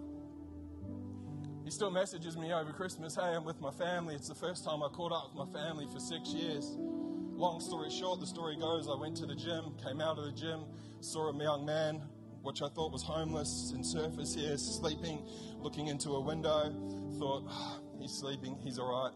He 1.65 1.71
still 1.71 1.91
messages 1.91 2.37
me 2.37 2.53
over 2.53 2.73
Christmas, 2.73 3.15
hey, 3.15 3.23
I'm 3.23 3.45
with 3.45 3.61
my 3.61 3.71
family. 3.71 4.15
It's 4.17 4.29
the 4.29 4.35
first 4.35 4.65
time 4.65 4.83
I 4.83 4.89
caught 4.89 5.13
up 5.13 5.31
with 5.33 5.49
my 5.49 5.61
family 5.61 5.87
for 5.93 6.01
six 6.01 6.31
years. 6.31 6.77
Long 6.77 7.61
story 7.61 7.91
short, 7.91 8.21
the 8.21 8.27
story 8.27 8.57
goes 8.57 8.89
I 8.89 9.01
went 9.01 9.17
to 9.19 9.27
the 9.27 9.35
gym, 9.35 9.75
came 9.83 10.01
out 10.01 10.19
of 10.19 10.25
the 10.25 10.33
gym, 10.33 10.65
saw 11.01 11.31
a 11.31 11.43
young 11.43 11.65
man, 11.65 12.03
which 12.43 12.63
I 12.63 12.69
thought 12.69 12.93
was 12.93 13.03
homeless, 13.03 13.73
and 13.75 13.87
surface 13.87 14.35
here, 14.35 14.59
sleeping, 14.59 15.25
looking 15.59 15.87
into 15.87 16.11
a 16.11 16.21
window. 16.21 16.75
Thought, 17.19 17.45
oh, 17.49 17.81
he's 18.01 18.13
sleeping, 18.13 18.59
he's 18.63 18.79
all 18.79 18.91
right. 18.91 19.13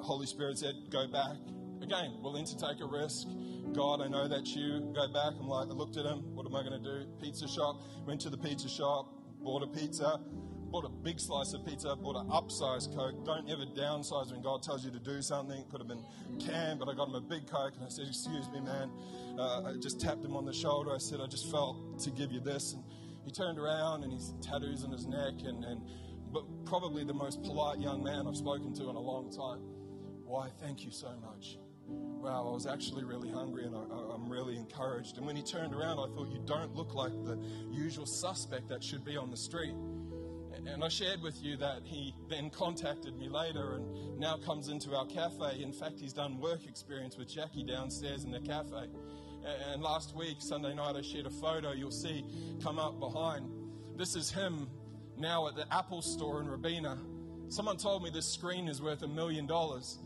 Holy 0.00 0.26
Spirit 0.26 0.58
said, 0.58 0.74
go 0.90 1.08
back. 1.08 1.36
Again, 1.82 2.14
willing 2.22 2.44
to 2.44 2.56
take 2.56 2.80
a 2.80 2.86
risk. 2.86 3.26
God, 3.74 4.00
I 4.00 4.06
know 4.06 4.28
that's 4.28 4.54
you. 4.54 4.92
Go 4.94 5.08
back. 5.08 5.34
I'm 5.40 5.48
like, 5.48 5.66
I 5.68 5.72
looked 5.72 5.96
at 5.96 6.06
him. 6.06 6.32
What 6.32 6.46
am 6.46 6.54
I 6.54 6.62
going 6.62 6.80
to 6.80 6.88
do? 7.04 7.06
Pizza 7.20 7.48
shop. 7.48 7.82
Went 8.06 8.20
to 8.20 8.30
the 8.30 8.38
pizza 8.38 8.68
shop, 8.68 9.12
bought 9.42 9.64
a 9.64 9.66
pizza, 9.66 10.20
bought 10.70 10.84
a 10.84 10.88
big 10.88 11.18
slice 11.18 11.54
of 11.54 11.66
pizza, 11.66 11.96
bought 11.96 12.14
an 12.14 12.28
upsized 12.28 12.94
Coke. 12.94 13.24
Don't 13.24 13.50
ever 13.50 13.64
downsize 13.76 14.30
when 14.30 14.42
God 14.42 14.62
tells 14.62 14.84
you 14.84 14.92
to 14.92 15.00
do 15.00 15.20
something. 15.22 15.64
Could 15.72 15.80
have 15.80 15.88
been 15.88 16.04
canned, 16.38 16.78
but 16.78 16.88
I 16.88 16.94
got 16.94 17.08
him 17.08 17.16
a 17.16 17.20
big 17.20 17.48
Coke 17.50 17.74
and 17.74 17.84
I 17.84 17.88
said, 17.88 18.06
Excuse 18.06 18.48
me, 18.52 18.60
man. 18.60 18.88
Uh, 19.36 19.62
I 19.64 19.74
just 19.82 20.00
tapped 20.00 20.24
him 20.24 20.36
on 20.36 20.44
the 20.44 20.54
shoulder. 20.54 20.94
I 20.94 20.98
said, 20.98 21.18
I 21.20 21.26
just 21.26 21.50
felt 21.50 21.98
to 22.04 22.10
give 22.12 22.30
you 22.30 22.40
this. 22.40 22.74
And 22.74 22.84
he 23.24 23.32
turned 23.32 23.58
around 23.58 24.04
and 24.04 24.12
he's 24.12 24.34
tattoos 24.40 24.84
on 24.84 24.92
his 24.92 25.06
neck 25.06 25.34
and, 25.44 25.64
and 25.64 25.82
but 26.32 26.44
probably 26.64 27.02
the 27.02 27.12
most 27.12 27.42
polite 27.42 27.80
young 27.80 28.04
man 28.04 28.28
I've 28.28 28.36
spoken 28.36 28.72
to 28.74 28.88
in 28.88 28.94
a 28.94 29.00
long 29.00 29.32
time. 29.32 29.60
Why, 30.24 30.48
thank 30.62 30.84
you 30.84 30.92
so 30.92 31.10
much 31.20 31.58
wow, 32.22 32.46
I 32.48 32.52
was 32.52 32.66
actually 32.66 33.04
really 33.04 33.30
hungry 33.30 33.64
and 33.64 33.74
I, 33.74 34.14
am 34.14 34.28
really 34.28 34.56
encouraged. 34.56 35.18
And 35.18 35.26
when 35.26 35.34
he 35.34 35.42
turned 35.42 35.74
around, 35.74 35.98
I 35.98 36.06
thought, 36.14 36.28
you 36.30 36.40
don't 36.46 36.74
look 36.74 36.94
like 36.94 37.12
the 37.24 37.38
usual 37.70 38.06
suspect 38.06 38.68
that 38.68 38.82
should 38.82 39.04
be 39.04 39.16
on 39.16 39.30
the 39.30 39.36
street. 39.36 39.74
And 40.66 40.84
I 40.84 40.88
shared 40.88 41.20
with 41.22 41.42
you 41.42 41.56
that 41.56 41.80
he 41.84 42.14
then 42.28 42.48
contacted 42.50 43.16
me 43.18 43.28
later 43.28 43.74
and 43.74 44.18
now 44.18 44.36
comes 44.36 44.68
into 44.68 44.94
our 44.94 45.06
cafe. 45.06 45.60
In 45.60 45.72
fact, 45.72 45.98
he's 45.98 46.12
done 46.12 46.38
work 46.38 46.66
experience 46.68 47.16
with 47.16 47.28
Jackie 47.28 47.64
downstairs 47.64 48.24
in 48.24 48.30
the 48.30 48.40
cafe. 48.40 48.86
And 49.72 49.82
last 49.82 50.14
week, 50.14 50.36
Sunday 50.38 50.74
night, 50.74 50.94
I 50.94 51.02
shared 51.02 51.26
a 51.26 51.30
photo 51.30 51.72
you'll 51.72 51.90
see 51.90 52.24
come 52.62 52.78
up 52.78 53.00
behind. 53.00 53.50
This 53.96 54.14
is 54.14 54.30
him 54.30 54.68
now 55.18 55.48
at 55.48 55.56
the 55.56 55.66
Apple 55.74 56.00
store 56.00 56.40
in 56.40 56.48
Robina. 56.48 56.98
Someone 57.48 57.76
told 57.76 58.04
me 58.04 58.10
this 58.10 58.32
screen 58.32 58.68
is 58.68 58.80
worth 58.80 59.02
a 59.02 59.08
million 59.08 59.46
dollars. 59.46 59.98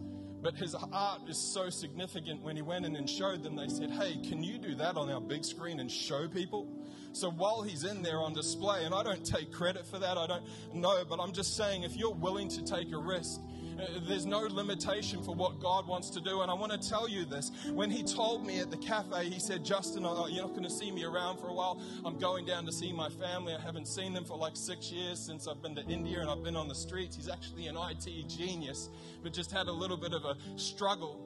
But 0.46 0.54
his 0.54 0.76
art 0.92 1.22
is 1.28 1.36
so 1.36 1.70
significant 1.70 2.40
when 2.40 2.54
he 2.54 2.62
went 2.62 2.86
in 2.86 2.94
and 2.94 3.10
showed 3.10 3.42
them, 3.42 3.56
they 3.56 3.66
said, 3.66 3.90
Hey, 3.90 4.16
can 4.28 4.44
you 4.44 4.58
do 4.58 4.76
that 4.76 4.96
on 4.96 5.10
our 5.10 5.20
big 5.20 5.44
screen 5.44 5.80
and 5.80 5.90
show 5.90 6.28
people? 6.28 6.68
So 7.10 7.32
while 7.32 7.62
he's 7.62 7.82
in 7.82 8.00
there 8.00 8.18
on 8.18 8.32
display, 8.32 8.84
and 8.84 8.94
I 8.94 9.02
don't 9.02 9.26
take 9.26 9.50
credit 9.50 9.84
for 9.84 9.98
that, 9.98 10.16
I 10.16 10.28
don't 10.28 10.44
know, 10.72 11.02
but 11.08 11.18
I'm 11.18 11.32
just 11.32 11.56
saying 11.56 11.82
if 11.82 11.96
you're 11.96 12.14
willing 12.14 12.48
to 12.50 12.64
take 12.64 12.92
a 12.92 12.96
risk, 12.96 13.40
Uh, 13.78 13.84
there's 14.08 14.24
no 14.24 14.40
limitation 14.40 15.22
for 15.22 15.34
what 15.34 15.60
God 15.60 15.86
wants 15.86 16.08
to 16.10 16.20
do. 16.20 16.40
And 16.40 16.50
I 16.50 16.54
want 16.54 16.72
to 16.72 16.88
tell 16.88 17.08
you 17.08 17.24
this. 17.24 17.50
When 17.72 17.90
he 17.90 18.02
told 18.02 18.46
me 18.46 18.60
at 18.60 18.70
the 18.70 18.76
cafe, 18.76 19.28
he 19.28 19.38
said, 19.38 19.64
Justin, 19.64 20.04
uh, 20.04 20.12
uh, 20.12 20.26
you're 20.28 20.44
not 20.44 20.52
going 20.52 20.64
to 20.64 20.70
see 20.70 20.90
me 20.90 21.04
around 21.04 21.38
for 21.38 21.48
a 21.48 21.54
while. 21.54 21.80
I'm 22.04 22.18
going 22.18 22.46
down 22.46 22.64
to 22.66 22.72
see 22.72 22.92
my 22.92 23.08
family. 23.08 23.54
I 23.54 23.60
haven't 23.60 23.86
seen 23.86 24.14
them 24.14 24.24
for 24.24 24.36
like 24.36 24.56
six 24.56 24.90
years 24.90 25.18
since 25.18 25.46
I've 25.46 25.62
been 25.62 25.74
to 25.74 25.84
India 25.84 26.20
and 26.20 26.30
I've 26.30 26.42
been 26.42 26.56
on 26.56 26.68
the 26.68 26.74
streets. 26.74 27.16
He's 27.16 27.28
actually 27.28 27.66
an 27.66 27.76
IT 27.76 28.28
genius, 28.28 28.88
but 29.22 29.32
just 29.32 29.52
had 29.52 29.66
a 29.66 29.72
little 29.72 29.96
bit 29.96 30.12
of 30.12 30.24
a 30.24 30.36
struggle. 30.58 31.22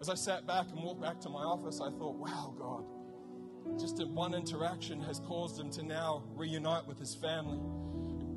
As 0.00 0.08
I 0.08 0.14
sat 0.14 0.46
back 0.46 0.66
and 0.70 0.82
walked 0.82 1.00
back 1.00 1.20
to 1.20 1.28
my 1.28 1.42
office, 1.42 1.80
I 1.80 1.90
thought, 1.90 2.16
wow, 2.16 2.54
God, 2.58 3.80
just 3.80 4.04
one 4.08 4.34
interaction 4.34 5.00
has 5.02 5.20
caused 5.20 5.58
him 5.58 5.70
to 5.70 5.82
now 5.82 6.24
reunite 6.36 6.86
with 6.86 6.98
his 6.98 7.14
family 7.14 7.58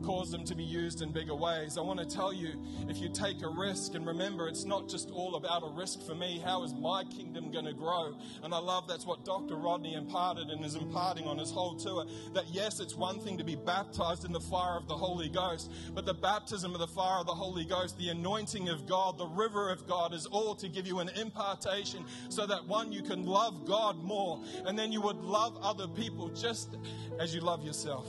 cause 0.03 0.31
them 0.31 0.43
to 0.45 0.55
be 0.55 0.63
used 0.63 1.01
in 1.01 1.12
bigger 1.12 1.36
ways. 1.36 1.77
I 1.77 1.81
want 1.81 1.99
to 1.99 2.05
tell 2.05 2.33
you 2.33 2.62
if 2.89 2.97
you 2.97 3.10
take 3.10 3.41
a 3.41 3.47
risk, 3.47 3.95
and 3.95 4.05
remember, 4.05 4.47
it's 4.47 4.65
not 4.65 4.89
just 4.89 5.10
all 5.12 5.36
about 5.36 5.63
a 5.63 5.69
risk 5.69 6.05
for 6.05 6.15
me. 6.15 6.41
How 6.43 6.63
is 6.63 6.73
my 6.73 7.03
kingdom 7.03 7.51
going 7.51 7.65
to 7.65 7.73
grow? 7.73 8.15
And 8.43 8.53
I 8.53 8.60
love 8.60 8.88
that's 8.88 9.05
what 9.05 9.25
Dr. 9.25 9.55
Rodney 9.55 9.95
imparted 9.95 10.49
and 10.49 10.63
is 10.63 10.75
imparting 10.75 11.25
on 11.25 11.38
his 11.38 11.51
whole 11.51 11.75
tour. 11.75 12.05
That 12.33 12.45
yes, 12.51 12.79
it's 12.79 12.95
one 12.95 13.19
thing 13.19 13.38
to 13.38 13.43
be 13.43 13.55
baptized 13.55 14.25
in 14.25 14.31
the 14.31 14.39
fire 14.39 14.77
of 14.77 14.88
the 14.88 14.95
Holy 14.95 15.29
Ghost, 15.29 15.71
but 15.93 16.05
the 16.05 16.13
baptism 16.13 16.73
of 16.73 16.79
the 16.79 16.88
fire 16.88 17.19
of 17.19 17.27
the 17.27 17.33
Holy 17.33 17.65
Ghost, 17.65 17.97
the 17.97 18.10
anointing 18.10 18.69
of 18.69 18.88
God, 18.88 19.17
the 19.17 19.27
river 19.27 19.69
of 19.71 19.88
God 19.88 20.13
is 20.13 20.25
all 20.25 20.55
to 20.55 20.69
give 20.69 20.88
you 20.88 20.99
an 20.99 21.10
impartation 21.10 22.05
so 22.29 22.45
that 22.45 22.65
one, 22.65 22.91
you 22.91 23.01
can 23.01 23.25
love 23.25 23.65
God 23.65 24.03
more, 24.03 24.41
and 24.65 24.77
then 24.77 24.91
you 24.91 25.01
would 25.01 25.17
love 25.17 25.58
other 25.62 25.87
people 25.87 26.29
just 26.29 26.75
as 27.19 27.33
you 27.33 27.41
love 27.41 27.63
yourself 27.63 28.08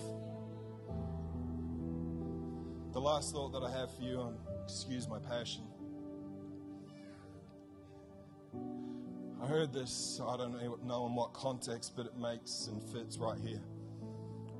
the 2.99 3.05
last 3.05 3.33
thought 3.33 3.53
that 3.53 3.63
I 3.63 3.71
have 3.71 3.95
for 3.95 4.03
you, 4.03 4.21
and 4.23 4.37
excuse 4.65 5.07
my 5.09 5.21
passion. 5.21 5.63
I 9.41 9.47
heard 9.47 9.73
this, 9.73 10.21
I 10.27 10.37
don't 10.37 10.85
know 10.85 11.07
in 11.07 11.15
what 11.15 11.33
context, 11.33 11.93
but 11.97 12.07
it 12.07 12.17
makes 12.19 12.67
and 12.67 12.83
fits 12.91 13.17
right 13.17 13.39
here. 13.39 13.61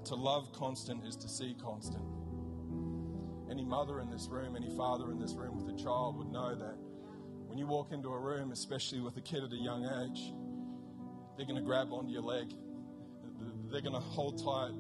To 0.05 0.15
love 0.15 0.53
constant 0.53 1.05
is 1.05 1.17
to 1.17 1.29
see 1.29 1.57
constant. 1.61 2.05
Any 3.51 3.65
mother 3.65 3.99
in 3.99 4.09
this 4.09 4.29
room, 4.31 4.55
any 4.55 4.71
father 4.77 5.11
in 5.11 5.19
this 5.19 5.33
room 5.33 5.57
with 5.57 5.75
a 5.75 5.77
child 5.77 6.17
would 6.19 6.31
know 6.31 6.55
that 6.55 6.77
when 7.49 7.59
you 7.59 7.67
walk 7.67 7.91
into 7.91 8.11
a 8.11 8.21
room, 8.21 8.53
especially 8.53 9.01
with 9.01 9.17
a 9.17 9.21
kid 9.21 9.43
at 9.43 9.53
a 9.53 9.57
young 9.57 9.85
age, 9.85 10.33
they're 11.37 11.47
going 11.47 11.59
to 11.59 11.67
grab 11.67 11.93
onto 11.93 12.13
your 12.13 12.23
leg. 12.23 12.53
They're 13.69 13.81
going 13.81 13.95
to 13.95 14.01
hold 14.01 14.41
tight. 14.41 14.79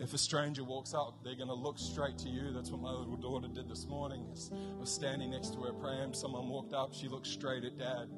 If 0.00 0.14
a 0.14 0.18
stranger 0.18 0.64
walks 0.64 0.94
up, 0.94 1.22
they're 1.22 1.34
going 1.34 1.48
to 1.48 1.54
look 1.54 1.78
straight 1.78 2.16
to 2.18 2.28
you. 2.28 2.52
That's 2.52 2.70
what 2.70 2.80
my 2.80 2.90
little 2.90 3.16
daughter 3.16 3.48
did 3.48 3.68
this 3.68 3.86
morning. 3.86 4.24
I 4.30 4.80
was 4.80 4.90
standing 4.90 5.30
next 5.30 5.52
to 5.54 5.60
her 5.60 5.72
praying. 5.72 6.14
Someone 6.14 6.48
walked 6.48 6.72
up. 6.72 6.94
She 6.94 7.08
looked 7.08 7.26
straight 7.26 7.64
at 7.64 7.78
dad. 7.78 8.08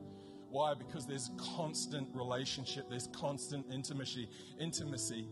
Why? 0.49 0.75
Because 0.75 1.07
there's 1.07 1.31
constant 1.37 2.09
relationship, 2.15 2.89
there's 2.89 3.09
constant 3.09 3.67
intimacy. 3.73 4.29
Intimacy. 4.61 5.29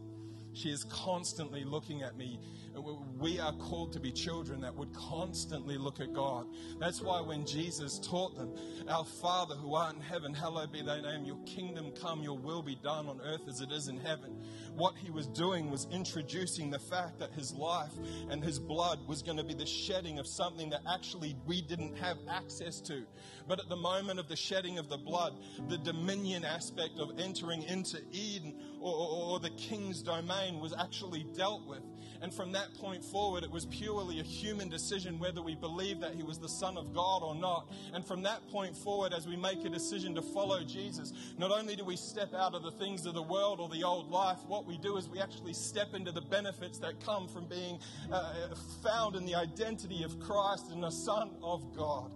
She 0.55 0.71
is 0.71 0.85
constantly 0.85 1.65
looking 1.65 2.03
at 2.03 2.17
me. 2.17 2.39
Uh, 2.77 2.81
we 3.19 3.41
are 3.41 3.53
called 3.55 3.93
to 3.93 4.01
be 4.01 4.13
children 4.13 4.61
that 4.61 4.75
would 4.75 4.93
constantly 4.95 5.77
look 5.77 6.01
at 6.01 6.13
God. 6.13 6.47
That's 6.79 7.03
why 7.03 7.21
when 7.21 7.45
Jesus 7.45 7.99
taught 7.99 8.37
them, 8.37 8.55
Our 8.89 9.05
Father 9.05 9.57
who 9.57 9.75
art 9.75 9.97
in 9.97 10.01
heaven, 10.01 10.33
hallowed 10.33 10.73
be 10.73 10.83
thy 10.83 11.01
name, 11.01 11.25
your 11.25 11.39
kingdom 11.45 11.91
come, 12.01 12.23
your 12.23 12.39
will 12.39 12.63
be 12.63 12.77
done 12.77 13.09
on 13.09 13.21
earth 13.23 13.49
as 13.49 13.61
it 13.61 13.73
is 13.73 13.89
in 13.89 13.99
heaven. 13.99 14.41
What 14.77 14.97
he 14.97 15.11
was 15.11 15.29
doing 15.29 15.71
was 15.71 15.87
introducing 15.93 16.69
the 16.69 16.79
fact 16.79 17.21
that 17.21 17.33
his 17.33 17.55
life 17.55 17.93
and 18.29 18.43
his 18.43 18.59
blood 18.59 18.99
was 19.07 19.23
going 19.23 19.37
to 19.37 19.45
be 19.45 19.55
the 19.55 19.67
shedding 19.67 20.19
of 20.19 20.27
something 20.27 20.69
that 20.71 20.81
actually 20.93 21.37
we 21.47 21.63
didn't 21.63 21.97
have 21.99 22.19
access 22.29 22.81
to. 22.83 23.05
But 23.47 23.61
at 23.61 23.69
the 23.69 23.77
moment 23.77 24.19
of 24.19 24.29
the 24.29 24.37
shedding 24.37 24.79
of 24.79 24.89
the 24.89 24.99
blood, 24.99 25.35
the 25.69 25.79
dominion 25.79 26.45
aspect 26.45 26.99
of 26.99 27.19
entering 27.21 27.63
into 27.63 27.99
Eden 28.11 28.55
or, 28.81 28.93
or, 28.93 29.33
or 29.33 29.41
the 29.41 29.51
king's 29.51 30.03
domain 30.03 30.59
was 30.59 30.75
actually 30.77 31.25
dealt 31.37 31.67
with. 31.69 31.83
And 32.25 32.33
from 32.33 32.53
that 32.53 32.73
point 32.79 33.05
forward, 33.05 33.45
it 33.45 33.51
was 33.51 33.67
purely 33.67 34.19
a 34.19 34.23
human 34.23 34.71
decision 34.71 35.19
whether 35.19 35.43
we 35.43 35.55
believe 35.55 36.01
that 36.01 36.15
he 36.15 36.23
was 36.23 36.39
the 36.39 36.49
Son 36.49 36.79
of 36.79 36.95
God 36.95 37.23
or 37.23 37.35
not. 37.35 37.71
And 37.93 38.03
from 38.03 38.23
that 38.23 38.49
point 38.49 38.75
forward, 38.75 39.13
as 39.13 39.29
we 39.29 39.37
make 39.37 39.63
a 39.67 39.69
decision 39.69 40.15
to 40.15 40.23
follow 40.23 40.65
Jesus, 40.65 41.13
not 41.37 41.51
only 41.51 41.77
do 41.77 41.85
we 41.85 41.97
step 41.97 42.33
out 42.33 42.55
of 42.55 42.63
the 42.63 42.71
things 42.71 43.05
of 43.05 43.13
the 43.13 43.23
world 43.23 43.61
or 43.61 43.69
the 43.69 43.85
old 43.85 44.11
life, 44.11 44.39
what 44.47 44.65
we 44.65 44.79
do 44.79 44.97
is 44.97 45.07
we 45.07 45.21
actually 45.21 45.53
step 45.53 45.93
into 45.93 46.13
the 46.13 46.23
benefits 46.23 46.79
that 46.79 46.99
come 47.05 47.29
from 47.29 47.45
being 47.45 47.79
uh, 48.11 48.55
found 48.83 49.17
in 49.17 49.27
the 49.27 49.35
identity 49.35 50.03
of 50.03 50.19
Christ 50.19 50.71
and 50.71 50.83
the 50.83 50.91
Son 50.91 51.31
of 51.43 51.77
God. 51.77 52.11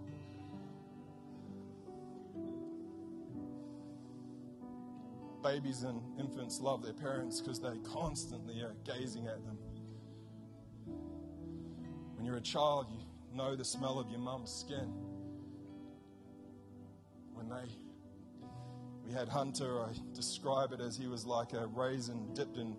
babies 5.41 5.83
and 5.83 6.01
infants 6.19 6.59
love 6.59 6.83
their 6.83 6.91
parents 6.91 7.39
because 7.39 7.61
they 7.61 7.77
constantly 7.83 8.59
are 8.59 8.75
gazing 8.83 9.25
at 9.27 9.41
them. 9.45 9.57
When 12.19 12.25
you're 12.25 12.35
a 12.35 12.41
child, 12.41 12.87
you 12.91 12.99
know 13.33 13.55
the 13.55 13.63
smell 13.63 13.97
of 13.97 14.09
your 14.09 14.19
mum's 14.19 14.51
skin. 14.51 14.91
When 17.31 17.47
they, 17.47 17.63
we 19.05 19.13
had 19.13 19.29
Hunter, 19.29 19.79
I 19.79 19.93
describe 20.13 20.73
it 20.73 20.81
as 20.81 20.97
he 20.97 21.07
was 21.07 21.25
like 21.25 21.53
a 21.53 21.67
raisin 21.67 22.33
dipped 22.33 22.57
in 22.57 22.75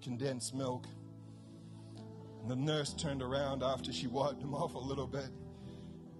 condensed 0.00 0.54
milk. 0.54 0.86
And 2.40 2.48
the 2.48 2.54
nurse 2.54 2.94
turned 2.94 3.20
around 3.20 3.64
after 3.64 3.92
she 3.92 4.06
wiped 4.06 4.40
him 4.40 4.54
off 4.54 4.74
a 4.74 4.78
little 4.78 5.08
bit. 5.08 5.28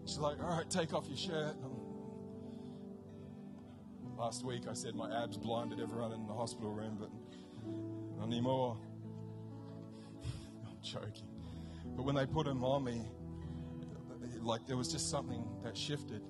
She's 0.05 0.19
like, 0.19 0.43
All 0.43 0.57
right, 0.57 0.69
take 0.69 0.95
off 0.95 1.07
your 1.07 1.17
shirt. 1.17 1.55
Last 4.19 4.45
week 4.45 4.63
I 4.69 4.75
said 4.75 4.97
my 4.97 5.23
abs 5.23 5.37
blinded 5.37 5.79
everyone 5.79 6.11
in 6.11 6.27
the 6.27 6.35
hospital 6.35 6.73
room, 6.73 6.99
but 6.99 7.11
not 8.19 8.27
anymore. 8.27 8.77
I'm 10.67 10.77
joking. 10.83 11.34
But 11.97 12.05
when 12.05 12.15
they 12.15 12.27
put 12.27 12.47
him 12.47 12.65
on 12.65 12.85
me, 12.85 13.03
like 14.43 14.67
there 14.67 14.77
was 14.77 14.91
just 14.91 15.11
something 15.11 15.45
that 15.63 15.77
shifted. 15.77 16.23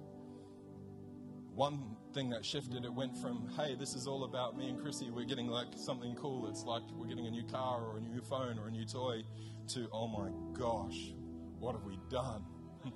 One 1.55 1.97
thing 2.13 2.31
that 2.31 2.45
shifted, 2.45 2.85
it 2.85 2.93
went 2.93 3.17
from, 3.17 3.49
hey, 3.57 3.75
this 3.75 3.95
is 3.95 4.07
all 4.07 4.25
about 4.25 4.57
me 4.57 4.69
and 4.69 4.81
Chrissy, 4.81 5.11
we're 5.11 5.25
getting 5.25 5.49
like 5.49 5.69
something 5.77 6.15
cool. 6.17 6.49
It's 6.49 6.65
like 6.65 6.83
we're 6.97 7.07
getting 7.07 7.27
a 7.27 7.31
new 7.31 7.45
car 7.45 7.83
or 7.83 7.99
a 7.99 8.01
new 8.01 8.21
phone 8.21 8.59
or 8.59 8.69
a 8.69 8.71
new 8.71 8.85
toy, 8.85 9.23
to, 9.69 9.89
oh 9.93 10.09
my 10.09 10.31
gosh, 10.59 11.15
what 11.59 11.75
have 11.75 11.85
we 11.85 11.99
done? 12.11 12.45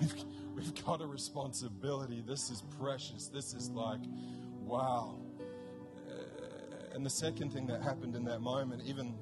we've, 0.00 0.14
we've 0.54 0.84
got 0.84 1.00
a 1.00 1.06
responsibility. 1.06 2.22
This 2.26 2.50
is 2.50 2.62
precious. 2.78 3.28
This 3.28 3.54
is 3.54 3.70
like, 3.70 4.00
wow. 4.60 5.18
And 6.94 7.06
the 7.06 7.10
second 7.10 7.52
thing 7.52 7.66
that 7.68 7.82
happened 7.82 8.14
in 8.14 8.24
that 8.24 8.40
moment, 8.40 8.82
even 8.84 9.14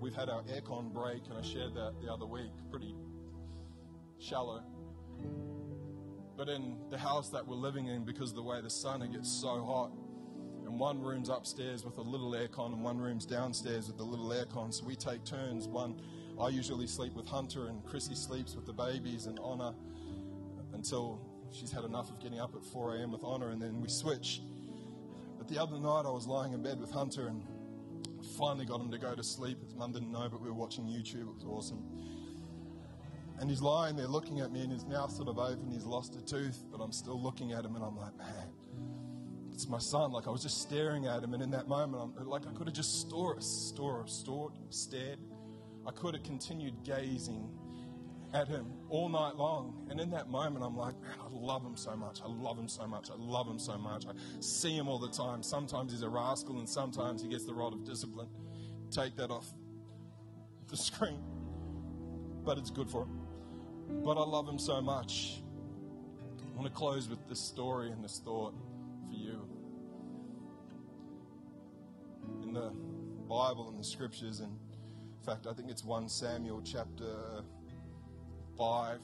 we've 0.00 0.14
had 0.14 0.28
our 0.28 0.42
aircon 0.44 0.92
break, 0.92 1.22
and 1.28 1.38
I 1.38 1.42
shared 1.42 1.74
that 1.74 1.94
the 2.02 2.12
other 2.12 2.26
week, 2.26 2.50
pretty 2.70 2.94
shallow. 4.18 4.62
But 6.36 6.48
in 6.48 6.76
the 6.90 6.98
house 6.98 7.30
that 7.30 7.46
we're 7.46 7.56
living 7.56 7.86
in, 7.86 8.04
because 8.04 8.30
of 8.30 8.36
the 8.36 8.42
way 8.42 8.60
the 8.60 8.70
sun, 8.70 9.02
it 9.02 9.12
gets 9.12 9.30
so 9.30 9.64
hot. 9.64 9.92
And 10.66 10.78
one 10.78 11.00
room's 11.00 11.28
upstairs 11.28 11.84
with 11.84 11.96
a 11.98 12.02
little 12.02 12.32
aircon, 12.32 12.74
and 12.74 12.82
one 12.82 12.98
room's 12.98 13.24
downstairs 13.24 13.86
with 13.86 14.00
a 14.00 14.04
little 14.04 14.28
aircon. 14.28 14.74
So 14.74 14.84
we 14.84 14.96
take 14.96 15.24
turns. 15.24 15.66
One, 15.68 16.00
I 16.38 16.48
usually 16.48 16.86
sleep 16.86 17.14
with 17.14 17.26
Hunter, 17.26 17.68
and 17.68 17.84
Chrissy 17.86 18.14
sleeps 18.14 18.54
with 18.54 18.66
the 18.66 18.72
babies 18.72 19.26
and 19.26 19.38
Honor 19.42 19.72
until 20.74 21.20
she's 21.52 21.72
had 21.72 21.84
enough 21.84 22.10
of 22.10 22.20
getting 22.20 22.40
up 22.40 22.54
at 22.54 22.64
4 22.64 22.96
a.m. 22.96 23.12
with 23.12 23.24
Honor, 23.24 23.50
and 23.50 23.62
then 23.62 23.80
we 23.80 23.88
switch. 23.88 24.42
But 25.38 25.48
the 25.48 25.58
other 25.58 25.78
night, 25.78 26.02
I 26.04 26.10
was 26.10 26.26
lying 26.26 26.52
in 26.52 26.62
bed 26.62 26.80
with 26.80 26.90
Hunter 26.90 27.28
and 27.28 27.42
finally 28.36 28.66
got 28.66 28.80
him 28.80 28.90
to 28.90 28.98
go 28.98 29.14
to 29.14 29.22
sleep. 29.22 29.62
His 29.62 29.74
mum 29.74 29.92
didn't 29.92 30.12
know, 30.12 30.28
but 30.30 30.40
we 30.40 30.48
were 30.48 30.54
watching 30.54 30.84
YouTube. 30.84 31.28
It 31.28 31.34
was 31.34 31.44
awesome. 31.44 31.82
And 33.38 33.50
he's 33.50 33.60
lying 33.60 33.96
there 33.96 34.06
looking 34.06 34.40
at 34.40 34.50
me, 34.50 34.62
and 34.62 34.72
his 34.72 34.84
mouth 34.84 35.12
sort 35.12 35.28
of 35.28 35.38
open. 35.38 35.70
He's 35.70 35.84
lost 35.84 36.16
a 36.16 36.24
tooth, 36.24 36.64
but 36.70 36.80
I'm 36.80 36.92
still 36.92 37.20
looking 37.20 37.52
at 37.52 37.64
him, 37.64 37.76
and 37.76 37.84
I'm 37.84 37.96
like, 37.96 38.16
man, 38.16 38.48
it's 39.52 39.68
my 39.68 39.78
son. 39.78 40.12
Like 40.12 40.26
I 40.26 40.30
was 40.30 40.42
just 40.42 40.62
staring 40.62 41.06
at 41.06 41.22
him, 41.22 41.34
and 41.34 41.42
in 41.42 41.50
that 41.50 41.68
moment, 41.68 42.12
I'm 42.18 42.26
like 42.26 42.46
I 42.46 42.52
could 42.52 42.66
have 42.66 42.76
just 42.76 43.00
store, 43.00 43.40
store, 43.40 44.06
stored, 44.06 44.52
stared. 44.70 45.18
I 45.86 45.90
could 45.92 46.14
have 46.14 46.22
continued 46.24 46.82
gazing 46.84 47.48
at 48.36 48.48
him 48.48 48.66
all 48.90 49.08
night 49.08 49.36
long. 49.36 49.86
And 49.90 49.98
in 50.00 50.10
that 50.10 50.28
moment, 50.28 50.64
I'm 50.64 50.76
like, 50.76 51.00
man, 51.00 51.16
I 51.20 51.28
love 51.30 51.62
him 51.62 51.76
so 51.76 51.96
much. 51.96 52.20
I 52.22 52.28
love 52.28 52.58
him 52.58 52.68
so 52.68 52.86
much. 52.86 53.10
I 53.10 53.14
love 53.16 53.48
him 53.48 53.58
so 53.58 53.78
much. 53.78 54.06
I 54.06 54.12
see 54.40 54.76
him 54.76 54.88
all 54.88 54.98
the 54.98 55.10
time. 55.10 55.42
Sometimes 55.42 55.92
he's 55.92 56.02
a 56.02 56.08
rascal, 56.08 56.58
and 56.58 56.68
sometimes 56.68 57.22
he 57.22 57.28
gets 57.28 57.44
the 57.44 57.54
rod 57.54 57.72
of 57.72 57.84
discipline. 57.84 58.28
Take 58.90 59.16
that 59.16 59.30
off 59.30 59.46
the 60.68 60.76
screen. 60.76 61.22
But 62.44 62.58
it's 62.58 62.70
good 62.70 62.90
for 62.90 63.02
him. 63.02 63.20
But 64.04 64.18
I 64.18 64.24
love 64.24 64.48
him 64.48 64.58
so 64.58 64.80
much. 64.80 65.42
I 66.52 66.56
want 66.56 66.66
to 66.66 66.74
close 66.74 67.08
with 67.08 67.26
this 67.28 67.40
story 67.40 67.90
and 67.90 68.04
this 68.04 68.20
thought 68.24 68.54
for 69.08 69.14
you. 69.14 69.48
In 72.42 72.52
the 72.52 72.72
Bible 73.28 73.68
and 73.68 73.78
the 73.78 73.84
scriptures, 73.84 74.40
and 74.40 74.52
in 74.52 75.24
fact, 75.24 75.46
I 75.46 75.52
think 75.52 75.70
it's 75.70 75.84
1 75.84 76.08
Samuel 76.08 76.62
chapter 76.64 77.42
5, 78.56 79.00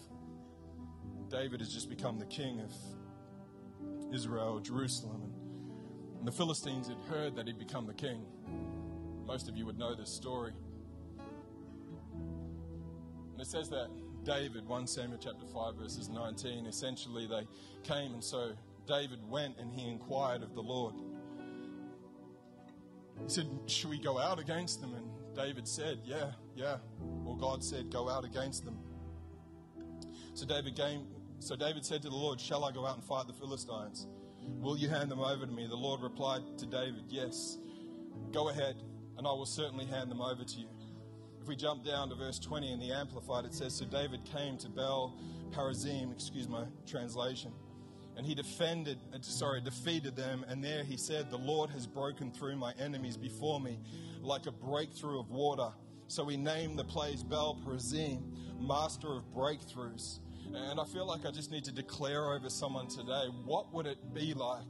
David 1.29 1.61
has 1.61 1.73
just 1.73 1.89
become 1.89 2.19
the 2.19 2.27
king 2.27 2.61
of 2.61 2.73
Israel, 4.15 4.61
Jerusalem. 4.61 5.33
And 6.19 6.27
the 6.27 6.33
Philistines 6.33 6.89
had 6.89 6.99
heard 7.09 7.37
that 7.37 7.47
he'd 7.47 7.59
become 7.59 7.87
the 7.87 7.95
king. 7.95 8.25
Most 9.27 9.49
of 9.49 9.57
you 9.57 9.67
would 9.67 9.79
know 9.79 9.95
this 9.95 10.11
story. 10.11 10.53
And 13.33 13.41
it 13.41 13.47
says 13.47 13.69
that 13.71 13.89
David, 14.25 14.67
1 14.69 14.87
Samuel 14.87 15.19
chapter 15.21 15.47
5, 15.47 15.75
verses 15.77 16.09
19, 16.09 16.67
essentially 16.67 17.27
they 17.27 17.47
came, 17.83 18.13
and 18.15 18.23
so 18.23 18.53
David 18.87 19.19
went 19.29 19.59
and 19.59 19.73
he 19.73 19.89
inquired 19.89 20.43
of 20.43 20.55
the 20.55 20.61
Lord. 20.61 20.95
He 23.23 23.29
said, 23.29 23.49
Should 23.67 23.91
we 23.91 23.99
go 23.99 24.19
out 24.19 24.39
against 24.39 24.81
them? 24.81 24.95
And 24.95 25.07
David 25.35 25.67
said, 25.67 26.01
Yeah, 26.05 26.33
yeah. 26.55 26.77
Well, 27.01 27.37
God 27.37 27.65
said, 27.65 27.91
Go 27.91 28.09
out 28.09 28.25
against 28.25 28.65
them. 28.65 28.79
So 30.35 30.47
David 30.47 30.77
came, 30.77 31.07
so 31.41 31.57
David 31.57 31.85
said 31.85 32.03
to 32.03 32.09
the 32.09 32.17
Lord, 32.17 32.41
Shall 32.41 32.65
I 32.65 32.73
go 32.73 32.87
out 32.87 32.97
and 32.97 33.05
fight 33.05 33.27
the 33.27 33.35
Philistines? 33.35 34.07
Will 34.41 34.77
you 34.77 34.89
hand 34.89 35.11
them 35.11 35.21
over 35.21 35.47
to 35.47 35.53
me? 35.53 35.67
The 35.67 35.77
Lord 35.77 36.01
replied 36.01 36.43
to 36.59 36.67
David, 36.67 37.05
Yes. 37.09 37.59
Go 38.33 38.49
ahead, 38.49 38.77
and 39.19 39.27
I 39.27 39.31
will 39.31 39.47
certainly 39.47 39.85
hand 39.85 40.11
them 40.11 40.21
over 40.21 40.45
to 40.45 40.59
you. 40.59 40.69
If 41.41 41.49
we 41.49 41.57
jump 41.57 41.85
down 41.85 42.09
to 42.09 42.15
verse 42.15 42.39
20 42.39 42.73
in 42.73 42.79
the 42.79 42.93
Amplified, 42.93 43.45
it 43.45 43.53
says, 43.53 43.75
So 43.75 43.85
David 43.85 44.21
came 44.25 44.57
to 44.59 44.69
Baal 44.69 45.19
Perazim, 45.51 46.13
excuse 46.13 46.49
my 46.49 46.65
translation, 46.87 47.53
and 48.17 48.25
he 48.25 48.35
defended, 48.35 48.99
sorry, 49.21 49.61
defeated 49.61 50.17
them. 50.17 50.45
And 50.49 50.63
there 50.63 50.85
he 50.85 50.97
said, 50.97 51.31
The 51.31 51.39
Lord 51.39 51.71
has 51.71 51.87
broken 51.87 52.31
through 52.31 52.57
my 52.57 52.73
enemies 52.79 53.17
before 53.17 53.61
me 53.61 53.81
like 54.21 54.47
a 54.47 54.53
breakthrough 54.53 55.21
of 55.21 55.31
water. 55.31 55.73
So 56.13 56.23
we 56.23 56.37
named 56.37 56.79
the 56.79 56.85
place 56.85 57.23
Baal 57.23 57.59
Perazim, 57.65 58.21
Master 58.61 59.15
of 59.17 59.25
Breakthroughs. 59.35 60.19
And 60.55 60.79
I 60.79 60.85
feel 60.85 61.07
like 61.07 61.25
I 61.25 61.31
just 61.31 61.51
need 61.51 61.65
to 61.65 61.73
declare 61.73 62.35
over 62.35 62.51
someone 62.51 62.87
today 62.87 63.31
what 63.47 63.73
would 63.73 63.87
it 63.87 63.97
be 64.13 64.35
like 64.35 64.67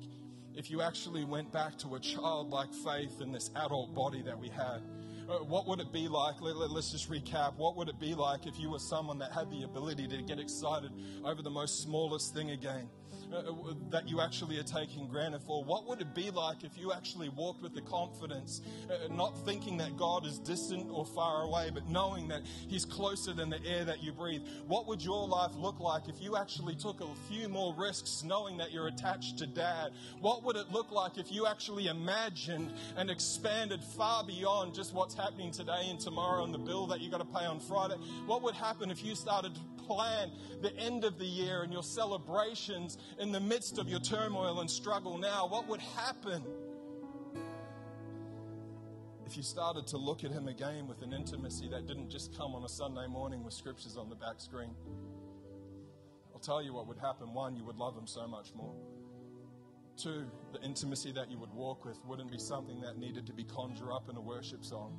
if 0.55 0.71
you 0.71 0.83
actually 0.83 1.25
went 1.25 1.53
back 1.53 1.77
to 1.79 1.97
a 1.97 1.99
childlike 1.99 2.73
faith 2.73 3.21
in 3.21 3.33
this 3.33 3.51
adult 3.57 3.93
body 3.93 4.23
that 4.23 4.39
we 4.39 4.51
had? 4.51 4.83
Uh, 5.29 5.39
what 5.39 5.67
would 5.67 5.81
it 5.81 5.93
be 5.93 6.07
like? 6.07 6.41
Let, 6.41 6.71
let's 6.71 6.93
just 6.93 7.11
recap. 7.11 7.57
What 7.57 7.75
would 7.75 7.89
it 7.89 7.99
be 7.99 8.15
like 8.15 8.47
if 8.47 8.61
you 8.61 8.71
were 8.71 8.79
someone 8.79 9.19
that 9.19 9.33
had 9.33 9.51
the 9.51 9.65
ability 9.65 10.07
to 10.07 10.23
get 10.23 10.39
excited 10.39 10.93
over 11.25 11.43
the 11.43 11.51
most 11.51 11.83
smallest 11.83 12.33
thing 12.35 12.53
again? 12.53 12.89
Uh, 13.33 13.37
uh, 13.39 13.75
that 13.91 14.07
you 14.09 14.21
actually 14.21 14.59
are 14.59 14.63
taking 14.63 15.07
granted 15.09 15.43
for? 15.43 15.65
What 15.65 15.87
would 15.89 16.01
it 16.01 16.15
be 16.15 16.31
like 16.31 16.65
if 16.65 16.77
you 16.77 16.93
actually 16.93 17.31
walked 17.31 17.63
with 17.63 17.75
the 17.75 17.81
confidence, 17.81 18.61
uh, 18.91 19.13
not 19.13 19.43
thinking 19.47 19.79
that 19.79 19.97
God 19.97 20.27
is 20.27 20.39
distant 20.39 20.89
or 20.91 21.07
far 21.07 21.43
away, 21.43 21.71
but 21.73 21.89
knowing 21.89 22.29
that 22.29 22.43
He's 22.69 22.85
closer 22.85 23.33
than 23.33 23.49
the 23.49 23.65
air 23.65 23.85
that 23.85 24.03
you 24.03 24.13
breathe? 24.13 24.43
What 24.67 24.87
would 24.87 25.03
your 25.03 25.27
life 25.27 25.53
look 25.57 25.81
like 25.81 26.09
if 26.09 26.21
you 26.21 26.37
actually 26.37 26.75
took 26.75 27.01
a 27.01 27.09
few 27.31 27.49
more 27.49 27.75
risks, 27.75 28.23
knowing 28.23 28.59
that 28.59 28.71
you're 28.71 28.89
attached 28.89 29.39
to 29.39 29.47
Dad? 29.47 29.93
What 30.21 30.43
would 30.45 30.57
it 30.57 30.71
look 30.71 30.93
like 30.93 31.17
if 31.17 31.33
you 31.33 31.47
actually 31.47 31.87
imagined 31.87 32.71
and 32.97 33.11
expanded 33.11 33.83
far 33.83 34.25
beyond 34.25 34.75
just 34.75 34.93
what's 34.93 35.15
happening 35.15 35.53
today 35.53 35.89
and 35.89 35.99
tomorrow 35.99 36.45
and 36.45 36.53
the 36.53 36.59
bill 36.59 36.87
that 36.89 37.01
you 37.01 37.11
got 37.11 37.19
to 37.19 37.39
pay 37.39 37.47
on 37.47 37.61
Friday? 37.61 37.97
What 38.27 38.43
would 38.43 38.55
happen 38.55 38.91
if 38.91 39.03
you 39.03 39.15
started 39.15 39.53
plan 39.95 40.31
the 40.61 40.77
end 40.77 41.05
of 41.05 41.19
the 41.19 41.25
year 41.25 41.63
and 41.63 41.73
your 41.73 41.83
celebrations 41.83 42.99
in 43.19 43.33
the 43.33 43.41
midst 43.41 43.79
of 43.79 43.89
your 43.89 44.01
turmoil 44.01 44.61
and 44.61 44.71
struggle 44.71 45.19
now, 45.19 45.47
what 45.47 45.69
would 45.69 45.81
happen 45.81 46.43
if 49.27 49.37
you 49.37 49.43
started 49.43 49.87
to 49.87 49.97
look 49.97 50.25
at 50.25 50.31
Him 50.31 50.49
again 50.49 50.87
with 50.87 51.03
an 51.03 51.13
intimacy 51.13 51.69
that 51.69 51.87
didn't 51.87 52.11
just 52.11 52.37
come 52.37 52.55
on 52.55 52.65
a 52.65 52.69
Sunday 52.69 53.07
morning 53.07 53.43
with 53.43 53.55
scriptures 53.55 53.97
on 53.97 54.09
the 54.09 54.15
back 54.15 54.41
screen? 54.41 54.71
I'll 56.35 56.41
tell 56.41 56.63
you 56.63 56.75
what 56.75 56.87
would 56.87 56.99
happen. 56.99 57.33
One, 57.33 57.57
you 57.57 57.65
would 57.65 57.77
love 57.77 57.97
Him 57.97 58.07
so 58.07 58.27
much 58.27 58.55
more. 58.55 58.75
Two, 59.97 60.25
the 60.53 60.61
intimacy 60.63 61.13
that 61.13 61.31
you 61.31 61.39
would 61.39 61.53
walk 61.53 61.85
with 61.85 61.99
wouldn't 62.07 62.31
be 62.31 62.39
something 62.39 62.81
that 62.81 62.99
needed 62.99 63.27
to 63.27 63.33
be 63.33 63.45
conjured 63.45 63.91
up 63.93 64.09
in 64.09 64.17
a 64.17 64.21
worship 64.21 64.65
song. 64.65 64.99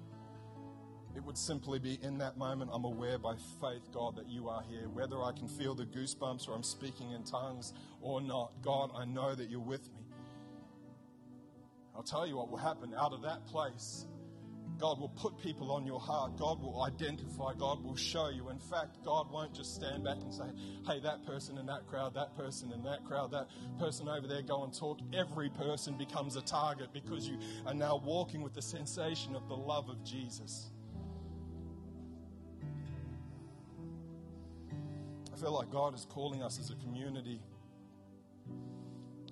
It 1.16 1.24
would 1.24 1.38
simply 1.38 1.80
be 1.80 2.00
in 2.02 2.18
that 2.20 2.38
moment, 2.38 2.72
I'm 2.74 2.86
aware 2.86 3.20
by 3.20 3.36
faith, 3.62 3.92
God, 3.94 4.16
that 4.16 4.28
you 4.28 4.50
are 4.50 4.64
here. 4.64 4.90
Whether 4.90 5.22
I 5.22 5.32
can 5.32 5.48
feel 5.48 5.76
the 5.76 5.86
goosebumps 5.86 6.48
or 6.48 6.56
I'm 6.56 6.64
speaking 6.64 7.12
in 7.12 7.24
tongues 7.24 7.74
or 8.02 8.20
not, 8.20 8.52
God, 8.64 8.92
I 8.96 9.06
know 9.06 9.36
that 9.36 9.50
you're 9.50 9.60
with 9.60 9.88
me. 9.94 10.02
I'll 11.96 12.04
tell 12.04 12.26
you 12.26 12.38
what 12.38 12.50
will 12.50 12.58
happen 12.58 12.94
out 12.98 13.14
of 13.14 13.22
that 13.22 13.46
place. 13.46 14.08
God 14.80 15.00
will 15.00 15.10
put 15.10 15.38
people 15.38 15.72
on 15.72 15.86
your 15.86 16.00
heart. 16.00 16.36
God 16.38 16.60
will 16.60 16.82
identify. 16.82 17.54
God 17.54 17.84
will 17.84 17.96
show 17.96 18.30
you. 18.30 18.50
In 18.50 18.58
fact, 18.58 18.98
God 19.06 19.32
won't 19.32 19.54
just 19.54 19.76
stand 19.76 20.04
back 20.04 20.18
and 20.20 20.34
say, 20.34 20.50
hey, 20.88 21.00
that 21.02 21.24
person 21.26 21.60
in 21.60 21.68
that 21.68 21.86
crowd, 21.88 22.16
that 22.16 22.36
person 22.36 22.72
in 22.72 22.82
that 22.84 23.06
crowd, 23.06 23.32
that 23.32 23.48
person 23.78 24.10
over 24.10 24.28
there, 24.28 24.42
go 24.42 24.64
and 24.64 24.74
talk. 24.74 25.00
Every 25.14 25.50
person 25.52 25.96
becomes 25.96 26.36
a 26.38 26.42
target 26.42 26.90
because 26.92 27.28
you 27.28 27.38
are 27.68 27.76
now 27.76 28.02
walking 28.04 28.42
with 28.42 28.56
the 28.56 28.64
sensation 28.64 29.36
of 29.36 29.48
the 29.48 29.56
love 29.56 29.90
of 29.90 30.04
Jesus. 30.04 30.72
Feel 35.44 35.52
like 35.52 35.70
God 35.72 35.94
is 35.94 36.08
calling 36.10 36.42
us 36.42 36.58
as 36.58 36.70
a 36.70 36.76
community 36.76 37.42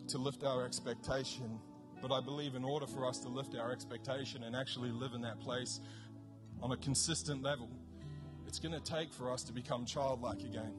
to 0.10 0.18
lift 0.18 0.44
our 0.44 0.66
expectation. 0.66 1.58
But 2.02 2.12
I 2.12 2.20
believe 2.20 2.56
in 2.56 2.66
order 2.66 2.86
for 2.86 3.08
us 3.08 3.20
to 3.20 3.30
lift 3.30 3.56
our 3.56 3.72
expectation 3.72 4.44
and 4.44 4.54
actually 4.54 4.90
live 4.90 5.14
in 5.14 5.22
that 5.22 5.40
place 5.40 5.80
on 6.62 6.74
a 6.74 6.78
consistent 6.78 7.42
level, 7.42 7.70
it's 8.46 8.60
going 8.60 8.74
to 8.74 8.82
take 8.82 9.14
for 9.14 9.32
us 9.32 9.42
to 9.44 9.54
become 9.54 9.86
childlike 9.86 10.42
again. 10.42 10.74